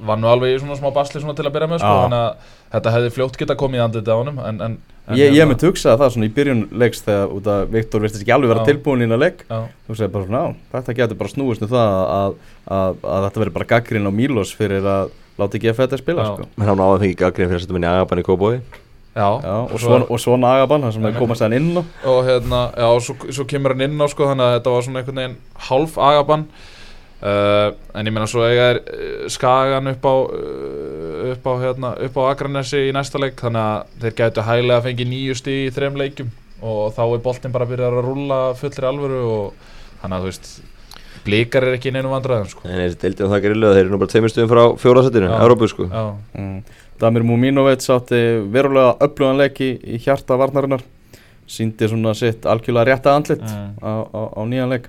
var 0.00 0.18
nú 0.20 0.30
alveg 0.30 0.54
í 0.54 0.62
svona 0.62 0.78
smá 0.78 0.92
basli 0.94 1.20
svona 1.20 1.34
til 1.36 1.46
að 1.48 1.54
byrja 1.56 1.70
með 1.74 1.82
sko, 1.82 1.94
þannig 2.04 2.22
að 2.22 2.56
þetta 2.72 2.92
hefði 2.96 3.12
fljótt 3.16 3.38
geta 3.40 3.56
komið 3.58 3.80
í 3.80 3.84
andliti 3.84 4.10
á 4.12 4.16
honum 4.20 4.38
en, 4.42 4.60
en, 4.66 4.78
en 5.08 5.16
Ég, 5.18 5.30
ég 5.32 5.40
hérna- 5.40 5.48
myndi 5.52 5.66
hugsa 5.70 5.96
það 5.98 6.12
svona 6.14 6.28
í 6.28 6.34
byrjun 6.36 6.60
leiks 6.82 7.00
þegar 7.06 7.32
út 7.34 7.48
af 7.50 7.70
Viktor 7.74 8.04
virtist 8.04 8.22
ekki 8.22 8.34
alveg 8.36 8.52
vera 8.52 8.66
tilbúin 8.68 9.02
inn 9.06 9.14
að 9.16 9.24
leik. 9.24 9.40
Já, 9.50 9.58
þú 9.88 9.96
segir 9.98 10.12
bara 10.14 10.28
svona, 10.28 10.42
já, 10.44 10.60
þetta 10.76 10.94
getur 11.00 11.18
bara 11.22 11.32
snúist 11.32 11.64
um 11.66 11.72
það 11.72 11.96
að, 12.18 12.36
að, 12.78 13.00
að 13.16 13.24
þetta 13.26 13.42
verður 13.42 13.56
bara 13.58 13.70
gaggrinn 13.74 14.06
á 14.06 14.12
Mílos 14.14 14.52
fyrir 14.54 14.86
að 14.86 15.10
láta 15.40 15.56
ekki 15.58 15.72
F1 15.72 15.98
spila 16.02 16.22
Já. 16.28 16.30
sko. 16.36 16.46
Men 16.60 16.68
hann 16.70 16.82
áður 16.84 17.02
fengið 17.04 17.18
gaggrin 17.24 17.48
fyrir 17.50 17.58
að 17.60 17.64
setja 17.64 17.76
minni 17.78 17.90
agabann 17.90 18.20
í 18.22 18.26
Kóbói 18.28 18.54
já, 19.10 19.26
Já, 19.42 19.54
og, 19.66 19.76
svona, 19.82 20.06
og 20.06 20.20
svona 20.22 20.50
agabann, 20.58 20.84
það 20.86 20.92
sem 20.94 21.06
er 21.10 21.16
komast 21.18 21.42
hann 21.42 21.56
inn 21.56 21.70
á 21.74 21.82
og 22.06 22.20
hérna, 22.28 22.60
já, 22.78 22.86
og 22.94 23.00
svo, 23.02 23.16
svo 23.34 23.46
kemur 23.50 23.74
hann 23.74 23.86
inn 23.88 23.96
á 23.98 24.06
sko, 24.12 24.28
þannig 24.30 24.46
að 24.46 24.54
þetta 24.58 24.74
var 24.76 24.84
svona 24.86 25.00
einhvern 25.02 25.20
veginn 25.22 25.38
hálf 25.70 25.96
agabann 26.10 26.44
uh, 27.22 27.72
en 27.94 28.06
ég 28.08 28.14
meina 28.14 28.26
svo 28.30 28.44
eiga 28.46 28.70
er 28.74 28.80
uh, 28.84 29.26
skagan 29.32 29.90
upp 29.92 30.06
á 30.08 30.14
uh, 30.14 31.32
upp 31.34 31.46
á 31.46 31.52
hérna, 31.64 31.92
upp 32.06 32.16
á 32.16 32.22
Akranesi 32.32 32.86
í 32.88 32.94
næsta 32.96 33.20
leik, 33.20 33.38
þannig 33.40 33.60
að 33.60 34.00
þeir 34.04 34.16
gætu 34.22 34.46
hæglega 34.46 34.78
að 34.80 34.88
fengi 34.88 35.06
nýju 35.10 35.36
stig 35.38 35.68
í 35.68 35.74
þrem 35.76 35.98
leikjum 36.00 36.32
og 36.60 36.90
þá 36.96 37.02
er 37.06 37.22
boltinn 37.24 37.54
bara 37.54 37.64
að 37.64 37.72
byrja 37.74 37.88
að 37.90 38.02
rúlla 38.04 38.40
fullri 38.58 38.88
alvöru 38.90 39.20
og 39.30 39.70
þannig 40.02 40.16
að 40.16 40.20
þú 40.20 40.30
veist 40.30 40.50
blíkar 41.24 41.66
er 41.68 41.76
ekki 41.76 41.90
í 41.90 41.94
neinum 41.94 42.12
vandræðum 42.14 42.48
sko. 42.48 42.62
En 42.64 42.78
þessi 42.80 43.00
deildið 43.02 43.26
um 43.26 43.32
það 43.34 43.42
grillu 43.44 43.66
að 43.68 43.74
þeir 43.76 43.82
eru 43.84 43.92
nú 43.92 43.98
bara 44.00 44.12
tveimur 44.12 44.32
stuðum 44.32 44.50
frá 44.52 44.62
fjórasettinu. 44.80 45.32
Európu 45.36 45.68
sko 45.68 45.88
mm. 45.90 46.54
Damir 47.00 47.24
Muminovic 47.24 47.84
átti 47.92 48.20
verulega 48.52 48.94
öfluganleik 49.04 49.60
í, 49.64 49.70
í 49.84 50.00
hjarta 50.00 50.36
varnarinnar 50.40 50.84
síndi 51.50 51.88
svona 51.90 52.12
sitt 52.16 52.46
algjörlega 52.48 52.88
rétta 52.92 53.14
andlit 53.16 53.40
Mm. 53.44 53.76
á, 53.84 53.92
á, 54.08 54.20
á 54.36 54.40
nýjan 54.48 54.72
leik 54.72 54.88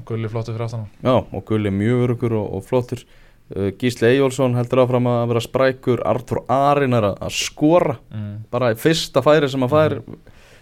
og 0.00 0.06
gulli 0.08 0.30
flottu 0.32 0.54
fyrir 0.54 0.66
aftan 0.66 0.86
hann. 0.86 0.92
Já, 1.04 1.14
og 1.20 1.44
Gulli 1.48 1.72
mjög 1.74 2.04
örugur 2.06 2.36
og, 2.40 2.46
og 2.56 2.64
flottur. 2.66 3.04
Uh, 3.50 3.70
Gísli 3.78 4.08
Eyjólfsson 4.08 4.56
heldur 4.56 4.84
áfram 4.84 5.08
að 5.10 5.22
vera 5.32 5.44
sprækur. 5.44 6.02
Artur 6.08 6.42
Arin 6.50 6.96
er 6.96 7.10
að, 7.12 7.30
skora. 7.36 7.98
Mm. 8.14 8.34
bara 8.50 8.72
í 8.74 8.78
fyrsta 8.80 9.22
færi 9.24 9.50
sem 9.50 9.66
að 9.66 9.74
fær 9.74 9.96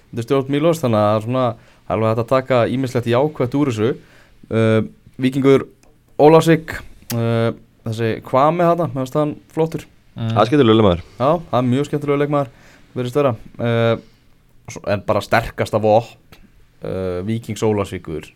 þetta 0.09 0.24
stjórn 0.24 0.53
Mílos 0.53 0.83
þannig 0.83 1.01
að 1.01 1.09
það 1.09 1.16
er 1.18 1.27
svona 1.27 1.46
er 1.48 1.94
alveg 1.94 2.11
hægt 2.11 2.22
að 2.22 2.31
taka 2.33 2.61
ímislegt 2.72 3.11
jákvætt 3.12 3.59
úr 3.59 3.72
þessu. 3.72 3.90
Uh, 4.48 4.81
Víkingur 5.18 5.66
Ólásík 6.18 6.77
uh, 7.14 7.51
þessi 7.87 8.12
hvað 8.27 8.53
með 8.57 8.72
þetta, 8.72 8.88
meðan 8.94 9.11
staðan 9.11 9.35
flottur. 9.55 9.85
Mm. 10.18 10.33
Það 10.35 10.48
skemmtir 10.48 10.66
lögulega 10.66 10.88
maður 10.88 11.03
Já, 11.07 11.29
það 11.51 11.59
er 11.61 11.68
mjög 11.68 11.88
skemmtilega 11.88 12.22
leikmaður. 12.24 12.55
Verið 12.98 13.12
störa 13.12 13.35
uh, 13.37 14.01
en 14.88 15.05
bara 15.07 15.22
sterkasta 15.24 15.81
vopn 15.83 16.38
uh, 16.83 17.20
Víkings 17.29 17.62
Ólásvíkur 17.64 18.33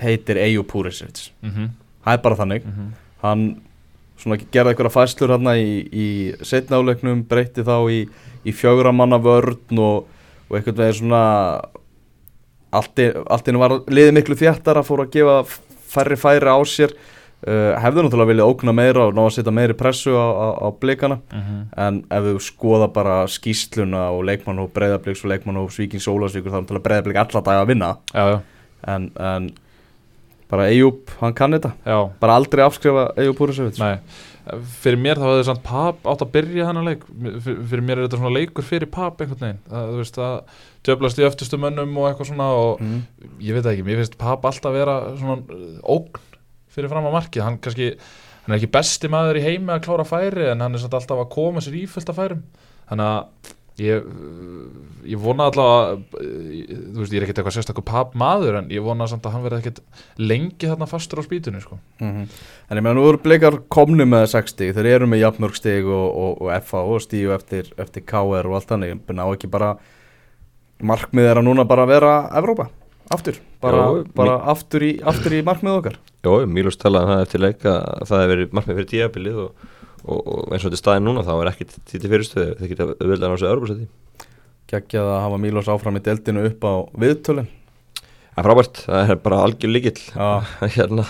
heitir 0.00 0.36
Eyjú 0.42 0.64
Púrisevits 0.66 1.30
Mhm, 1.42 1.70
það 2.04 2.12
er 2.18 2.22
bara 2.22 2.36
þannig. 2.36 2.64
Mhm. 2.66 2.92
hann 3.22 3.44
svona 4.18 4.36
gerði 4.52 4.74
einhverja 4.74 4.92
fæslur 4.94 5.30
hérna 5.34 5.54
í, 5.58 5.88
í 5.92 6.06
setna 6.42 6.76
áleiknum 6.78 7.24
breytti 7.28 7.62
þá 7.66 7.76
í, 7.90 8.08
í 8.46 8.52
fjögra 8.52 8.92
manna 8.94 9.18
vörn 9.18 9.78
og, 9.78 10.06
og 10.50 10.56
einhvern 10.56 10.76
veginn 10.76 11.00
svona 11.00 11.22
allt 12.74 13.48
einu 13.48 13.58
var 13.62 13.76
liðið 13.86 14.14
miklu 14.16 14.36
þjættar 14.38 14.80
að 14.80 14.86
fóra 14.88 15.04
að 15.06 15.12
gefa 15.14 15.34
færri 15.94 16.16
færi 16.18 16.50
á 16.50 16.58
sér. 16.66 16.94
Uh, 17.44 17.74
hefðu 17.76 18.06
náttúrulega 18.06 18.30
viljað 18.30 18.50
ógna 18.54 18.72
meira 18.72 19.02
og 19.04 19.12
ná 19.18 19.20
að 19.26 19.34
setja 19.36 19.52
meiri 19.52 19.74
pressu 19.76 20.14
á, 20.16 20.26
á, 20.32 20.46
á 20.64 20.68
blikana. 20.80 21.18
Mhm. 21.28 21.58
en 21.76 21.98
ef 22.10 22.22
við 22.24 22.38
skoða 22.40 22.88
bara 22.92 23.26
skýsluna 23.28 24.06
og 24.16 24.24
leikmannhóf 24.24 24.70
breyðabliks 24.72 25.24
og 25.26 25.30
leikmannhóf 25.34 25.74
Svíkings 25.76 26.08
Ólasvíkur 26.08 26.48
þá 26.54 26.56
er 26.56 26.64
náttúrulega 26.64 26.86
breyðablik 26.88 27.16
alla 27.20 27.42
daga 27.44 27.60
að 27.66 27.68
vinna. 27.68 27.90
Já, 28.14 28.24
já, 28.32 28.40
en, 28.94 29.10
en 29.20 29.50
bara 30.54 30.68
Eyjúb, 30.70 31.10
hann 31.20 31.34
kann 31.36 31.56
þetta. 31.56 31.74
Já. 31.84 31.98
Bara 32.22 32.38
aldrei 32.40 32.62
afskrifa 32.64 33.08
Eyjúb 33.20 33.38
Púrisevits 33.38 33.80
Nei, 33.82 33.98
fyrir 34.82 35.00
mér 35.00 35.20
þá 35.20 35.26
hefði 35.28 35.46
samt 35.48 35.64
Pap 35.66 36.06
átt 36.10 36.24
að 36.24 36.34
byrja 36.36 36.68
hennar 36.68 36.86
leik. 36.86 37.06
Fyr- 37.44 37.62
fyrir 37.70 37.84
mér 37.84 38.00
er 38.00 38.06
þetta 38.06 38.20
svona 38.20 38.34
leikur 38.36 38.66
fyrir 38.66 38.90
Pap 38.94 39.20
einhvern 39.24 39.42
veginn, 39.46 39.62
það, 39.70 39.88
þú 39.90 40.02
veist 40.02 40.20
að 40.24 40.36
djöflast 40.84 41.20
í 41.20 41.26
öftustu 41.28 41.60
mönnum 41.60 41.96
og 42.00 42.10
eitthvað 42.10 42.30
svona 42.30 42.50
og 42.60 42.84
mm. 42.84 43.00
ég 43.44 43.56
veit 43.56 43.64
það 43.64 43.72
ekki, 43.72 43.88
mér 43.88 44.00
finnst 44.02 44.20
Pap 44.20 44.46
alltaf 44.50 44.76
vera 44.76 44.98
svona 45.16 45.40
uh, 45.40 45.80
ógn 45.96 46.22
fyrir 46.74 46.90
fram 46.92 47.08
á 47.08 47.16
markið, 47.16 47.44
hann 47.46 47.58
kannski 47.62 47.92
hann 48.44 48.52
er 48.52 48.58
ekki 48.58 48.72
besti 48.74 49.08
maður 49.08 49.40
í 49.40 49.44
heimi 49.46 49.72
að 49.72 49.84
klára 49.86 50.04
færi 50.04 50.50
en 50.50 50.60
hann 50.60 50.76
er 50.76 50.82
samt 50.82 50.96
alltaf 50.98 51.22
að 51.22 51.30
koma 51.32 51.62
sér 51.64 51.78
í 51.80 51.84
fullt 51.88 52.10
af 52.12 52.18
færum. 52.18 52.42
Þannig 52.90 53.12
að 53.14 53.54
ég, 53.80 54.04
ég 55.10 55.18
vona 55.18 55.48
allavega 55.50 55.96
þú 56.14 57.00
veist, 57.00 57.14
ég 57.14 57.18
er 57.18 57.26
ekkert 57.26 57.40
eitthvað 57.40 57.56
sérstakur 57.56 57.86
Pap 57.88 58.14
maður 58.18 58.60
en 58.60 58.70
ég 58.74 58.84
vona 58.84 59.08
samt 59.10 59.26
að 59.26 59.34
hann 59.34 59.46
verði 59.46 59.62
ekkert 59.64 59.80
lengi 60.20 60.68
þarna 60.70 60.88
fastur 60.90 61.22
á 61.22 61.26
spýtunni 61.26 61.62
sko. 61.64 61.80
Mhm. 62.00 62.28
En 62.70 62.78
ég 62.78 62.84
meina 62.86 62.94
nú 62.98 63.08
eru 63.08 63.22
blikar 63.24 63.58
komnu 63.68 64.06
með 64.06 64.28
60 64.36 64.76
þeir 64.76 64.90
eru 64.92 65.10
með 65.10 65.24
jafnmörg 65.24 65.58
stig 65.58 65.90
og, 65.90 66.06
og, 66.14 66.46
og 66.46 66.54
FA 66.62 66.84
og 66.86 67.02
stíu 67.02 67.34
eftir, 67.34 67.72
eftir 67.78 68.06
KR 68.06 68.46
og 68.46 68.60
allt 68.60 68.70
þannig 68.70 69.04
ná 69.10 69.26
ekki 69.26 69.50
bara 69.50 69.74
markmið 70.84 71.30
er 71.30 71.40
að 71.40 71.46
núna 71.48 71.66
bara 71.68 71.86
vera 71.88 72.14
Evrópa 72.34 72.68
aftur, 73.12 73.38
bara, 73.60 73.84
Jó, 73.84 74.04
bara 74.16 74.38
aftur, 74.50 74.84
í, 74.84 74.92
aftur 75.04 75.36
í 75.36 75.42
markmið 75.44 75.78
okkar 75.78 75.98
Jó, 76.24 76.32
Mílos 76.48 76.78
talaði 76.80 77.04
um 77.04 77.12
það 77.12 77.24
eftir 77.26 77.42
leik 77.44 77.66
að 77.68 77.80
það 78.08 78.22
hefur 78.22 78.32
verið 78.32 78.54
markmið 78.56 78.78
fyrir 78.78 78.90
tíabilið 78.92 79.40
og, 79.44 79.66
og, 80.04 80.20
og 80.20 80.54
eins 80.54 80.64
og 80.64 80.70
þetta 80.70 80.80
staðin 80.80 81.08
núna 81.08 81.24
þá 81.26 81.34
er 81.36 81.50
ekkit 81.52 81.76
til 81.90 82.02
fyrirstöðu. 82.04 82.56
Þeir 82.60 82.72
geta 82.72 82.88
auðvitað 82.94 83.30
ná 83.30 83.38
sig 83.40 83.50
Európa-setti 83.50 83.90
geggjað 84.70 85.10
að 85.12 85.22
hafa 85.26 85.40
Mílos 85.42 85.68
áfram 85.70 85.98
í 85.98 86.02
deltinu 86.04 86.44
upp 86.48 86.64
á 86.64 86.74
viðtölin. 87.04 87.48
Það 88.34 88.40
er 88.40 88.46
frábært, 88.48 88.80
það 88.86 89.12
er 89.12 89.20
bara 89.22 89.40
algjör 89.46 89.70
líkill 89.70 90.00
Já, 90.00 90.28
hérna, 90.76 91.04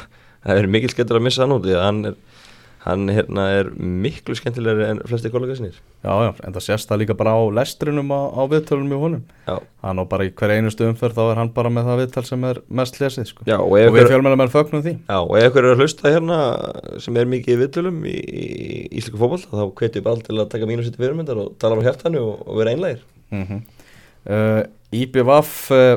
það 0.45 0.61
er 0.61 0.71
mikil 0.75 0.91
skemmtur 0.93 1.21
að 1.21 1.27
missa 1.29 1.45
hann 1.45 1.55
út 1.57 1.65
því 1.65 1.77
að 1.79 1.87
hann 1.87 2.01
er, 2.11 2.19
hann 2.85 3.09
hérna 3.09 3.47
er 3.59 3.71
miklu 3.81 4.37
skemmtilegri 4.37 4.85
en 4.91 4.99
flesti 5.09 5.31
kollega 5.33 5.57
sinir 5.57 5.77
já, 6.05 6.13
já, 6.27 6.31
en 6.45 6.53
það 6.53 6.65
sést 6.67 6.91
það 6.91 7.01
líka 7.01 7.17
bara 7.17 7.33
á 7.33 7.41
lestrinum 7.57 8.11
á, 8.13 8.21
á 8.29 8.43
viðtölunum 8.51 8.93
í 8.93 8.99
honum. 9.01 9.23
Já, 9.49 9.57
hann 9.87 10.01
á 10.01 10.05
bara 10.09 10.27
í 10.29 10.33
hver 10.37 10.53
einustu 10.53 10.85
umferð 10.91 11.17
þá 11.17 11.23
er 11.25 11.41
hann 11.41 11.53
bara 11.57 11.73
með 11.73 11.89
það 11.89 12.01
viðtal 12.03 12.25
sem 12.29 12.45
er 12.51 12.61
mest 12.81 12.99
lesið 13.01 13.31
sko. 13.31 13.47
Já 13.49 13.57
og 13.57 13.73
og 13.73 13.97
við 13.97 14.11
fjölmennum 14.13 14.45
er 14.45 14.53
fögnum 14.53 14.85
því. 14.85 14.95
Já, 15.01 15.17
og 15.23 15.33
ef 15.39 15.49
ykkur 15.49 15.69
er 15.69 15.77
að 15.77 15.85
hlusta 15.85 16.13
hérna 16.13 16.39
sem 17.07 17.21
er 17.21 17.31
mikið 17.33 17.55
í 17.55 17.61
viðtölum 17.63 18.05
í, 18.11 18.15
í 18.21 18.47
ísliku 19.01 19.23
fótboll 19.23 19.41
þá 19.47 19.65
hvetjum 19.65 20.03
við 20.03 20.07
bara 20.11 20.29
til 20.29 20.39
að 20.39 20.53
taka 20.53 20.69
mínu 20.69 20.85
sitt 20.85 21.01
fyrirmyndar 21.01 21.41
og 21.41 21.57
tala 21.63 21.79
um 21.79 21.85
hjartanu 21.87 22.21
og, 22.21 22.45
og 22.45 22.61
vera 22.61 22.77
einlægir. 22.77 23.01
Mm 23.33 23.47
-hmm. 23.49 23.65
uh, 24.29 24.63
IBVF 24.93 25.71
uh, 25.73 25.97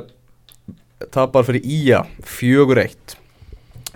tapar 1.12 1.44
fyrir 1.44 1.62
IA 1.66 2.06
4-1 2.24 3.18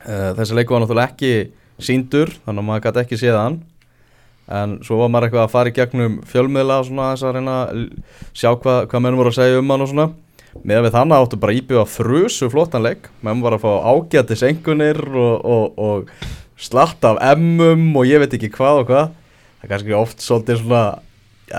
uh, 0.05 0.35
þessi 0.37 0.55
leiku 0.55 0.75
var 0.75 0.83
náttúrulega 0.83 1.09
ekki 1.09 1.51
síndur 1.85 2.33
þannig 2.45 2.63
að 2.63 2.67
maður 2.67 2.83
gæti 2.87 3.03
ekki 3.03 3.21
séð 3.21 3.37
hann. 3.39 3.59
En 4.51 4.79
svo 4.83 4.97
var 4.99 5.11
maður 5.11 5.29
eitthvað 5.29 5.45
að 5.45 5.53
fara 5.53 5.71
í 5.71 5.75
gegnum 5.77 6.17
fjölmiðla 6.27 6.81
og 6.81 6.89
svona 6.89 7.11
þess 7.13 7.27
að 7.27 7.37
reyna 7.37 7.55
að 7.61 7.85
sjá 8.33 8.49
hvað, 8.51 8.79
hvað 8.91 9.03
menn 9.05 9.19
voru 9.19 9.31
að 9.31 9.37
segja 9.37 9.61
um 9.61 9.71
hann 9.71 9.85
og 9.85 9.91
svona. 9.91 10.07
Með 10.67 10.83
við 10.83 10.95
þannig 10.97 11.23
áttu 11.23 11.39
bara 11.39 11.55
íbjöða 11.55 11.87
frusu 11.87 12.49
flottanleik, 12.51 13.07
menn 13.23 13.43
var 13.43 13.55
að 13.55 13.63
fá 13.63 13.71
ágætis 13.87 14.43
engunir 14.43 14.99
og, 15.07 15.45
og, 15.47 15.79
og 15.79 16.59
slatt 16.59 17.07
af 17.07 17.21
emmum 17.31 17.87
og 17.95 18.09
ég 18.09 18.19
veit 18.21 18.35
ekki 18.35 18.51
hvað 18.57 18.81
og 18.81 18.91
hvað. 18.91 19.13
Það 19.61 19.67
er 19.67 19.71
kannski 19.71 19.95
oft 19.95 20.25
svolítið 20.25 20.61
svona 20.65 20.83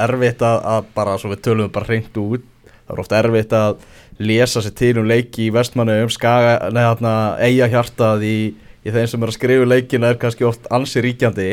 erfitt 0.02 0.44
að, 0.44 0.58
að 0.74 0.90
bara, 0.96 1.16
svo 1.20 1.32
við 1.32 1.42
tölum 1.46 1.72
bara 1.72 1.88
hreint 1.88 2.20
út, 2.20 2.44
það 2.72 2.94
er 2.94 3.02
oft 3.02 3.16
erfitt 3.16 3.56
að 3.56 3.82
lesa 4.22 4.62
sér 4.62 4.74
til 4.76 4.92
um 5.00 5.08
leiki 5.08 5.46
í 5.46 5.52
vestmannu 5.54 5.96
um 6.04 6.12
skaga, 6.12 6.70
neða 6.74 7.14
eiga 7.40 7.68
hjartað 7.72 8.24
í, 8.28 8.36
í 8.86 8.94
þeim 8.94 9.08
sem 9.10 9.22
er 9.22 9.32
að 9.32 9.36
skrifu 9.38 9.68
leikina 9.68 10.10
er 10.12 10.20
kannski 10.22 10.46
oft 10.48 10.66
ansi 10.74 11.02
ríkjandi 11.04 11.48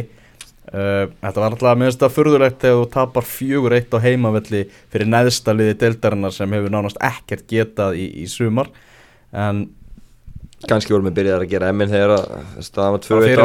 uh, 0.74 1.08
þetta 1.22 1.36
var 1.44 1.50
alltaf 1.56 1.80
minnst 1.82 2.06
að 2.06 2.16
furðulegt 2.18 2.62
þegar 2.64 2.80
þú 2.84 2.88
tapar 2.96 3.28
fjögur 3.30 3.76
eitt 3.78 3.94
á 3.94 4.00
heimavelli 4.06 4.64
fyrir 4.94 5.12
neðstaliði 5.14 5.76
deildarinnar 5.84 6.36
sem 6.36 6.56
hefur 6.58 6.74
nánast 6.74 7.02
ekkert 7.02 7.46
getað 7.52 8.00
í, 8.02 8.08
í 8.24 8.30
sumar 8.30 8.72
en 9.34 9.68
Kanski 10.68 10.92
vorum 10.92 11.06
við 11.08 11.14
byrjaðið 11.22 11.44
að 11.46 11.52
gera 11.54 11.68
emmin 11.72 11.88
þegar 11.88 12.12
það 12.60 12.90
var 12.92 13.04
2-1 13.06 13.38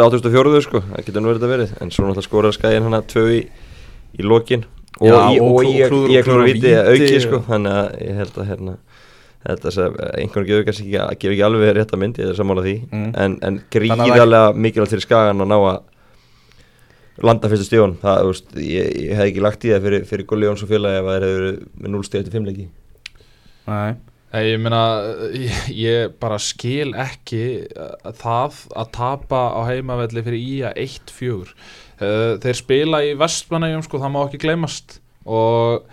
8.4 0.00 0.60
sko, 0.64 0.80
það 0.80 1.02
getur 1.04 1.20
nú 1.20 1.28
verið 1.28 1.44
að 1.44 1.50
verið 1.52 1.74
en 1.84 1.90
svo 1.92 2.06
náttúrulega 2.06 2.24
skoraði 2.24 2.56
skæðin 2.56 2.86
hann 2.86 2.96
að 2.96 3.08
2 3.12 3.24
í, 3.34 3.40
í 4.16 4.24
lokin 4.24 4.62
og, 4.64 5.04
Já, 5.04 5.18
í, 5.34 5.42
og 5.44 5.50
og 5.52 5.58
klú- 5.60 6.06
ég, 6.08 6.24
klúður- 6.24 6.48
viti 6.48 6.72
að 6.72 6.88
víti 6.94 7.10
auki 7.10 7.20
sko, 7.26 7.42
þannig 7.50 7.76
að 7.82 7.90
ég 8.06 8.16
held 8.22 8.40
að 8.40 8.48
hérna 8.54 8.74
þetta 9.44 9.74
sem 9.74 10.00
einhvern 10.08 10.48
gefur 10.48 10.66
kannski 10.66 10.88
ekki, 10.88 11.20
gefur 11.22 11.36
ekki 11.36 11.46
alveg 11.46 11.76
rétt 11.76 11.94
að 11.94 12.02
mynd, 12.02 12.18
ég 12.18 12.32
er 12.32 12.38
sammála 12.38 12.64
því. 12.66 12.74
Mm. 12.90 13.06
en, 13.12 13.38
en 13.46 13.60
að 13.62 13.70
gríðarlega 13.76 14.50
mikilvægt 14.66 14.96
fyrir 14.96 15.06
skagan 15.06 15.44
að 15.44 15.52
ná 15.52 15.58
að 15.58 15.78
landa 17.28 17.50
fyrstu 17.50 17.66
stíðun 17.66 17.96
það, 18.02 18.20
þú 18.20 18.32
veist, 18.32 18.52
ég, 18.62 18.92
ég 19.08 19.16
hef 19.18 19.30
ekki 19.30 19.42
lagt 19.42 19.64
í 19.66 19.72
það 19.72 19.88
fyrir, 19.88 20.04
fyrir 20.10 20.28
Gulli 20.30 20.46
Jóns 20.46 20.62
og 20.62 20.70
félagi 20.70 21.00
ef 21.00 21.08
það 21.08 21.16
hefur 21.18 21.40
verið 21.40 21.64
með 21.78 21.94
0 21.96 22.06
stíð 22.06 22.20
eftir 22.20 22.38
5 22.38 22.48
leiki. 22.50 22.68
Nei, 23.68 23.96
Nei, 24.28 24.42
ég 24.44 24.58
meina, 24.60 24.82
ég, 25.32 25.68
ég 25.88 26.16
bara 26.20 26.36
skil 26.42 26.90
ekki 27.00 27.44
uh, 27.72 28.10
það 28.20 28.58
að 28.76 28.90
tapa 28.98 29.42
á 29.56 29.60
heimavelli 29.70 30.24
fyrir 30.26 30.42
IA 30.42 30.72
1-4 30.76 31.54
uh, 31.54 32.34
þeir 32.42 32.58
spila 32.58 33.00
í 33.06 33.14
vestmanægjum 33.18 33.86
sko, 33.86 34.02
það 34.02 34.14
má 34.14 34.20
ekki 34.26 34.42
gleymast. 34.42 34.98
Og 35.24 35.88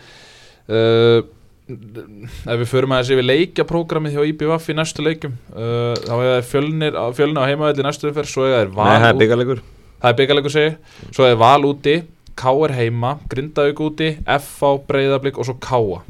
uh, 0.67 1.19
ef 1.65 2.59
við 2.61 2.67
förum 2.69 2.93
aðeins 2.93 3.11
yfir 3.15 3.25
leikjaprógramið 3.25 4.17
hjá 4.17 4.25
IBVF 4.29 4.67
í 4.69 4.75
næstu 4.77 5.05
leikum 5.05 5.37
uh, 5.53 5.95
þá 5.97 6.13
er 6.15 6.27
það 6.27 6.49
fjölnir, 6.51 6.99
fjölnir 7.17 7.41
á 7.41 7.49
heimavelli 7.49 7.81
í 7.81 7.87
næstu 7.87 8.09
umferð, 8.11 8.29
svo 8.29 8.45
er 8.49 8.69
það 8.69 8.75
Nei, 8.75 8.75
val 8.77 8.99
það 9.01 9.07
er 9.09 9.21
byggarleikur 9.23 9.63
það 9.95 10.11
er 10.11 10.19
byggarleikur 10.19 10.53
segi, 10.53 10.75
svo 11.09 11.25
er 11.29 11.39
val 11.41 11.65
úti 11.65 11.95
K.R. 12.35 12.75
heima, 12.75 13.15
Grindavík 13.31 13.81
úti 13.81 14.11
F.A. 14.27 14.71
Breiðablík 14.89 15.39
og 15.39 15.47
svo 15.47 15.57
K.A. 15.63 16.03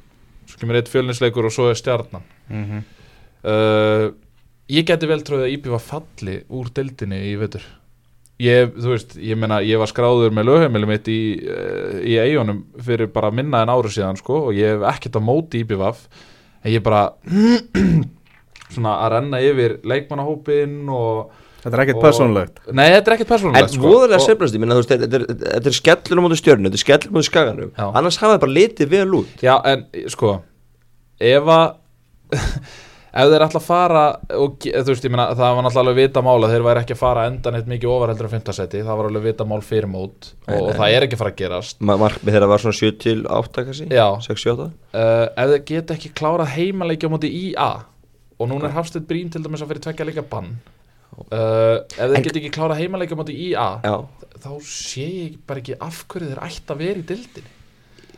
svo 0.49 0.59
kemur 0.59 0.81
eitt 0.81 0.91
fjölninsleikur 0.91 1.47
og 1.47 1.55
svo 1.55 1.69
er 1.71 1.79
stjarnan 1.79 2.27
mm 2.49 2.83
uh, 3.45 4.11
ég 4.65 4.85
geti 4.89 5.05
vel 5.09 5.21
tróðið 5.21 5.45
að 5.45 5.55
var 5.75 5.83
falli 5.83 6.39
úr 6.49 6.71
deildinni 6.73 7.19
í 7.29 7.35
vetur 7.37 7.65
ég, 8.43 8.73
þú 8.75 8.89
veist, 8.91 9.15
ég 9.21 9.37
meina 9.39 9.61
ég 9.63 9.79
var 9.79 9.87
skráður 9.91 10.33
með 10.35 10.49
lögheimili 10.49 10.89
mitt 10.89 11.07
í, 11.07 11.19
uh, 11.47 11.99
í 12.03 12.17
eigunum 12.19 12.63
fyrir 12.83 13.07
bara 13.13 13.31
minna 13.31 13.61
en 13.63 13.71
áru 13.71 13.91
síðan 13.93 14.17
sko, 14.19 14.47
og 14.49 14.53
ég 14.57 14.75
hef 14.75 14.87
ekkert 14.95 15.19
á 15.19 15.21
móti 15.23 15.61
Íbí 15.63 15.77
vaf 15.79 16.07
en 16.65 16.71
ég 16.73 16.83
bara 16.83 17.05
svona 18.75 18.97
að 19.05 19.11
renna 19.15 19.39
yfir 19.45 19.77
leikmannahópin 19.87 20.77
og 20.91 21.31
þetta 21.63 21.77
er 21.77 21.83
ekkert 21.85 22.01
persónulegt. 22.03 22.59
Nei, 22.75 22.87
þetta 22.93 23.11
er 23.11 23.15
ekkert 23.15 23.29
En 23.29 23.33
persónulegt 23.35 23.75
sko. 23.77 23.85
voðalega 23.87 24.19
Og- 24.19 24.25
sefnast, 24.27 24.55
ég 24.57 24.61
minna, 24.63 24.75
þú 24.75 24.83
veist, 24.83 24.91
þetta 24.95 25.19
er- 25.19 25.27
þetta 25.55 25.71
er 25.71 25.77
skellur 25.79 26.19
á 26.19 26.23
móti 26.25 26.39
stjörnu, 26.41 26.69
þetta 26.69 26.77
er 26.79 26.83
skellur 26.83 27.09
á 27.09 27.15
móti 27.15 27.29
skaganum. 27.29 27.71
Annars 27.87 28.17
hafa 28.21 28.35
það 28.35 28.43
bara 28.43 28.55
litið 28.57 28.91
vel 28.91 29.07
út. 29.21 29.31
Já, 29.45 29.55
en 29.71 29.85
sko 30.13 30.33
ef 31.21 31.49
að 31.55 31.65
ef 33.15 33.29
þeir 33.31 33.43
ætla 33.45 33.59
að 33.61 33.65
fara 33.69 34.01
og, 34.35 34.57
þú 34.65 34.89
veist, 34.91 35.05
ég 35.07 35.13
meina, 35.13 35.25
það 35.37 35.53
var 35.55 35.63
náttúrulega 35.65 35.83
alveg 35.85 35.99
vita 36.01 36.23
mál 36.25 36.35
að 36.43 36.51
þeir 36.55 36.65
væri 36.67 36.81
ekki 36.83 36.95
að 36.97 36.99
fara 37.01 37.25
endan 37.29 37.55
eitt 37.59 37.69
mikið 37.71 37.91
ofar 37.93 38.11
heldur 38.11 38.29
5. 38.33 38.53
seti, 38.57 38.81
það 38.83 38.99
var 38.99 39.09
alveg 39.09 39.25
vita 39.29 39.47
mál 39.47 39.61
fyrir 39.63 39.87
mót 39.91 40.29
og, 40.33 40.49
Nei, 40.49 40.57
og 40.59 40.67
nei. 40.69 40.75
það 40.81 40.95
er 40.97 41.05
ekki 41.07 41.15
að 41.17 41.21
fara 41.23 41.31
að 41.35 41.39
gerast. 41.43 41.79
Ma- 41.79 41.97
markmið 42.01 42.35
þeirra 42.35 42.49
var 42.51 42.63
svona 42.65 42.79
7 42.81 42.91
til 43.05 43.23
8 43.39 43.65
kannski, 43.69 43.87
Já, 43.95 44.07
6-7-8 44.27 44.67
uh, 44.67 45.25
ef 45.31 45.53
þeir 45.55 45.65
geta 45.71 45.95
ekki 45.99 46.13
klárað 46.19 46.51
heimaleikja 46.57 47.07
á 47.07 47.13
móti 47.15 47.31
IA 47.45 47.69
og 48.35 48.49
núna 48.51 48.67
er 48.67 48.75
Hafstedt 48.75 49.07
Brím 49.07 49.29
til 49.31 49.43
dæmis 49.45 49.63
að 49.63 49.71
fyrir 49.71 49.85
tvekja 49.87 50.09
leika 50.11 50.25
bann 50.35 50.51
uh, 51.31 51.79
ef 51.87 51.95
þeir 51.95 52.17
En- 52.19 52.25
geta 52.27 52.41
ekki 52.41 52.51
klárað 52.59 52.81
heimaleikja 52.83 53.15
á 53.15 53.19
móti 53.23 53.37
IA 53.47 53.67
Já, 53.85 53.95
þá 54.43 54.49
sé 54.67 55.05
ég 55.07 55.37
bara 55.47 55.63
ekki 55.63 55.77
af 55.79 56.03
hverju 56.11 56.33
þeir 56.33 56.43
ætti 56.49 56.75
að 56.75 56.81
vera 56.83 56.99
í 56.99 57.07
dildinni 57.13 57.53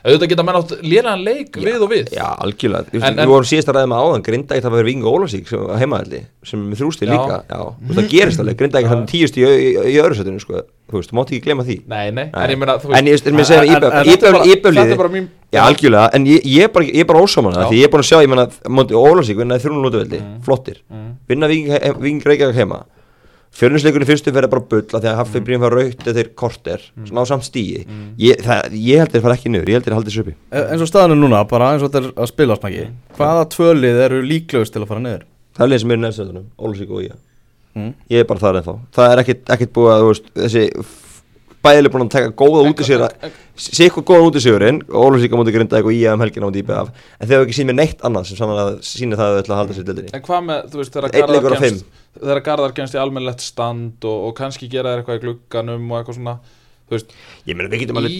auðvitað 0.06 0.30
geta 0.32 0.44
menn 0.48 0.56
átt 0.60 0.72
lélegan 0.84 1.24
leik 1.26 1.58
við 1.58 1.82
og 1.82 1.90
við 1.92 2.12
já, 2.14 2.26
algjörlega 2.44 2.86
veist, 2.92 3.04
En- 3.08 3.16
Við 3.16 3.22
en- 3.24 3.30
vorum 3.32 3.48
síðast 3.50 3.70
að 3.72 3.76
ræða 3.78 3.90
með 3.92 4.02
áðan, 4.04 4.24
Grinda 4.28 4.56
eitt 4.56 4.66
að 4.68 4.72
vera 4.78 4.88
vinga 4.88 5.12
Ólasík 5.12 5.48
heimaðalli, 5.82 6.22
sem 6.44 6.72
er 6.72 6.76
þrjústi 6.82 7.06
Já. 7.08 7.12
líka 7.14 7.38
Já, 7.50 7.60
veist, 7.82 7.98
það 8.00 8.10
gerist 8.14 8.40
alveg, 8.44 8.58
Grinda 8.58 8.80
ekki 8.82 8.90
Já. 8.90 8.94
hann 8.96 9.06
tíust 9.08 9.38
í, 9.38 9.42
í, 9.44 9.70
í 9.94 9.96
öðru 10.02 10.16
setinu, 10.20 10.40
sko 10.42 10.62
Þú 10.88 10.96
veist, 11.02 11.10
þú 11.12 11.16
mátt 11.20 11.32
ekki 11.36 11.44
glema 11.44 11.64
því 11.68 11.76
Nei, 11.88 12.12
nei, 12.16 12.30
en 12.32 12.50
ég 12.50 12.58
meina 12.58 12.78
þú 12.80 12.94
En 12.96 13.06
ég 13.06 13.12
veist, 13.18 13.28
En- 13.28 13.34
en- 13.34 13.38
en- 13.68 14.08
þetta 14.08 14.28
er 14.28 14.32
bara- 14.32 14.46
er 15.10 15.10
mín 15.18 15.28
Já, 15.52 15.62
algjörlega, 15.68 16.10
en 16.14 16.26
ég, 16.26 16.42
ég 16.46 16.64
er 16.64 16.68
bara, 16.70 16.86
ég 16.86 17.00
er 17.00 17.06
ósáman 17.24 17.54
Já. 17.54 17.60
það 17.60 17.70
Því 17.72 17.78
ég 17.78 17.84
er 17.84 17.92
búin 17.92 18.04
að 18.04 18.08
sjá, 18.08 18.18
ég 18.24 18.30
móti 18.70 18.94
Ólasík 18.96 19.38
vinnaði 19.38 19.62
þrjúnum 19.66 19.84
lútuveldi, 19.84 20.20
Mm. 20.22 20.42
flottir 20.44 20.78
Mm. 20.92 21.12
Vinna 21.28 21.48
Ving 21.48 21.68
Fjörninsleikunni 23.58 24.06
fyrstu 24.06 24.32
verið 24.36 24.52
bara 24.54 24.65
bull 24.70 24.84
af 24.86 25.02
því 25.02 25.08
að 25.10 25.15
Haffi 25.17 25.39
Brím 25.48 25.63
var 25.63 25.74
raukt 25.74 26.04
eða 26.06 26.13
þeir 26.20 26.28
korter. 26.38 26.84
Mm. 26.96 27.08
ná 27.17 27.22
samt 27.26 27.48
stíi 27.48 27.86
Mm. 27.88 28.04
ég, 28.22 28.41
það, 28.46 28.76
ég 28.78 29.02
held 29.02 29.12
þeir 29.15 29.24
fara 29.26 29.38
ekki 29.38 29.50
niður, 29.54 29.70
ég 29.72 29.78
held 29.80 29.88
þeir 29.88 29.96
haldi 29.98 30.12
þessu 30.12 30.24
uppi. 30.26 30.36
E- 30.52 30.65
eins 30.72 30.82
og 30.86 30.89
staðan 30.91 31.15
er 31.15 31.22
núna, 31.24 31.39
bara 31.50 31.72
eins 31.74 31.82
og 31.82 31.89
þetta 31.91 32.04
er 32.06 32.12
að 32.22 32.28
spila 32.30 32.56
snakki 32.60 32.84
hvaða 33.17 33.48
tvölið 33.56 34.02
eru 34.06 34.22
líklegust 34.22 34.74
til 34.74 34.82
að 34.84 34.88
fara 34.91 35.00
niður? 35.02 35.24
Það 35.58 35.65
er 35.65 35.72
leið 35.74 35.82
sem 35.82 35.91
er 35.91 35.98
nefnstöðunum, 36.04 36.46
Ólasík 36.62 36.89
og 36.93 37.02
ég 37.02 37.15
mm. 37.76 37.93
Ég 38.13 38.20
er 38.20 38.30
bara 38.30 38.39
þar 38.39 38.60
ennþá. 38.62 38.78
Það 38.93 39.12
er 39.12 39.24
ekkit, 39.24 39.43
ekkit 39.58 39.74
búið 39.74 39.93
að, 39.96 40.06
veist, 40.12 40.30
þessi 40.38 40.63
bæðileg 41.65 41.93
búin 41.93 42.06
að 42.06 42.13
taka 42.13 42.34
góða 42.38 42.63
út 42.70 42.82
í 42.82 42.88
sig 42.88 43.04
Sikkur 43.58 44.06
góða 44.06 44.28
út 44.28 44.38
í 44.38 44.41
sigurinn 44.43 44.84
Ólasík 44.86 45.34
á 45.34 45.38
móti 45.39 45.54
grinda 45.56 45.80
eitthvað 45.80 45.98
í 45.98 46.04
að 46.06 46.17
um 46.17 46.24
helgina 46.26 46.46
á 46.46 46.50
móti 46.50 46.62
IBF 46.62 46.91
En 47.17 47.30
þeir 47.30 47.39
hafa 47.39 47.48
ekki 47.48 47.58
sín 47.58 47.70
með 47.72 47.80
neitt 47.80 48.04
annað 48.06 48.28
sem 48.30 48.38
saman 48.38 48.62
að 48.62 48.70
sína 48.86 49.17
það 49.17 49.32
að 49.32 49.34
þau 49.34 49.41
ætla 49.41 49.56
að 49.56 49.62
halda 49.62 49.78
sér 49.78 49.88
dildinni 49.88 50.13
En 50.13 50.26
hvað 50.28 50.46
með, 50.46 50.67
þú 50.70 50.82
veist, 50.82 50.98
þegar 50.98 51.34
leikur 51.34 52.46
Garðar 52.46 52.76
kemst 52.78 52.98
í 52.98 53.02
almennlegt 53.02 53.43
stand 53.46 54.06
og, 54.06 54.30
og 54.30 54.38
kannski 54.38 54.70
gera 54.70 54.96
eitthvað 54.98 55.20
í 55.20 55.24
glugganum 55.26 55.89
og 55.91 56.00
eitthvað 56.00 56.20
svona 56.20 56.38
Ég 56.88 57.52
meina 57.52 57.67
við 57.67 57.82
getum 57.84 57.97
alveg 58.00 58.13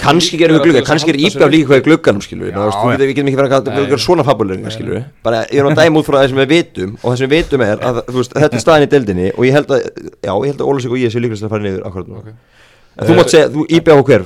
Kannski 0.00 0.38
gerum 0.40 0.56
við 0.58 0.64
glugga, 0.64 0.80
kannski 0.88 1.12
er 1.12 1.18
íbjaf 1.22 1.52
líka 1.52 1.68
hvað 1.70 1.78
í 1.78 1.84
glugganum 1.86 2.22
við, 2.24 3.12
getum 3.14 3.30
ekki 3.30 3.38
verið 3.38 3.54
að 3.60 3.78
gera 3.78 4.00
svona 4.02 4.24
við 4.26 5.04
bara 5.22 5.44
ég 5.46 5.60
er 5.60 5.68
náttúrulega 5.68 5.86
dæm 5.86 6.00
út 6.00 6.06
frá 6.08 6.16
það 6.18 6.28
sem 6.32 6.40
við 6.40 6.50
vitum 6.54 6.90
og 6.96 7.06
það 7.06 7.16
sem 7.20 7.30
við 7.30 7.36
vitum 7.36 7.60
er 7.68 7.76
að 7.78 7.94
þú 8.08 8.16
veist, 8.18 8.34
þetta 8.42 8.58
er 8.58 8.64
staðin 8.64 8.86
í 8.88 8.90
deildinni 8.96 9.28
og 9.36 9.42
ég 9.46 9.54
held 9.54 9.70
að, 9.76 9.86
já, 10.18 10.32
ég 10.34 10.50
held 10.50 10.60
að 10.60 10.68
Ólasík 10.72 10.90
og 10.90 10.98
ég 10.98 11.14
séu 11.14 11.22
líkast 11.22 11.46
að 11.46 11.54
fara 11.54 11.64
niður. 11.68 11.82
En 12.98 13.06
þú 13.06 13.12
mátt 13.20 13.30
segja, 13.30 13.46
þú 13.54 13.62
íbjaf 13.70 13.94
á 13.94 14.02
hver 14.10 14.22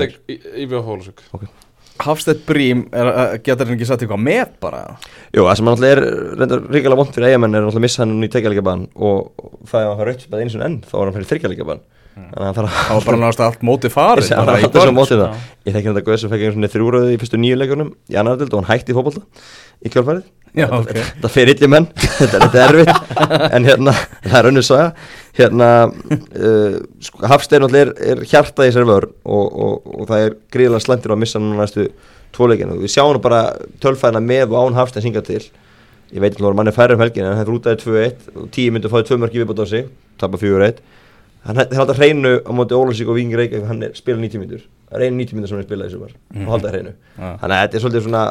tek 0.00 0.16
Íbjá 0.64 0.80
Hólusvík 0.88 1.20
Hafstedt 1.96 2.42
Brím, 2.44 2.82
getur 3.44 3.64
hann 3.64 3.76
ekki 3.76 3.86
satt 3.88 4.02
eitthvað 4.04 4.20
með 4.20 4.50
bara? 4.60 4.82
Jú, 5.32 5.46
það 5.46 5.54
sem 5.56 5.68
náttúrulega 5.68 5.94
er 5.94 6.02
reyndar 6.40 6.64
ríkilega 6.66 6.98
vond 7.00 7.12
fyrir 7.14 7.30
eigamenn 7.30 7.56
er 7.56 7.68
að 7.70 7.78
missa 7.86 8.02
hann 8.02 8.24
í 8.24 8.28
tekjalíkabann 8.32 8.82
og 8.96 9.30
og 9.40 9.70
það 9.70 9.80
er 9.80 9.86
að 9.86 9.90
hann 9.90 10.00
fara 10.00 10.10
rautt 10.10 10.36
eins 10.42 10.56
og 10.58 10.64
enn 10.66 10.76
þá 10.84 10.96
er 10.96 11.04
hann 11.06 11.16
fyrir 11.16 11.30
hann 11.46 11.70
þarf 11.70 11.84
það 12.16 12.46
var 12.46 13.04
bara 13.04 13.18
náttúrulega 13.20 13.46
allt 13.50 13.64
móti 13.66 13.90
farið 13.92 14.30
bara 14.38 14.56
í 14.60 14.64
átti 14.64 14.80
svo 14.86 14.94
mótið 14.96 15.22
það. 15.22 15.44
Ég 15.66 15.74
þekki 15.76 15.90
þetta 15.90 16.04
Guð 16.06 16.18
sem 16.22 16.30
fekk 16.32 16.40
einhvern 16.42 16.56
svona 16.56 16.72
þrjúröðu 16.72 17.12
í 17.12 17.20
fyrstu 17.20 17.40
nýju 17.42 17.58
leikunum 17.60 17.90
í 18.08 18.16
annar 18.16 18.38
dild 18.40 18.54
og 18.56 18.62
hann 18.62 18.70
hætti 18.70 18.94
í 18.94 18.96
fótbolta 18.96 19.20
í 19.84 19.92
kjálfærið 19.92 20.24
Já, 20.56 20.70
ok. 20.72 20.88
Þetta 20.96 21.28
fer 21.28 21.50
illi 21.52 21.68
menn, 21.68 21.84
þetta, 22.16 22.38
þetta 22.46 22.60
er 22.62 22.70
erfitt. 22.70 22.96
En 23.52 23.66
hérna, 23.68 23.92
það 24.24 24.36
er 24.38 24.46
önnur 24.48 24.64
saga. 24.64 24.86
Hérna 25.36 25.68
uh, 25.92 26.78
sko, 27.04 27.20
Hafstein 27.28 27.66
er, 27.68 27.92
er 28.00 28.22
hjarta 28.24 28.64
í 28.64 28.70
þessari 28.70 28.88
vörn 28.88 29.12
og, 29.28 29.44
og, 29.66 29.74
og 29.92 30.08
það 30.08 30.24
er 30.24 30.36
gríðilega 30.56 30.80
slendir 30.86 31.12
að 31.12 31.20
missa 31.20 31.42
núna 31.42 31.60
næstu 31.60 31.84
tvoleikinu 32.36 32.78
við 32.80 32.94
sjáum 32.94 33.20
bara 33.20 33.42
tölfæðina 33.84 34.24
með 34.24 34.56
og 34.56 34.70
án 34.70 34.80
Hafstein 34.80 35.04
synga 35.04 35.20
til. 35.26 35.44
Ég 36.14 36.24
veit 36.24 36.32
ekki 36.32 36.40
hvað 41.46 41.54
mann 41.54 41.54
færri 41.54 41.54
helgin 41.54 41.54
en 41.54 41.54
það 41.54 41.54
rútaði 41.54 41.54
2-1 41.54 41.54
og 41.54 41.54
10 41.54 41.54
myndir 41.54 41.54
fáið 41.54 41.54
2 41.54 41.54
mörki 41.54 41.54
viðbútt 41.54 41.54
á 41.54 41.54
sig 41.54 41.54
tapa 41.54 41.54
4-1 41.54 41.54
hann 41.54 41.62
er 41.66 41.82
alltaf 41.82 42.00
hreinu 42.00 42.32
á 42.42 42.50
móti 42.56 42.74
Ólasík 42.76 43.08
og 43.08 43.16
Vingi 43.16 43.36
Reykjavík 43.38 43.68
hann 43.70 43.84
spila 43.94 44.18
90 44.18 44.42
myndur 44.42 44.64
það 44.86 45.00
er 45.00 45.06
einu 45.06 45.18
90 45.18 45.36
myndur 45.36 45.50
sem 45.50 45.56
hann 45.56 45.64
er 45.64 45.68
spilað 45.68 45.88
í 45.88 45.94
sumar 45.94 46.12
og 46.14 46.50
halda 46.54 46.72
hreinu. 46.72 46.92
Þannig 47.16 47.54
að 47.56 47.62
þetta 47.62 47.76
er 47.76 47.82
svolítið 47.82 48.04
svona 48.06 48.24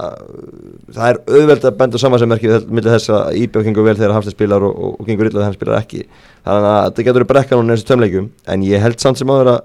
það 0.95 1.09
er 1.09 1.19
auðveld 1.35 1.67
að 1.67 1.77
benda 1.81 2.01
saman 2.01 2.21
sem 2.21 2.31
merki 2.31 2.51
millir 2.69 2.95
þess 2.95 3.11
að 3.11 3.39
Íbjörg 3.41 3.67
gengur 3.69 3.87
vel 3.87 3.95
þegar 3.99 4.15
Hafstæð 4.15 4.35
spilar 4.37 4.67
og, 4.67 4.75
og, 4.75 4.93
og 4.99 5.09
gengur 5.09 5.29
illa 5.29 5.41
þegar 5.41 5.49
hann 5.49 5.57
spilar 5.57 5.79
ekki. 5.81 6.03
Þannig 6.45 6.69
að 6.71 6.79
þetta 6.85 7.07
getur 7.09 7.27
brekka 7.31 7.59
núna 7.59 7.75
eins 7.75 7.83
og 7.83 7.89
tömleikum 7.91 8.29
en 8.53 8.65
ég 8.65 8.85
held 8.85 9.03
samt 9.03 9.19
sem 9.19 9.33
áður 9.35 9.51
að 9.57 9.59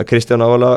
að 0.00 0.06
Kristján 0.06 0.44
ávala 0.44 0.68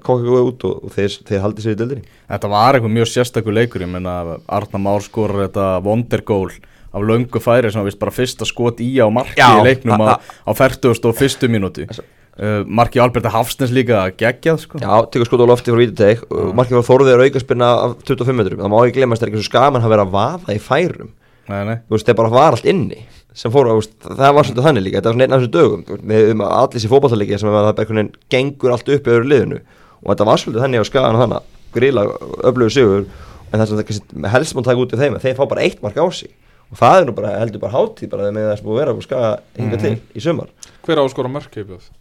kóka 0.00 0.22
eitthvað 0.22 0.46
út 0.48 0.62
og, 0.64 0.86
og 0.86 0.92
þeir, 0.94 1.16
þeir 1.28 1.42
haldi 1.42 1.64
sér 1.64 1.74
í 1.74 1.78
deildinni. 1.82 2.06
Þetta 2.30 2.48
var 2.48 2.78
eitthvað 2.78 2.94
mjög 2.94 3.10
sérstakur 3.10 3.54
leikur 3.54 3.84
ég 3.84 3.90
menna 3.92 4.38
Arna 4.48 4.80
Már 4.80 5.04
skorur 5.04 5.44
þetta 5.44 5.66
wondergól 5.84 6.48
af 6.94 7.02
löngu 7.02 7.40
færi 7.42 7.70
sem 7.72 7.82
var 7.82 7.88
vist 7.88 7.98
bara 8.00 8.14
fyrsta 8.14 8.46
skot 8.46 8.82
í 8.82 8.90
á 9.02 9.06
marki 9.10 9.34
Já, 9.40 9.48
í 9.58 9.64
leiknum 9.66 9.98
a- 10.00 10.14
á, 10.14 10.46
á 10.46 10.50
40 10.54 10.94
og 11.10 11.16
fyrstu 11.18 11.50
mínútu. 11.50 11.88
Uh, 12.34 12.64
Marki 12.66 12.98
Alberta 12.98 13.30
Hafsnes 13.30 13.70
líka 13.70 14.08
geggjað 14.18 14.56
sko. 14.64 14.78
Já, 14.82 15.06
tekur 15.06 15.28
skot 15.28 15.42
á 15.42 15.46
lofti 15.46 15.70
frá 15.70 15.78
vítuteg 15.78 16.22
og 16.34 16.54
markið 16.58 16.80
var 16.80 16.86
þorðið 16.88 17.12
að 17.14 17.26
aukaspinna 17.28 17.68
af 17.84 17.92
25 18.02 18.34
metrum. 18.34 18.62
Það 18.62 18.72
má 18.72 18.78
ekki 18.80 18.96
glemast 18.98 19.22
það 19.22 19.28
er 19.28 19.30
ekki 19.30 19.42
svo 19.42 19.50
skaman 19.50 19.84
að 19.86 19.92
vera 19.94 20.06
að 20.06 20.14
vaða 20.16 20.56
í 20.56 20.62
færum. 20.62 21.12
Nei, 21.44 21.60
nei. 21.68 21.76
þú 21.84 21.94
veist, 21.94 22.08
það 22.08 22.18
bara 22.18 22.32
var 22.32 22.56
allt 22.56 22.66
inni 22.66 23.04
sem 23.34 23.52
fór, 23.54 23.68
þú 23.70 23.78
veist, 23.78 23.94
það 24.02 24.34
var 24.34 24.48
svolítið 24.48 24.66
þannig 24.66 24.84
líka. 24.86 24.98
Þetta 24.98 25.10
var 25.10 25.14
svona 25.14 25.26
einn 25.28 25.36
af 25.36 25.42
þessum 25.44 25.54
dögum, 25.54 26.04
með 26.10 26.30
um 26.32 26.44
allir 26.48 26.82
sér 26.82 26.92
fótballtalegi 26.94 27.38
sem 27.38 27.50
að 27.50 27.68
það 27.70 28.02
gengur 28.34 28.74
allt 28.74 28.92
upp 28.96 29.06
í 29.06 29.14
öðru 29.14 29.30
liðinu. 29.30 29.60
Og 30.02 30.08
þetta 30.10 30.28
var 30.30 30.42
svolítið 30.42 30.64
þannig 30.64 30.82
á 30.82 30.90
skagan 30.90 31.18
og 31.18 31.22
þannig, 31.22 31.50
gríla 31.74 32.06
öflugur 32.50 32.74
sigur. 32.74 33.06
En 33.52 33.60
það 33.62 33.70
sem 33.70 34.02
það 34.10 34.32
helst 34.34 34.56
má 34.56 34.64
taka 34.66 34.82
út 34.82 34.94
í 34.94 34.98
þeim 34.98 35.18
að 35.18 35.26
þeir 35.28 35.38
fá 35.38 35.44
bara 35.50 35.66
eitt 35.66 35.82
mark 35.84 35.98
á 36.02 36.06
sig 36.10 36.32
og 36.70 36.80
það 36.80 36.96
er 37.00 37.08
nú 37.08 37.16
bara, 37.18 37.34
heldur 37.42 37.64
bara 37.64 37.76
hátíð 37.76 38.14
bara 38.14 38.30
með 38.34 38.48
það 38.50 38.64
búið 38.64 38.74
að 38.74 38.80
vera 38.82 38.94
á 38.94 39.06
skaga 39.08 39.34
hinga 39.58 39.82
til 39.84 39.94
í 40.14 40.24
sumar 40.24 40.50
Hver 40.84 41.00
á 41.00 41.02
að 41.04 41.12
skora 41.14 41.32
mörk 41.32 41.60
heipjóð? 41.60 41.92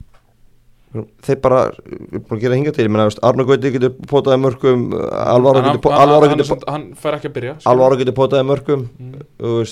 þeir 1.26 1.40
bara, 1.42 1.62
við 1.90 2.02
erum 2.14 2.24
búin 2.28 2.38
að 2.38 2.44
gera 2.44 2.58
hinga 2.60 2.74
til 2.76 2.86
ég 2.86 2.92
menna, 2.94 3.06
Arnur 3.26 3.48
Gauti 3.50 3.72
getur 3.74 3.94
potaði 4.10 4.40
mörgum 4.44 4.84
Alvaro 4.94 5.64
getur, 5.66 5.90
hann, 5.90 6.04
Alvaro 6.04 6.30
getur, 6.30 6.50
hann, 6.52 6.66
hann 6.70 6.84
fær 7.02 7.18
ekki 7.18 7.30
að 7.32 7.36
byrja. 7.38 7.54
Alvaro 7.72 7.98
getur 8.02 8.18
potaði 8.18 8.48
mörgum 8.52 8.86
Mm. 9.44 9.66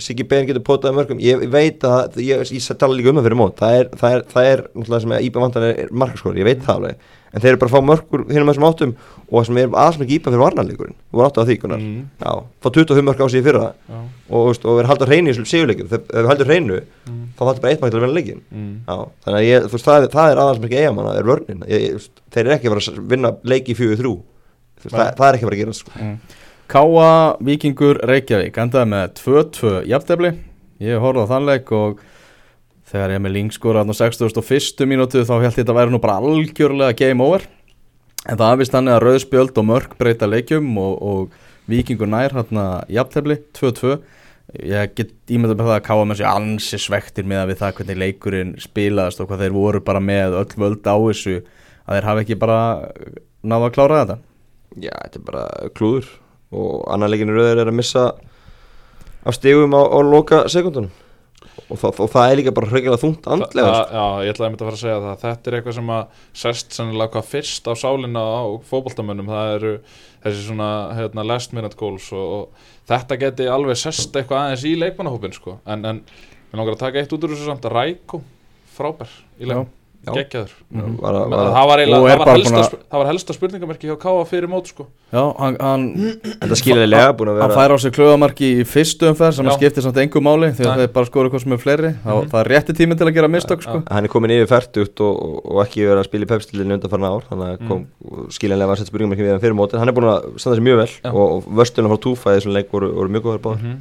Siggi 0.00 0.24
Bein 0.28 0.46
getur 0.48 0.62
potaði 0.64 0.96
mörgum 0.96 1.18
ég 1.22 1.42
veit 1.50 1.82
að, 1.84 2.20
ég, 2.22 2.44
ég 2.54 2.78
tala 2.78 2.94
líka 2.96 3.10
um 3.10 3.18
það 3.18 3.26
fyrir 3.28 3.40
mót 3.40 3.58
það 3.58 3.78
er, 3.80 3.90
það 4.00 4.14
er, 4.14 4.22
það 4.30 4.50
er 4.52 4.62
náttúrulega 4.68 5.02
sem 5.04 5.14
að 5.16 5.26
Íba 5.26 5.42
vantan 5.42 5.66
er 5.66 6.38
ég 6.38 6.48
veit 6.48 6.62
það 6.64 6.74
alveg 6.78 7.08
en 7.32 7.40
þeir 7.42 7.50
eru 7.52 7.58
bara 7.60 7.70
að 7.70 7.76
fá 7.76 7.84
mörgur 7.88 8.22
hérna 8.28 8.44
með 8.48 8.54
þessum 8.54 8.66
áttum 8.68 8.92
og 9.28 9.34
það 9.42 9.46
sem 9.48 9.58
er 9.60 9.68
aðeins 9.68 9.98
með 10.00 10.12
Íba 10.16 10.30
fyrir 10.32 10.42
varnarleikurinn 10.44 10.96
þú 10.98 11.18
voru 11.18 11.28
áttu 11.28 11.42
að 11.42 11.48
því, 11.50 11.56
Gunnar 11.62 11.78
Mm. 11.82 12.04
já, 12.22 12.32
fá 12.62 12.68
25 12.72 13.04
mörg 13.08 13.20
á 13.20 13.26
sig 13.28 13.42
í 13.42 13.44
fyrra 13.48 13.66
Já. 13.88 13.98
og, 14.30 14.46
veist, 14.48 14.64
og 14.64 14.76
vera 14.78 14.88
haldið 14.88 15.08
hreinu 15.12 15.28
í 15.28 15.32
þessum 15.34 15.48
sigurleikum 15.52 15.88
þegar 15.92 16.22
við 16.24 16.30
haldum 16.32 16.48
hreinu, 16.48 16.80
Mm. 17.08 17.26
þá 17.36 17.40
þáttu 17.48 17.60
bara 17.60 17.72
eitt 17.74 17.80
mæk 17.82 17.90
til 17.90 17.98
að 17.98 18.04
vinna 18.06 18.18
leikin 18.18 18.40
Mm. 18.48 18.74
Þannig 18.88 19.38
að 19.38 19.48
ég, 19.48 19.68
veist, 19.72 19.84
það, 19.84 20.08
það 20.16 20.30
er 20.32 20.42
aðeins 20.42 20.62
mikið 20.64 20.78
eigamann 20.80 21.06
það 21.08 21.18
er 21.18 21.28
vörnin, 21.28 21.62
ég, 21.68 22.08
þeir 22.32 22.44
eru 22.46 22.54
ekki 22.56 22.66
að 22.68 22.74
fara 22.74 22.96
að 22.96 23.08
vinna 23.12 23.30
leiki 23.44 23.72
í 23.74 23.78
fjögur 23.78 24.08
Nei. 24.08 24.90
það, 24.90 25.16
það 25.18 25.28
er 25.28 25.34
ekki 25.34 25.44
að 25.44 25.48
fara 25.48 25.56
að 25.56 25.62
gera 25.62 25.72
sko. 25.72 25.90
Káa 26.68 27.36
Víkingur 27.40 27.98
Reykjavík 28.04 28.58
endaði 28.60 28.88
með 28.92 29.12
2-2 29.16 29.70
jafntefli 29.88 30.30
ég 30.84 31.00
horfði 31.00 31.24
á 31.24 31.30
þann 31.32 31.46
leik 31.48 31.72
og 31.72 32.00
þegar 32.88 33.14
ég 33.14 33.22
með 33.24 33.34
Ling 33.36 33.54
skora 33.54 33.84
á 33.84 33.92
61. 33.92 34.86
mínútu 34.88 35.24
þá 35.26 35.34
held 35.36 35.50
ég 35.52 35.58
þetta 35.60 35.76
væri 35.76 35.94
nú 35.94 36.00
bara 36.02 36.18
algjörlega 36.22 36.96
game 36.96 37.24
over. 37.24 37.44
En 38.28 38.38
það 38.38 38.52
er 38.52 38.60
vist 38.62 38.74
þannig 38.74 38.94
að 38.94 39.02
rauðspjöld 39.04 39.60
og 39.60 39.66
mörk 39.68 39.96
breyta 40.00 40.28
leikjum 40.28 40.72
og, 40.80 40.94
og 40.98 41.44
Víkingur 41.68 42.08
nær 42.08 42.32
hérna 42.32 42.64
jafntefli 42.88 43.36
2-2 43.56 43.98
ég 44.64 44.94
get 44.96 45.10
ímyndað 45.28 45.58
með 45.58 45.66
það 45.68 45.74
að 45.74 45.84
Káa 45.84 46.04
með 46.08 46.20
sér 46.22 46.30
ansi 46.30 46.78
svektir 46.80 47.26
með 47.28 47.42
að 47.42 47.50
við 47.50 47.58
það 47.60 47.74
hvernig 47.76 47.98
leikurinn 48.00 48.54
spilaðast 48.62 49.20
og 49.20 49.28
hvað 49.28 49.42
þeir 49.44 49.56
voru 49.58 49.82
bara 49.84 50.00
með 50.00 50.38
öll 50.40 50.54
völd 50.62 50.88
á 50.88 50.96
þessu 50.96 51.34
að 51.84 51.98
þeir 51.98 52.08
hafi 52.08 52.24
ekki 52.24 52.38
bara 52.40 52.60
náða 53.44 53.68
að 53.68 53.74
klára 53.76 53.98
þetta. 54.00 54.16
Já, 54.80 54.94
þetta 54.94 55.20
er 55.20 55.26
bara 55.28 55.44
klúður 55.76 56.08
og 56.56 56.72
annar 56.94 57.12
leikinu 57.12 57.36
rauður 57.36 57.60
er 57.60 57.68
að 57.68 57.76
missa 57.76 58.06
af 59.28 59.36
stigum 59.36 59.76
á, 59.76 59.82
á 59.84 59.98
loka 60.00 60.40
sekundunum 60.48 60.92
og, 61.70 61.76
það- 61.78 62.00
og 62.04 62.10
það 62.12 62.30
er 62.32 62.36
líka 62.40 62.52
bara 62.56 62.70
hreiklega 62.72 62.98
þungt 63.02 63.28
andlega 63.30 63.72
sko. 63.74 63.94
Já, 63.98 64.06
ég 64.26 64.32
ætlaði 64.34 64.46
að 64.48 64.52
mynda 64.54 64.64
að 64.64 64.68
fara 64.68 64.78
að 64.78 64.82
segja 64.84 65.00
það 65.04 65.20
Þetta 65.24 65.50
er 65.52 65.56
eitthvað 65.58 65.76
sem 65.78 65.92
að 65.96 66.22
sest 66.42 66.72
sennilega 66.78 67.12
hvað 67.14 67.28
fyrst 67.32 67.70
á 67.70 67.72
sálinna 67.78 68.22
á 68.24 68.42
fótboltamönnum 68.70 69.30
það 69.30 69.52
eru 69.58 69.72
þessi 70.24 70.46
svona 70.48 70.70
hérna, 70.98 71.24
last 71.26 71.52
minute 71.54 71.76
goals 71.78 72.08
og, 72.12 72.26
og 72.38 72.48
þetta 72.90 73.18
geti 73.22 73.46
alveg 73.46 73.76
sest 73.78 74.16
eitthvað 74.18 74.42
aðeins 74.48 74.64
í 74.66 74.74
leikmannahópin 74.82 75.32
sko. 75.36 75.58
en, 75.66 75.84
en 75.84 76.02
við 76.50 76.58
langar 76.58 76.74
að 76.74 76.82
taka 76.86 76.98
eitt 77.02 77.12
út 77.14 77.24
úr 77.28 77.34
þessu 77.36 77.46
samt 77.52 77.68
Ræko, 77.70 78.22
frábær 78.74 79.12
í 79.38 79.46
leik, 79.46 79.62
Já. 79.62 79.66
Geggjaður 80.08 80.52
að- 80.78 81.00
að- 81.02 81.52
það 81.52 81.66
var, 81.68 81.78
er 81.82 81.88
það, 81.88 82.02
var 82.02 82.08
helsta, 82.08 82.50
búin 82.50 82.58
að- 82.58 82.68
sp- 82.70 82.84
það 82.88 82.98
var 83.02 83.06
helsta 83.10 83.34
spurningamerki 83.36 83.88
hjá 83.90 83.96
Káa 83.98 84.24
fyrir 84.28 84.48
mót 84.48 84.66
sko. 84.70 84.86
Já, 85.12 85.22
hann, 85.38 85.56
hann 85.60 85.82
Þetta 86.40 86.56
skiljaðilega 86.60 87.12
búin 87.18 87.28
að 87.32 87.40
Hann 87.42 87.50
fær 87.58 87.74
á 87.74 87.76
sig 87.82 87.92
klöðamarki 87.92 88.48
í 88.60 88.64
fyrstu 88.64 89.08
umferð 89.10 89.34
sem 89.36 89.50
skiptir 89.56 89.82
samt 89.84 89.96
engum 90.00 90.24
máli 90.24 90.52
því 90.56 90.64
að 90.64 90.72
Nei. 90.76 90.80
þeir 90.86 90.92
bara 90.96 91.06
skora 91.10 91.28
eitthvað 91.28 91.42
sem 91.44 91.52
er 91.52 91.62
fleiri 91.64 91.90
þá, 92.04 92.12
Mhm. 92.14 92.28
það 92.32 92.40
er 92.40 92.50
rétti 92.54 92.76
tíminn 92.78 92.98
til 92.98 93.06
að 93.08 93.14
gera 93.18 93.28
mistök 93.28 93.62
sko. 93.62 93.82
Hann 93.90 94.04
er 94.04 94.08
komin 94.08 94.30
yfir 94.30 94.48
færtugt 94.54 95.00
og, 95.00 95.14
og, 95.22 95.36
og 95.44 95.62
ekki 95.66 95.84
verið 95.84 96.00
að 96.00 96.08
spila 96.08 96.24
í 96.24 96.30
pepstilinu 96.32 96.74
undan 96.78 96.90
farna 96.90 97.12
ár 97.12 97.22
þannig 97.28 97.48
að 97.52 97.68
kom 97.68 97.86
skiljanlega 98.30 98.68
var 98.68 98.76
sett 98.76 98.88
spurningum 98.88 99.12
ekki 99.16 99.24
við 99.26 99.32
hann 99.36 99.40
fyrir 99.44 99.56
mótin 99.58 99.78
hann 99.78 99.88
er 99.88 99.92
búin 99.98 100.08
að 100.08 100.38
standa 100.40 100.56
sér 100.58 100.64
mjög 100.68 100.76
vel 100.82 100.90
Já. 101.04 101.12
og, 101.12 101.44
vörstunum 101.58 101.90
frá 101.92 101.98
túfa 102.00 102.32
í 102.32 102.38
þessum 102.40 102.52
leik 102.56 102.70
voru, 102.72 102.92
voru 102.94 103.08
mjög 103.08 103.22
góður 103.28 103.42
báður 103.44 103.60
-hmm. 103.64 103.78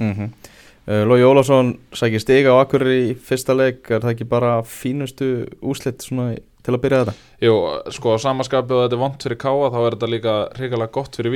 mm 0.00 0.12
-hmm. 0.14 0.28
uh, 0.28 0.56
Lógi 0.88 1.24
Ólafsson 1.28 1.74
sækir 1.92 2.22
stiga 2.22 2.54
á 2.56 2.64
Akureyri 2.64 3.10
í 3.10 3.16
fyrsta 3.20 3.52
leik. 3.52 3.82
Er 3.92 4.00
það 4.00 4.14
ekki 4.14 4.28
bara 4.28 4.54
fínustu 4.64 5.26
úslit 5.60 6.00
svona 6.00 6.30
í- 6.38 6.42
til 6.64 6.72
að 6.74 6.80
byrja 6.80 7.00
þetta? 7.04 7.12
Jú, 7.44 7.52
sko 7.92 8.14
á 8.16 8.18
samaskapi 8.24 8.72
og 8.72 8.80
þetta 8.86 8.96
er 8.96 9.02
vont 9.02 9.22
fyrir 9.24 9.38
Káa 9.40 9.68
þá 9.72 9.76
er 9.84 9.94
þetta 9.96 10.08
líka 10.08 10.32
hrigalega 10.56 10.92
gott 10.92 11.16
fyrir 11.16 11.32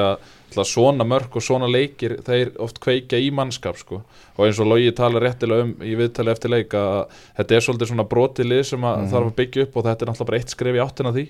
að 0.00 0.16
ætla, 0.50 0.64
svona 0.64 1.04
mörk 1.04 1.36
og 1.36 1.42
svona 1.44 1.68
leikir 1.68 2.16
þeir 2.24 2.52
oft 2.58 2.80
kveikja 2.80 3.20
í 3.20 3.30
mannskap 3.30 3.76
sko. 3.76 4.02
og 4.36 4.46
eins 4.46 4.58
og 4.60 4.66
Logi 4.66 4.90
talar 4.92 5.22
réttilega 5.22 5.62
um 5.62 5.74
í 5.80 5.94
viðtali 5.96 6.30
eftir 6.32 6.50
leik 6.50 6.70
að 6.74 7.06
þetta 7.38 7.54
er 7.54 7.60
svolítið 7.60 7.88
svona 7.92 8.08
brotilið 8.08 8.64
sem 8.64 8.80
að 8.80 9.10
þarf 9.12 9.30
að 9.30 9.36
byggja 9.36 9.62
upp 9.68 9.76
og 9.76 9.84
þetta 9.84 10.02
er 10.02 10.08
náttúrulega 10.12 10.26
bara 10.32 10.38
eitt 10.38 10.50
skref 10.50 10.74
í 10.74 10.84
áttina 10.84 11.12
því 11.14 11.28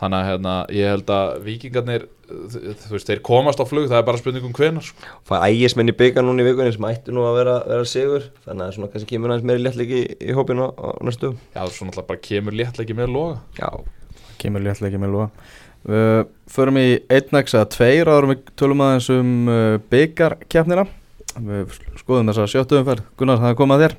þannig 0.00 0.18
að 0.18 0.28
hérna, 0.30 0.54
ég 0.76 0.92
held 0.92 1.12
að 1.16 1.32
Víkingarnir 1.46 2.06
þú 2.26 2.92
veist, 2.92 3.08
þeir 3.08 3.22
komast 3.24 3.60
á 3.62 3.64
flug 3.68 3.86
það 3.90 4.00
er 4.00 4.06
bara 4.08 4.20
spurning 4.20 4.46
um 4.48 4.54
hvenar 4.56 4.84
sko. 4.84 5.10
fæ 5.28 5.36
ægismenn 5.46 5.92
í 5.92 5.96
byggar 5.96 6.26
núna 6.26 6.42
í 6.42 6.48
vikunni 6.48 6.74
sem 6.74 6.88
ætti 6.88 7.14
nú 7.14 7.22
að 7.26 7.38
vera, 7.38 7.58
vera 7.68 7.86
sigur 7.86 8.26
þannig 8.46 8.64
að 8.66 8.72
svona 8.76 8.90
kannski 8.92 9.14
kemur 9.14 9.32
aðeins 9.32 9.46
meiri 9.46 9.62
léttliki 9.62 10.00
í, 10.02 10.16
í 10.26 10.34
hópinu 10.36 10.66
á, 10.66 10.70
á 10.74 10.88
næstu. 11.06 11.32
Já, 11.54 11.62
svo 11.70 11.86
náttúrulega 11.86 12.10
bara 12.10 12.24
kemur 12.26 12.58
léttleiki 12.58 12.98
með 12.98 13.14
loga. 13.14 13.38
Já, 13.60 13.70
kemur 14.42 14.64
léttleiki 14.64 15.00
með 15.00 15.14
Lóga 15.14 15.30
uh, 15.88 16.22
Förum 16.52 16.78
í 16.80 16.86
1x 17.12 17.56
eða 17.56 17.68
2 17.74 17.90
árum 18.06 18.32
við 18.34 18.54
tölum 18.58 18.84
aðeins 18.86 19.10
um 19.14 19.34
uh, 19.50 19.76
byggarkeppnina 19.92 20.86
við 21.46 21.74
skoðum 22.00 22.30
þessa 22.30 22.46
sjöttu 22.48 22.78
umferð. 22.80 23.04
Gunnar, 23.20 23.40
það 23.42 23.50
er 23.50 23.56
komað 23.58 23.82
þér. 23.84 23.94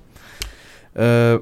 Uh, 0.98 1.36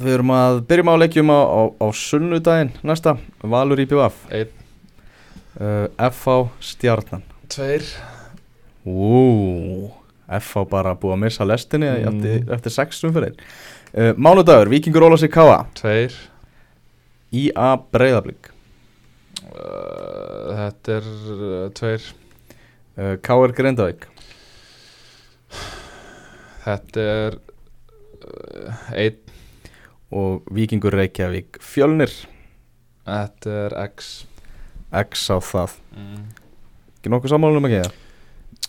Við 0.00 0.14
erum 0.14 0.30
að 0.32 0.60
byrjum 0.70 0.90
á 0.92 0.94
leikjum 1.02 1.30
á, 1.34 1.38
á, 1.44 1.60
á 1.82 1.86
sunnudaginn 1.92 2.70
næsta. 2.86 3.16
Valur 3.42 3.80
í 3.82 3.86
BVF 3.90 4.20
Einn, 4.32 4.52
uh, 5.60 5.88
FH 6.08 6.36
Stjarnan. 6.62 7.24
Tveir. 7.50 7.84
Ú, 8.86 9.90
FH 10.30 10.62
bara 10.70 10.94
búið 10.96 11.16
að 11.16 11.22
missa 11.26 11.44
lestinni 11.44 11.90
Mm. 11.90 12.06
eftir, 12.08 12.52
eftir 12.54 12.70
sex 12.72 13.02
umferðir. 13.04 13.34
Uh, 13.92 14.12
Mánudagur, 14.16 14.70
Víkingur 14.70 15.02
Óla 15.08 15.18
sig 15.18 15.30
Káa 15.34 15.66
Tveir. 15.74 16.14
IA 17.32 17.76
Breiðablík 17.92 18.48
uh, 19.54 20.54
Þetta 20.56 20.96
er 20.96 21.04
uh, 21.06 21.68
tveir. 21.74 22.06
Uh, 22.98 23.16
KR 23.22 23.52
Grindavík. 23.54 24.06
Þetta 26.64 27.00
er 27.00 27.36
uh, 27.38 28.80
einn 28.94 29.18
og 30.10 30.42
Víkingur 30.54 30.94
Reykjavík 30.98 31.60
Fjölnir. 31.62 32.12
Þetta 33.06 33.56
er 33.66 33.76
X. 33.86 34.10
X 34.90 35.28
á 35.30 35.38
það. 35.38 35.76
Mm. 35.96 36.26
Ekki 36.98 37.12
nokkuð 37.14 37.34
sammálunum 37.34 37.68
ekki 37.70 37.82
það? 37.84 37.96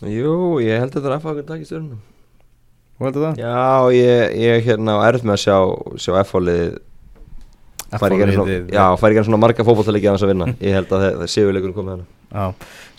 jú, 0.09 0.35
ég 0.63 0.79
held 0.81 0.95
að 0.95 0.97
þetta 0.97 1.09
er 1.11 1.17
okkur 1.19 1.47
takk 1.49 1.63
í 1.63 1.67
stjórnum. 1.67 1.99
Þú 2.97 3.07
heldur 3.07 3.25
það? 3.25 3.41
Já, 3.41 3.97
ég, 3.97 4.37
ég 4.41 4.63
hérna 4.69 4.95
á 4.97 5.05
erð 5.09 5.25
með 5.25 5.35
að 5.35 5.43
sjá, 5.43 5.57
sjá 6.05 6.15
F-hólið 6.21 6.79
fær 7.91 8.15
ekki 8.15 8.25
einu 8.29 9.25
svona, 9.27 9.41
marga 9.41 9.65
fótballtalegi 9.67 10.07
að 10.07 10.13
hans 10.13 10.25
að 10.25 10.31
vinna. 10.31 10.47
Ég 10.63 10.77
held 10.77 10.93
að 10.93 11.03
það, 11.03 11.15
það 11.19 11.31
séu 11.33 11.51
leikurinn 11.51 11.77
komið 11.77 11.95
hana 11.97 12.09
Já, 12.31 12.45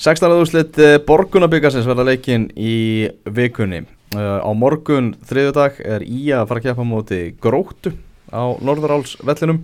16. 0.04 0.34
úrslit 0.36 0.80
uh, 0.82 0.94
Borgunabyggasins 1.06 1.86
verða 1.88 2.04
leikinn 2.10 2.50
í 2.52 2.74
vikunni. 3.32 3.86
Uh, 4.12 4.42
Á 4.44 4.50
morgun 4.52 5.14
þriðudag 5.24 5.78
er 5.80 6.04
í 6.04 6.26
að 6.36 6.44
fara 6.50 6.60
að 6.60 6.66
keppa 6.66 6.84
á 6.84 6.92
móti 6.92 7.20
gróttu 7.40 7.94
á 8.32 8.42
Norðuráls 8.64 9.14
vellinum 9.22 9.62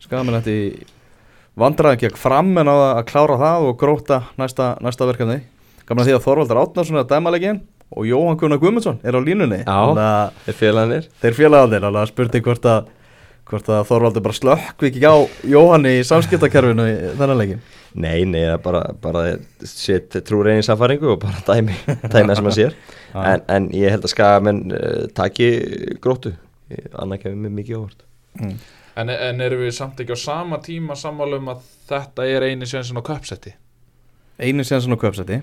Skamin 0.00 0.36
þetta 0.38 0.52
í 0.54 0.86
vandræðin 1.60 2.00
gekk 2.04 2.16
fram 2.20 2.54
en 2.60 2.70
á 2.72 2.76
að 3.00 3.02
klára 3.10 3.36
það 3.40 3.66
og 3.68 3.74
gróta 3.80 4.20
næsta, 4.40 4.70
næsta 4.80 5.08
verkefni. 5.08 5.40
Gaman 5.88 6.04
að 6.04 6.08
því 6.08 6.14
að 6.16 6.24
Þorvaldur 6.24 6.60
Átnarsson 6.62 6.96
er 6.96 7.02
að 7.04 7.10
dæma 7.10 7.32
leikinn 7.34 7.58
og 7.90 8.06
Jóhann 8.06 8.38
Gunnar 8.40 8.60
Guðmundsson 8.62 9.00
er 9.04 9.18
á 9.18 9.20
línunni. 9.20 9.60
Já. 9.66 9.76
Að 9.90 10.48
Er 10.48 10.56
félagarnir? 10.56 11.08
þeir 11.20 11.36
félagarnir 11.36 11.84
alveg 11.88 12.06
að 12.06 12.10
spurning 12.14 12.46
hvort 12.46 12.70
að 12.70 12.88
hvort 13.50 13.68
að 13.74 13.86
Þorvaldur 13.88 14.22
bara 14.24 14.38
slökk 14.38 14.84
ekki 14.88 15.02
á 15.02 15.16
Jóhanni 15.50 15.96
í 15.98 16.04
samskiptakerfinu 16.06 16.86
í 16.86 16.96
þennan 17.18 17.40
leikin 17.40 17.62
Nei, 17.98 18.22
nei, 18.22 18.44
er 18.46 18.60
bara, 18.62 18.84
bara 19.02 19.24
sitt 19.66 20.14
trúr 20.22 20.46
einin 20.52 20.62
samfæringu 20.62 21.16
og 21.16 21.24
bara 21.24 21.40
dæmi, 21.48 21.74
dæmi 22.06 22.30
það 22.30 22.36
sem 22.38 22.50
að 22.52 22.58
sér. 22.60 22.76
En, 23.32 23.42
en 23.50 23.66
ég 23.74 23.90
held 23.90 24.06
að 24.06 24.12
skagamenn 24.12 24.60
uh, 24.70 25.08
taki 25.10 25.48
gróttu. 25.98 26.30
Annað 26.94 27.24
kemur 27.24 27.48
mér 27.48 27.56
mikið 27.58 27.80
óvart 27.80 28.04
mm. 28.38 28.54
en, 29.02 29.10
en 29.10 29.40
erum 29.46 29.64
við 29.64 29.74
samt 29.78 30.02
ekki 30.02 30.14
á 30.14 30.20
sama 30.20 30.60
tíma 30.64 30.98
sammála 30.98 31.40
um 31.40 31.50
að 31.54 31.64
þetta 31.90 32.28
er 32.28 32.50
eini 32.50 32.68
sjensin 32.68 33.00
á 33.00 33.04
köpsetti 33.06 33.56
Einu 34.40 34.64
séðan 34.64 34.86
svona 34.86 35.00
köpsæti 35.00 35.40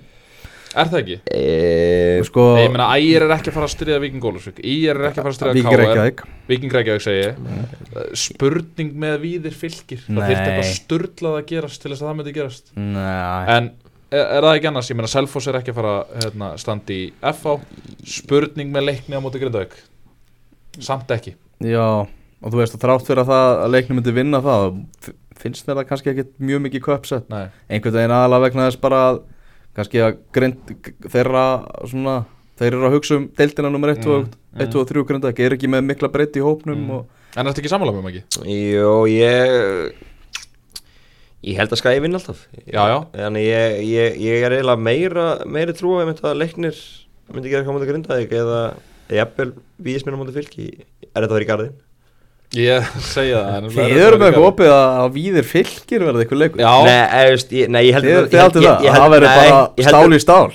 Er 0.76 0.90
það 0.90 0.98
ekki? 1.00 1.16
e, 1.32 2.22
Sko, 2.28 2.42
Nei, 2.58 2.64
ég 2.66 2.72
meina, 2.74 2.88
Ægir 2.98 3.24
er 3.24 3.34
ekki 3.38 3.48
að 3.52 3.56
fara 3.56 3.68
að 3.68 3.72
stríða 3.72 4.00
Viking 4.02 4.24
Gólusvík 4.24 4.58
Ígir 4.60 4.98
er 4.98 5.08
ekki 5.08 5.22
að 5.22 5.24
fara 5.24 5.32
að 5.32 5.38
stríða 5.38 5.54
Víking 5.56 5.78
Reykjavík. 5.80 6.22
Viking 6.50 6.74
Reykjavík 6.76 7.04
segi 7.06 7.22
ég. 7.22 7.38
Eh, 7.88 8.10
Spurning 8.20 8.90
með 9.04 9.16
víðir 9.22 9.56
fylgir 9.56 10.02
Það 10.04 10.18
Nei. 10.18 10.26
þyrfti 10.28 10.50
eitthvað 10.50 10.68
sturlað 10.74 11.38
að 11.38 11.46
gerast 11.52 11.82
til 11.82 11.92
þess 11.94 12.04
að 12.04 12.10
það 12.10 12.18
myndi 12.20 12.36
gerast. 12.36 12.70
Nei, 12.76 13.54
En 13.56 13.70
er, 14.10 14.26
er 14.26 14.48
það 14.48 14.58
ekki 14.58 14.70
annars? 14.72 14.92
Ég 14.92 15.00
meina, 15.00 15.12
Selfoss 15.14 15.48
er 15.48 15.60
ekki 15.62 15.72
að 15.72 15.80
fara 15.80 15.96
hérna, 16.18 16.52
standi 16.60 17.00
í 17.00 17.08
FH 17.32 17.56
Spurning 18.18 18.76
með 18.76 18.90
leikni 18.90 19.16
á 19.16 19.24
móti 19.24 19.40
Grindavík. 19.40 19.80
Samt 20.84 21.16
ekki. 21.16 21.32
Já 21.64 22.04
Og 22.42 22.52
þú 22.52 22.60
veist 22.60 22.74
að 22.76 22.82
þrátt 22.84 23.06
fyrir 23.08 23.22
að 23.24 23.30
það 23.32 23.48
að 23.64 23.72
leiknum 23.74 23.98
myndi 23.98 24.12
vinna 24.14 24.40
það 24.44 24.66
finnst 25.38 25.66
mér 25.68 25.78
það 25.80 25.88
kannski 25.88 26.10
ekki 26.12 26.24
mjög 26.48 26.60
mikið 26.66 26.82
köpsett 26.86 27.28
einhvern 27.70 27.94
veginn 27.98 28.14
aðalega 28.14 28.44
vegna 28.46 28.66
þess 28.68 28.80
bara 28.82 29.00
að 29.12 29.18
kannski 29.78 30.00
að 30.02 30.16
grind 30.34 30.72
þeirra 31.12 31.44
svona, 31.86 32.14
þeir 32.58 32.72
eru 32.74 32.88
að 32.88 32.94
hugsa 32.96 33.16
um 33.18 33.28
deildina 33.38 33.70
nummer 33.70 33.92
1 33.94 34.06
og, 34.10 34.28
Mm, 34.58 34.64
1 34.64 34.74
og 34.80 34.86
3 34.88 35.02
grinda, 35.06 35.28
er 35.30 35.52
ekki 35.54 35.68
með 35.70 35.84
mikla 35.86 36.08
breytt 36.10 36.34
í 36.34 36.42
hópnum 36.42 36.78
Mm. 36.78 36.90
og, 36.90 37.06
en 37.36 37.46
þetta 37.46 37.60
ekki 37.62 37.70
sammála 37.70 37.92
með 37.94 38.08
ekki? 38.10 38.22
Jó, 38.74 39.06
ég 39.06 39.92
Ég 41.46 41.54
held 41.60 41.70
að 41.70 41.78
skæði 41.78 42.00
vinn 42.02 42.14
alltaf 42.18 42.40
Já, 42.66 42.82
já. 42.90 42.96
Þannig 43.14 43.44
ég, 43.46 43.76
ég, 43.86 44.16
ég 44.18 44.42
er 44.42 44.56
eiginlega 44.56 44.82
meira 44.82 45.26
meiri 45.46 45.74
trú 45.78 45.92
að 46.00 46.08
mynda 46.10 46.32
að 46.32 46.40
leiknir 46.42 46.80
myndi 47.30 47.52
gera 47.52 47.62
komandi 47.68 47.86
grindaðik 47.86 48.32
eða 48.34 48.62
jafnvel 49.14 49.52
vísminn 49.78 50.16
á 50.16 50.20
móti 50.20 50.34
fylki 50.34 50.66
Er 51.14 51.22
þetta 51.22 51.28
að 51.30 51.36
vera 51.38 51.46
í 51.46 51.50
garðin? 51.52 51.76
Ég 52.56 52.86
segja 53.04 53.42
það 53.44 53.66
Þið 53.74 53.98
eru 54.06 54.18
með 54.22 54.36
opið 54.40 54.70
að, 54.72 54.84
að 55.02 55.08
víðir 55.18 55.44
fylgir 55.44 56.04
verða 56.06 56.22
eitthvað 56.24 56.38
leikur. 56.40 56.62
Já, 56.62 56.70
Nei, 56.88 57.34
ég, 57.58 57.68
nei, 57.74 57.80
ég 57.84 57.96
held 57.98 58.06
Þið, 58.08 58.14
að- 58.16 58.28
þið 58.28 58.38
ég- 58.38 58.44
haldið 58.46 58.62
ég- 58.64 58.78
það, 58.88 59.02
að 59.04 59.12
verður 59.12 59.34
bara 59.36 59.88
stál 59.90 60.16
í 60.16 60.20
stál. 60.22 60.54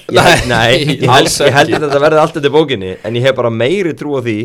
Nei, 0.50 0.72
ég 0.82 1.04
held, 1.04 1.10
alls 1.20 1.36
ég 1.44 1.54
held 1.54 1.70
ekki. 1.70 1.78
að 1.78 1.86
þetta 1.86 2.02
verði 2.08 2.22
allt 2.24 2.34
þetta 2.40 2.52
bókinni 2.56 2.90
En 3.06 3.14
ég 3.20 3.28
hef 3.28 3.36
bara 3.38 3.52
meiri 3.54 3.94
trú 4.00 4.16
á 4.18 4.22
því 4.26 4.38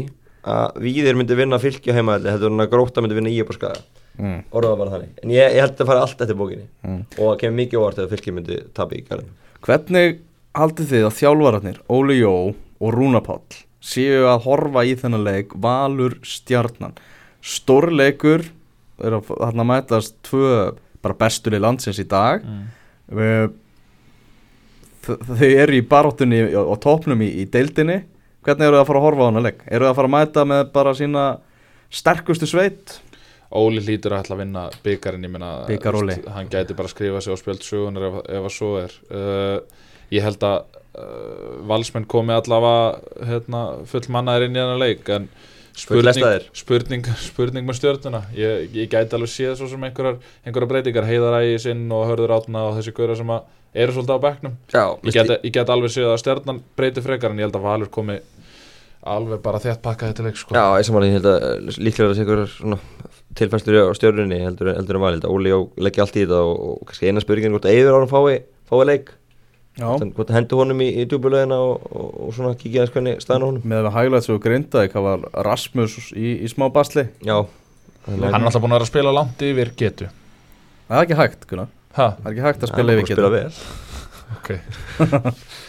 að 0.48 0.76
Víðir 0.84 1.16
myndi 1.18 1.38
vinna 1.40 1.58
fylki 1.62 1.88
á 1.88 1.96
heimaðalli 1.96 2.28
Þetta 2.34 2.44
er 2.44 2.52
hann 2.52 2.64
að 2.66 2.70
gróta 2.76 3.02
myndi 3.04 3.16
vinna 3.16 3.32
í 3.32 3.40
upp 3.42 3.48
á 3.48 3.54
skaga. 3.56 3.80
Mm. 4.18 4.38
Orðað 4.52 4.76
bara 4.82 4.92
þannig. 4.98 5.10
En 5.24 5.32
ég, 5.32 5.52
ég 5.56 5.60
held 5.64 5.72
að 5.72 5.80
það 5.80 5.90
fara 5.92 6.04
allt 6.04 6.22
eftir 6.24 6.38
bókinni. 6.38 6.64
Mm. 6.84 7.00
Og 7.16 7.24
það 7.32 7.36
kemur 7.42 7.58
mikið 7.62 7.80
óvart 7.80 7.98
ef 8.04 8.12
fylki 8.12 8.34
myndi 8.36 8.60
tabi 8.76 9.00
í 9.00 9.04
garðin 9.08 9.32
Hvernig 9.64 10.16
haldið 10.58 10.92
þið 10.92 11.04
að 11.08 11.16
þjálfararnir 11.22 11.78
Óli 11.96 12.16
Jó 12.20 12.32
og 12.52 12.92
Rúna 12.94 13.20
Páll 13.24 13.40
séu 13.88 14.24
að 14.26 14.42
horfa 14.48 14.82
í 14.84 14.96
þennan 14.98 15.22
leik 15.26 15.54
Valur 15.62 16.16
Stjarnan 16.26 16.96
Stórleikur 17.44 18.44
er 18.98 19.16
að 19.18 19.30
þarna 19.30 19.66
mætast 19.68 20.16
tvö 20.26 20.52
bara 21.04 21.16
bestur 21.18 21.56
í 21.56 21.62
landsins 21.62 22.00
í 22.02 22.06
dag. 22.08 22.44
Mm. 22.44 23.56
þau 25.08 25.48
eru 25.48 25.76
í 25.78 25.84
baróttunni 25.88 26.40
á, 26.52 26.62
á 26.62 26.74
topnum 26.82 27.22
í, 27.24 27.30
í 27.42 27.44
deildinni. 27.50 28.02
Hvernig 28.44 28.68
eru 28.68 28.78
það 28.78 28.82
að 28.82 28.88
fara 28.90 29.00
að 29.00 29.06
horfa 29.06 29.26
á 29.26 29.28
hana 29.28 29.44
leik? 29.44 29.60
Eru 29.66 29.86
það 29.86 29.92
að 29.92 29.98
fara 29.98 30.10
að 30.10 30.14
mæta 30.16 30.44
með 30.48 30.64
bara 30.74 30.94
sína 30.96 31.26
sterkustu 31.92 32.48
sveit? 32.48 32.98
Óli 33.48 33.80
hlýtur 33.80 34.12
að 34.12 34.24
ætla 34.24 34.36
að 34.36 34.42
vinna 34.42 34.62
byggarinn 34.84 35.24
ég 35.24 35.32
veist, 36.18 36.26
hann 36.34 36.50
gæti 36.52 36.76
bara 36.76 36.90
að 36.90 36.94
skrifa 36.94 37.22
sig 37.24 37.32
á 37.32 37.36
spjöld 37.40 37.62
sögunar 37.64 38.08
ef, 38.10 38.18
ef 38.28 38.48
að 38.50 38.54
svo 38.54 38.72
er. 38.82 38.96
Uh, 39.08 39.86
ég 40.12 40.26
held 40.26 40.44
að 40.44 40.58
uh, 41.00 41.54
valsmenn 41.70 42.08
komi 42.10 42.36
allavega 42.36 43.30
hérna, 43.30 43.62
full 43.88 44.04
mannaðir 44.12 44.48
inn 44.48 44.58
í 44.58 44.60
þennan 44.60 44.82
leik 44.82 45.08
en 45.16 45.30
spurning, 45.78 46.48
spurning, 46.58 47.06
spurning 47.22 47.68
með 47.68 47.78
stjörnuna. 47.78 48.22
Ég, 48.36 48.66
ég 48.74 48.90
gæti 48.90 49.16
alveg 49.16 49.30
séð 49.32 49.54
svo 49.60 49.68
sem 49.70 49.84
einhverjar, 49.88 50.18
einhverjar 50.44 50.72
breytingar. 50.72 51.06
Heiðarægi 51.08 51.60
sinn 51.68 51.86
og 51.94 52.08
hörður 52.10 52.34
átna 52.38 52.64
og 52.68 52.78
þessi 52.78 52.94
gauðra 52.96 53.18
sem 53.20 53.32
að 53.36 53.46
eru 53.78 53.94
svolítið 53.94 54.18
á 54.18 54.24
bekknum. 54.24 54.58
Já, 54.72 54.84
ég 55.04 55.14
geti, 55.18 55.38
ég 55.44 55.54
geti 55.54 55.74
alveg 55.74 55.94
séð 55.94 56.10
að 56.12 56.20
stjarnan 56.24 56.60
breyti 56.78 57.04
frekar 57.04 57.34
en 57.34 57.40
ég 57.40 57.48
held 57.48 57.58
að 57.58 57.68
Valur 57.68 57.92
komi 57.94 58.18
alveg 59.08 59.42
bara 59.44 59.60
þétt 59.62 59.82
pakkaði 59.84 60.16
til 60.18 60.26
leik 60.26 60.40
sko. 60.40 60.56
Já, 60.56 60.64
ég 60.80 60.88
samanlega, 60.88 61.12
ég 61.12 61.20
held 61.20 61.30
að 61.30 61.46
eh, 61.46 61.80
líklega 61.86 62.10
að 62.10 62.18
segja 62.18 62.48
svona 62.56 62.80
tilfæstur 63.38 63.78
á 63.78 63.94
stjörnunni 63.94 64.40
heldur, 64.42 64.72
heldur 64.74 64.98
en 64.98 65.04
valið, 65.04 65.28
Óli 65.30 65.54
og 65.54 65.78
leggja 65.78 66.04
allt 66.04 66.16
í 66.18 66.24
þetta 66.24 66.40
og, 66.42 66.58
og 66.72 66.88
kannski 66.88 67.10
eina 67.10 67.22
spurningin 67.22 67.54
hvort 67.54 67.68
Eður 67.70 68.00
árum 68.00 68.10
fái, 68.10 68.40
fái 68.68 68.80
leik 68.88 69.12
hvort 69.78 70.30
hendur 70.34 70.62
honum 70.62 70.80
í, 70.82 70.88
í 70.98 71.06
djúbulegina 71.08 71.58
og, 71.62 71.84
og, 71.92 72.08
og 72.26 72.34
svona 72.34 72.56
kíkja 72.58 72.82
aðeins 72.82 72.94
hvernig 72.96 73.20
staðan 73.22 73.44
á 73.44 73.48
honum? 73.48 73.66
Með 73.72 73.88
að 73.88 73.96
hægla 73.98 74.20
þessu 74.22 74.38
grinda 74.42 74.84
það 74.90 75.06
var 75.06 75.26
Rasmus 75.46 75.96
í, 76.14 76.32
í 76.42 76.50
smá 76.50 76.66
basli? 76.74 77.06
Já, 77.22 77.36
hann 78.08 78.24
er 78.26 78.38
alltaf 78.40 78.62
búin 78.64 78.74
að 78.74 78.78
vera 78.80 78.88
að 78.88 78.92
spila 78.92 79.14
langt 79.14 79.44
yfir 79.48 79.72
getu. 79.78 80.10
Það 80.88 80.98
er 80.98 81.06
ekki 81.06 81.20
hægt 81.22 81.46
Gunnar. 81.50 81.70
ha, 81.98 82.08
það 82.18 82.26
er 82.26 82.34
ekki 82.34 82.46
hægt 82.48 82.66
að 82.66 82.72
spila 82.74 82.96
yfir 82.96 83.10
spila 83.12 83.30
getu. 83.30 83.38
vel. 83.38 83.52
Ok 84.38 84.48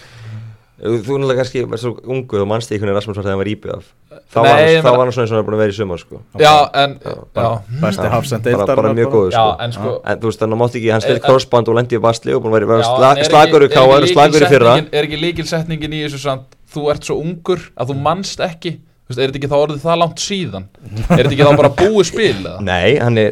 Þú 0.80 0.95
náttúrulega 1.19 1.39
kannski 1.41 1.61
verður 1.67 1.82
svo 1.84 1.91
ungu 2.13 2.38
og 2.39 2.47
mannst 2.47 2.71
í 2.71 2.77
hvernig 2.80 2.95
Rasmus 2.95 3.17
var 3.19 3.25
þegar 3.25 3.34
hann 3.36 3.41
var 3.41 3.49
íbjöð 3.51 3.73
af. 3.75 3.88
Þá 4.30 4.38
Nei, 4.45 4.51
var, 4.86 4.99
hann 4.99 5.11
svona 5.11 5.25
eins 5.25 5.32
og 5.32 5.36
hann 5.36 5.41
er 5.41 5.47
búin 5.49 5.55
að 5.57 5.61
vera 5.63 5.73
í 5.73 5.77
sumar 5.80 5.99
sko. 5.99 6.19
Já, 6.39 6.53
en 6.84 6.93
Já, 7.03 7.13
já, 7.36 7.47
besti 7.82 8.11
hafsend 8.13 8.43
bara, 8.45 8.57
deildar 8.59 8.80
bara 8.80 8.91
mjög 8.95 9.09
góður 9.15 9.32
já, 9.34 9.39
sko 9.41 9.63
en 9.65 9.73
sko 9.75 9.93
En 10.13 10.19
þú 10.21 10.30
veist 10.30 10.43
þannig 10.43 10.55
að 10.57 10.61
mátti 10.63 10.80
ekki, 10.80 10.91
hann 10.93 11.01
stilt 11.05 11.19
en- 11.19 11.25
crossband 11.27 11.67
og 11.73 11.75
lendi 11.80 11.97
í 11.99 12.03
basli 12.03 12.34
og 12.38 12.43
búin 12.45 12.53
að 12.53 12.59
vera, 12.59 12.77
en 12.80 13.17
er 13.17 13.23
ekki- 13.23 13.30
slagur 13.32 13.61
í 13.65 13.67
er 13.69 13.73
káar 13.73 13.97
ekki 13.99 14.09
og 14.09 14.13
slagur 14.13 14.45
í 14.45 14.51
fyrra? 14.53 14.75
lykilsetningin- 14.77 14.93
Er 14.93 15.03
ekki 15.09 15.19
líkilsetningin 15.25 15.93
í 15.97 16.03
þessu 16.05 16.19
samt 16.23 16.55
Þú 16.69 16.86
ert 16.93 17.03
svo 17.09 17.17
ungur 17.19 17.59
að 17.75 17.89
þú 17.89 17.95
manst 18.05 18.39
ekki? 18.39 18.71
Þú 18.77 19.09
veist, 19.09 19.19
Er 19.19 19.27
þetta 19.32 19.39
ekki 19.41 19.49
þá 19.49 19.57
orðið 19.65 19.82
það 19.84 19.97
langt 20.03 20.19
síðan? 20.21 20.65
Er 21.09 21.23
þetta 21.23 21.34
ekki 21.34 21.47
þá 21.49 21.57
bara 21.57 21.69
búið 21.69 22.05
spil 22.05 22.36
eða? 22.45 22.61
Nei, 22.61 22.99
hann 23.01 23.17
er 23.17 23.32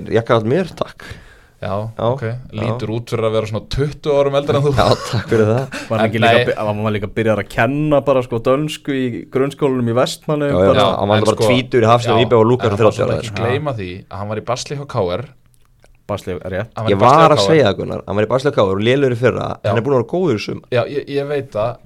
takk 0.74 1.04
Já, 1.58 1.74
Já, 1.98 2.04
ok. 2.06 2.24
Lítur 2.54 2.92
út 2.94 3.10
fyrir 3.10 3.26
að 3.26 3.34
vera 3.34 3.48
svona 3.50 3.66
20 3.74 4.12
árum 4.14 4.36
eldri 4.38 4.60
en 4.60 4.66
þú. 4.68 4.74
Já, 4.78 4.86
takk 5.08 5.32
fyrir 5.32 5.48
það. 5.50 5.78
Var 5.90 6.04
En 6.04 6.12
líka, 6.14 6.92
líka 6.98 7.10
byrjað 7.18 7.42
að 7.42 7.50
kenna 7.56 8.02
bara 8.06 8.22
sko 8.28 8.40
dönsku 8.46 8.94
í 8.94 9.08
grunnskólanum 9.34 9.90
í 9.90 9.96
Vestmanni 9.98 10.52
Já, 10.52 10.60
já, 10.78 10.86
hann 11.00 11.10
var 11.10 11.26
bara 11.26 11.34
sko- 11.34 11.50
tvítur 11.50 11.88
í 11.88 11.90
hafsinu 11.90 12.20
Já, 12.20 12.28
íbjöð 12.28 12.44
og 12.44 12.48
lúkar 12.52 12.70
en 12.70 12.78
á 12.78 12.78
það 12.78 12.86
má 12.86 12.94
30 12.94 13.02
ára. 13.02 13.18
samt 13.18 13.26
ekki 13.26 13.42
gleyma 13.42 13.74
því 13.80 13.90
að 14.06 14.22
hann 14.22 14.32
var 14.36 14.42
í 14.44 14.46
basli 14.52 14.78
hjá 14.78 14.86
KR 14.94 15.26
basli 16.08 16.38
er 16.38 16.56
Ég 16.62 16.70
basli 16.78 17.02
var 17.02 17.34
að 17.36 17.44
segja 17.48 17.66
það 17.72 17.78
Gunnar, 17.82 18.06
hann 18.08 18.20
var 18.22 18.28
í 18.28 18.32
basli 18.32 18.54
káar 18.56 18.78
og 18.78 18.86
lélur 18.86 19.12
í 19.12 19.20
fyrra. 19.20 19.48
Já. 19.58 19.72
Hann 19.72 19.82
er 19.82 19.84
búin 19.88 19.98
að 19.98 20.04
vera 20.04 20.12
góður 20.14 20.38
í 20.38 20.46
sum 20.46 20.62
Já, 20.72 20.84
ég, 20.86 21.10
ég 21.18 21.28
veit 21.34 21.58
að 21.58 21.82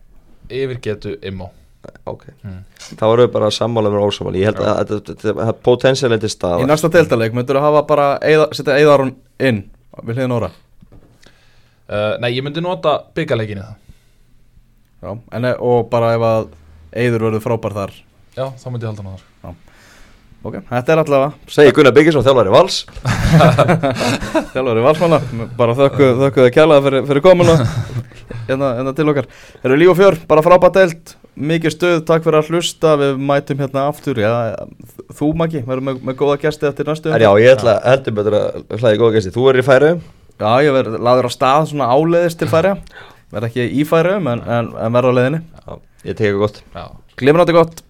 yfir 0.52 0.84
getu 0.84 1.16
immo 1.32 1.48
Ok, 2.06 2.24
Mm. 2.46 2.60
þá 2.98 3.04
erum 3.08 3.24
við 3.26 3.32
bara 3.34 3.48
sammála 3.52 3.90
með 3.90 4.04
ósamála 4.06 4.38
Ég 4.38 4.46
held 4.52 4.60
að 4.62 4.92
þetta- 4.92 5.48
er 5.48 5.54
potensial 5.66 6.12
eitthvað 6.12 6.30
í 6.30 6.34
stað 6.36 6.66
næsta 6.70 6.90
deildaleik 6.94 7.34
myndur 7.34 7.58
þú 7.58 7.62
hafa 7.66 7.82
bara 7.90 8.08
eyða, 8.22 8.48
setja 8.54 8.78
Eðarun 8.78 9.16
inn 9.40 9.64
við 10.06 10.16
hliðin 10.20 10.36
óra 10.38 10.52
uh, 11.90 12.18
Nei, 12.22 12.30
ég 12.36 12.44
myndi 12.46 12.62
nota 12.62 13.00
byggarleikinu 13.16 13.62
það 13.66 13.76
já, 15.02 15.18
en, 15.32 15.46
e- 15.46 15.58
og 15.60 15.90
bara 15.90 16.14
ef 16.16 16.22
að 16.22 16.48
Eður 16.92 17.24
verður 17.24 17.40
frábær 17.46 17.72
þar. 17.74 17.92
Já, 18.36 18.46
þá 18.60 18.66
myndi 18.68 18.84
ég 18.84 18.90
halda 18.92 19.04
hann 19.08 19.16
þar. 19.16 19.56
Ok, 20.44 20.56
þetta 20.68 20.92
er 20.92 21.00
allavega 21.00 21.34
Segir 21.48 21.72
Gunnar 21.78 21.94
Byggjusson, 21.96 22.24
þjálfari 22.26 22.52
Vals? 22.52 22.80
Þjálfari 24.52 24.84
valsmanna, 24.84 25.20
bara 25.58 25.76
þökku, 25.78 26.08
þökku 26.20 26.48
kjærlega 26.56 26.84
fyrir, 26.88 27.06
fyrir 27.08 27.24
komuna. 27.26 27.56
Hérna, 28.50 28.72
hérna 28.80 28.94
til 28.98 29.08
okkar. 29.12 29.28
Erum 29.64 29.80
líf 29.80 29.92
og 29.94 29.98
fjör, 30.02 30.18
bara 30.28 30.44
frábært 30.44 30.76
deilt 30.80 31.14
mikið 31.36 31.76
stöð, 31.76 31.98
takk 32.08 32.26
fyrir 32.26 32.40
að 32.42 32.50
hlusta 32.52 32.96
við 33.00 33.22
mætum 33.30 33.62
hérna 33.64 33.86
aftur. 33.90 34.20
Já, 34.20 34.32
þú 35.18 35.32
Maggi, 35.40 35.62
verðum 35.68 35.92
með, 35.92 36.02
með 36.10 36.18
góða 36.20 36.40
gesti 36.42 36.68
eftir 36.70 36.90
næstu 36.90 37.14
Er 37.14 37.24
já, 37.24 37.32
ég 37.40 37.56
ætla 37.56 37.78
heldur 37.86 38.18
betur 38.18 38.38
að 38.40 38.82
hlæði 38.82 39.00
góða 39.02 39.16
gæsti 39.16 39.34
Þú 39.36 39.48
er 39.52 39.62
í 39.62 39.66
færu 39.66 39.92
já, 40.42 40.52
ég 40.66 40.76
verð 40.76 40.98
laður 41.00 41.30
á 41.30 41.32
stað 41.32 41.70
svona 41.72 41.92
áleiðis 41.94 42.38
til 42.40 42.50
færi 42.52 42.76
verð 43.32 43.48
ekki 43.48 43.68
í 43.80 43.86
færi 43.88 44.18
en, 44.18 44.28
en, 44.44 44.74
en 44.76 44.98
verð 44.98 45.14
á 45.14 45.18
leiðinni. 45.18 45.42
Já, 45.62 45.80
ég 46.10 46.20
teka 46.20 46.42
gott. 46.42 46.62
Já. 46.76 46.86
Glimrandi 47.22 47.56
gott 47.56 47.84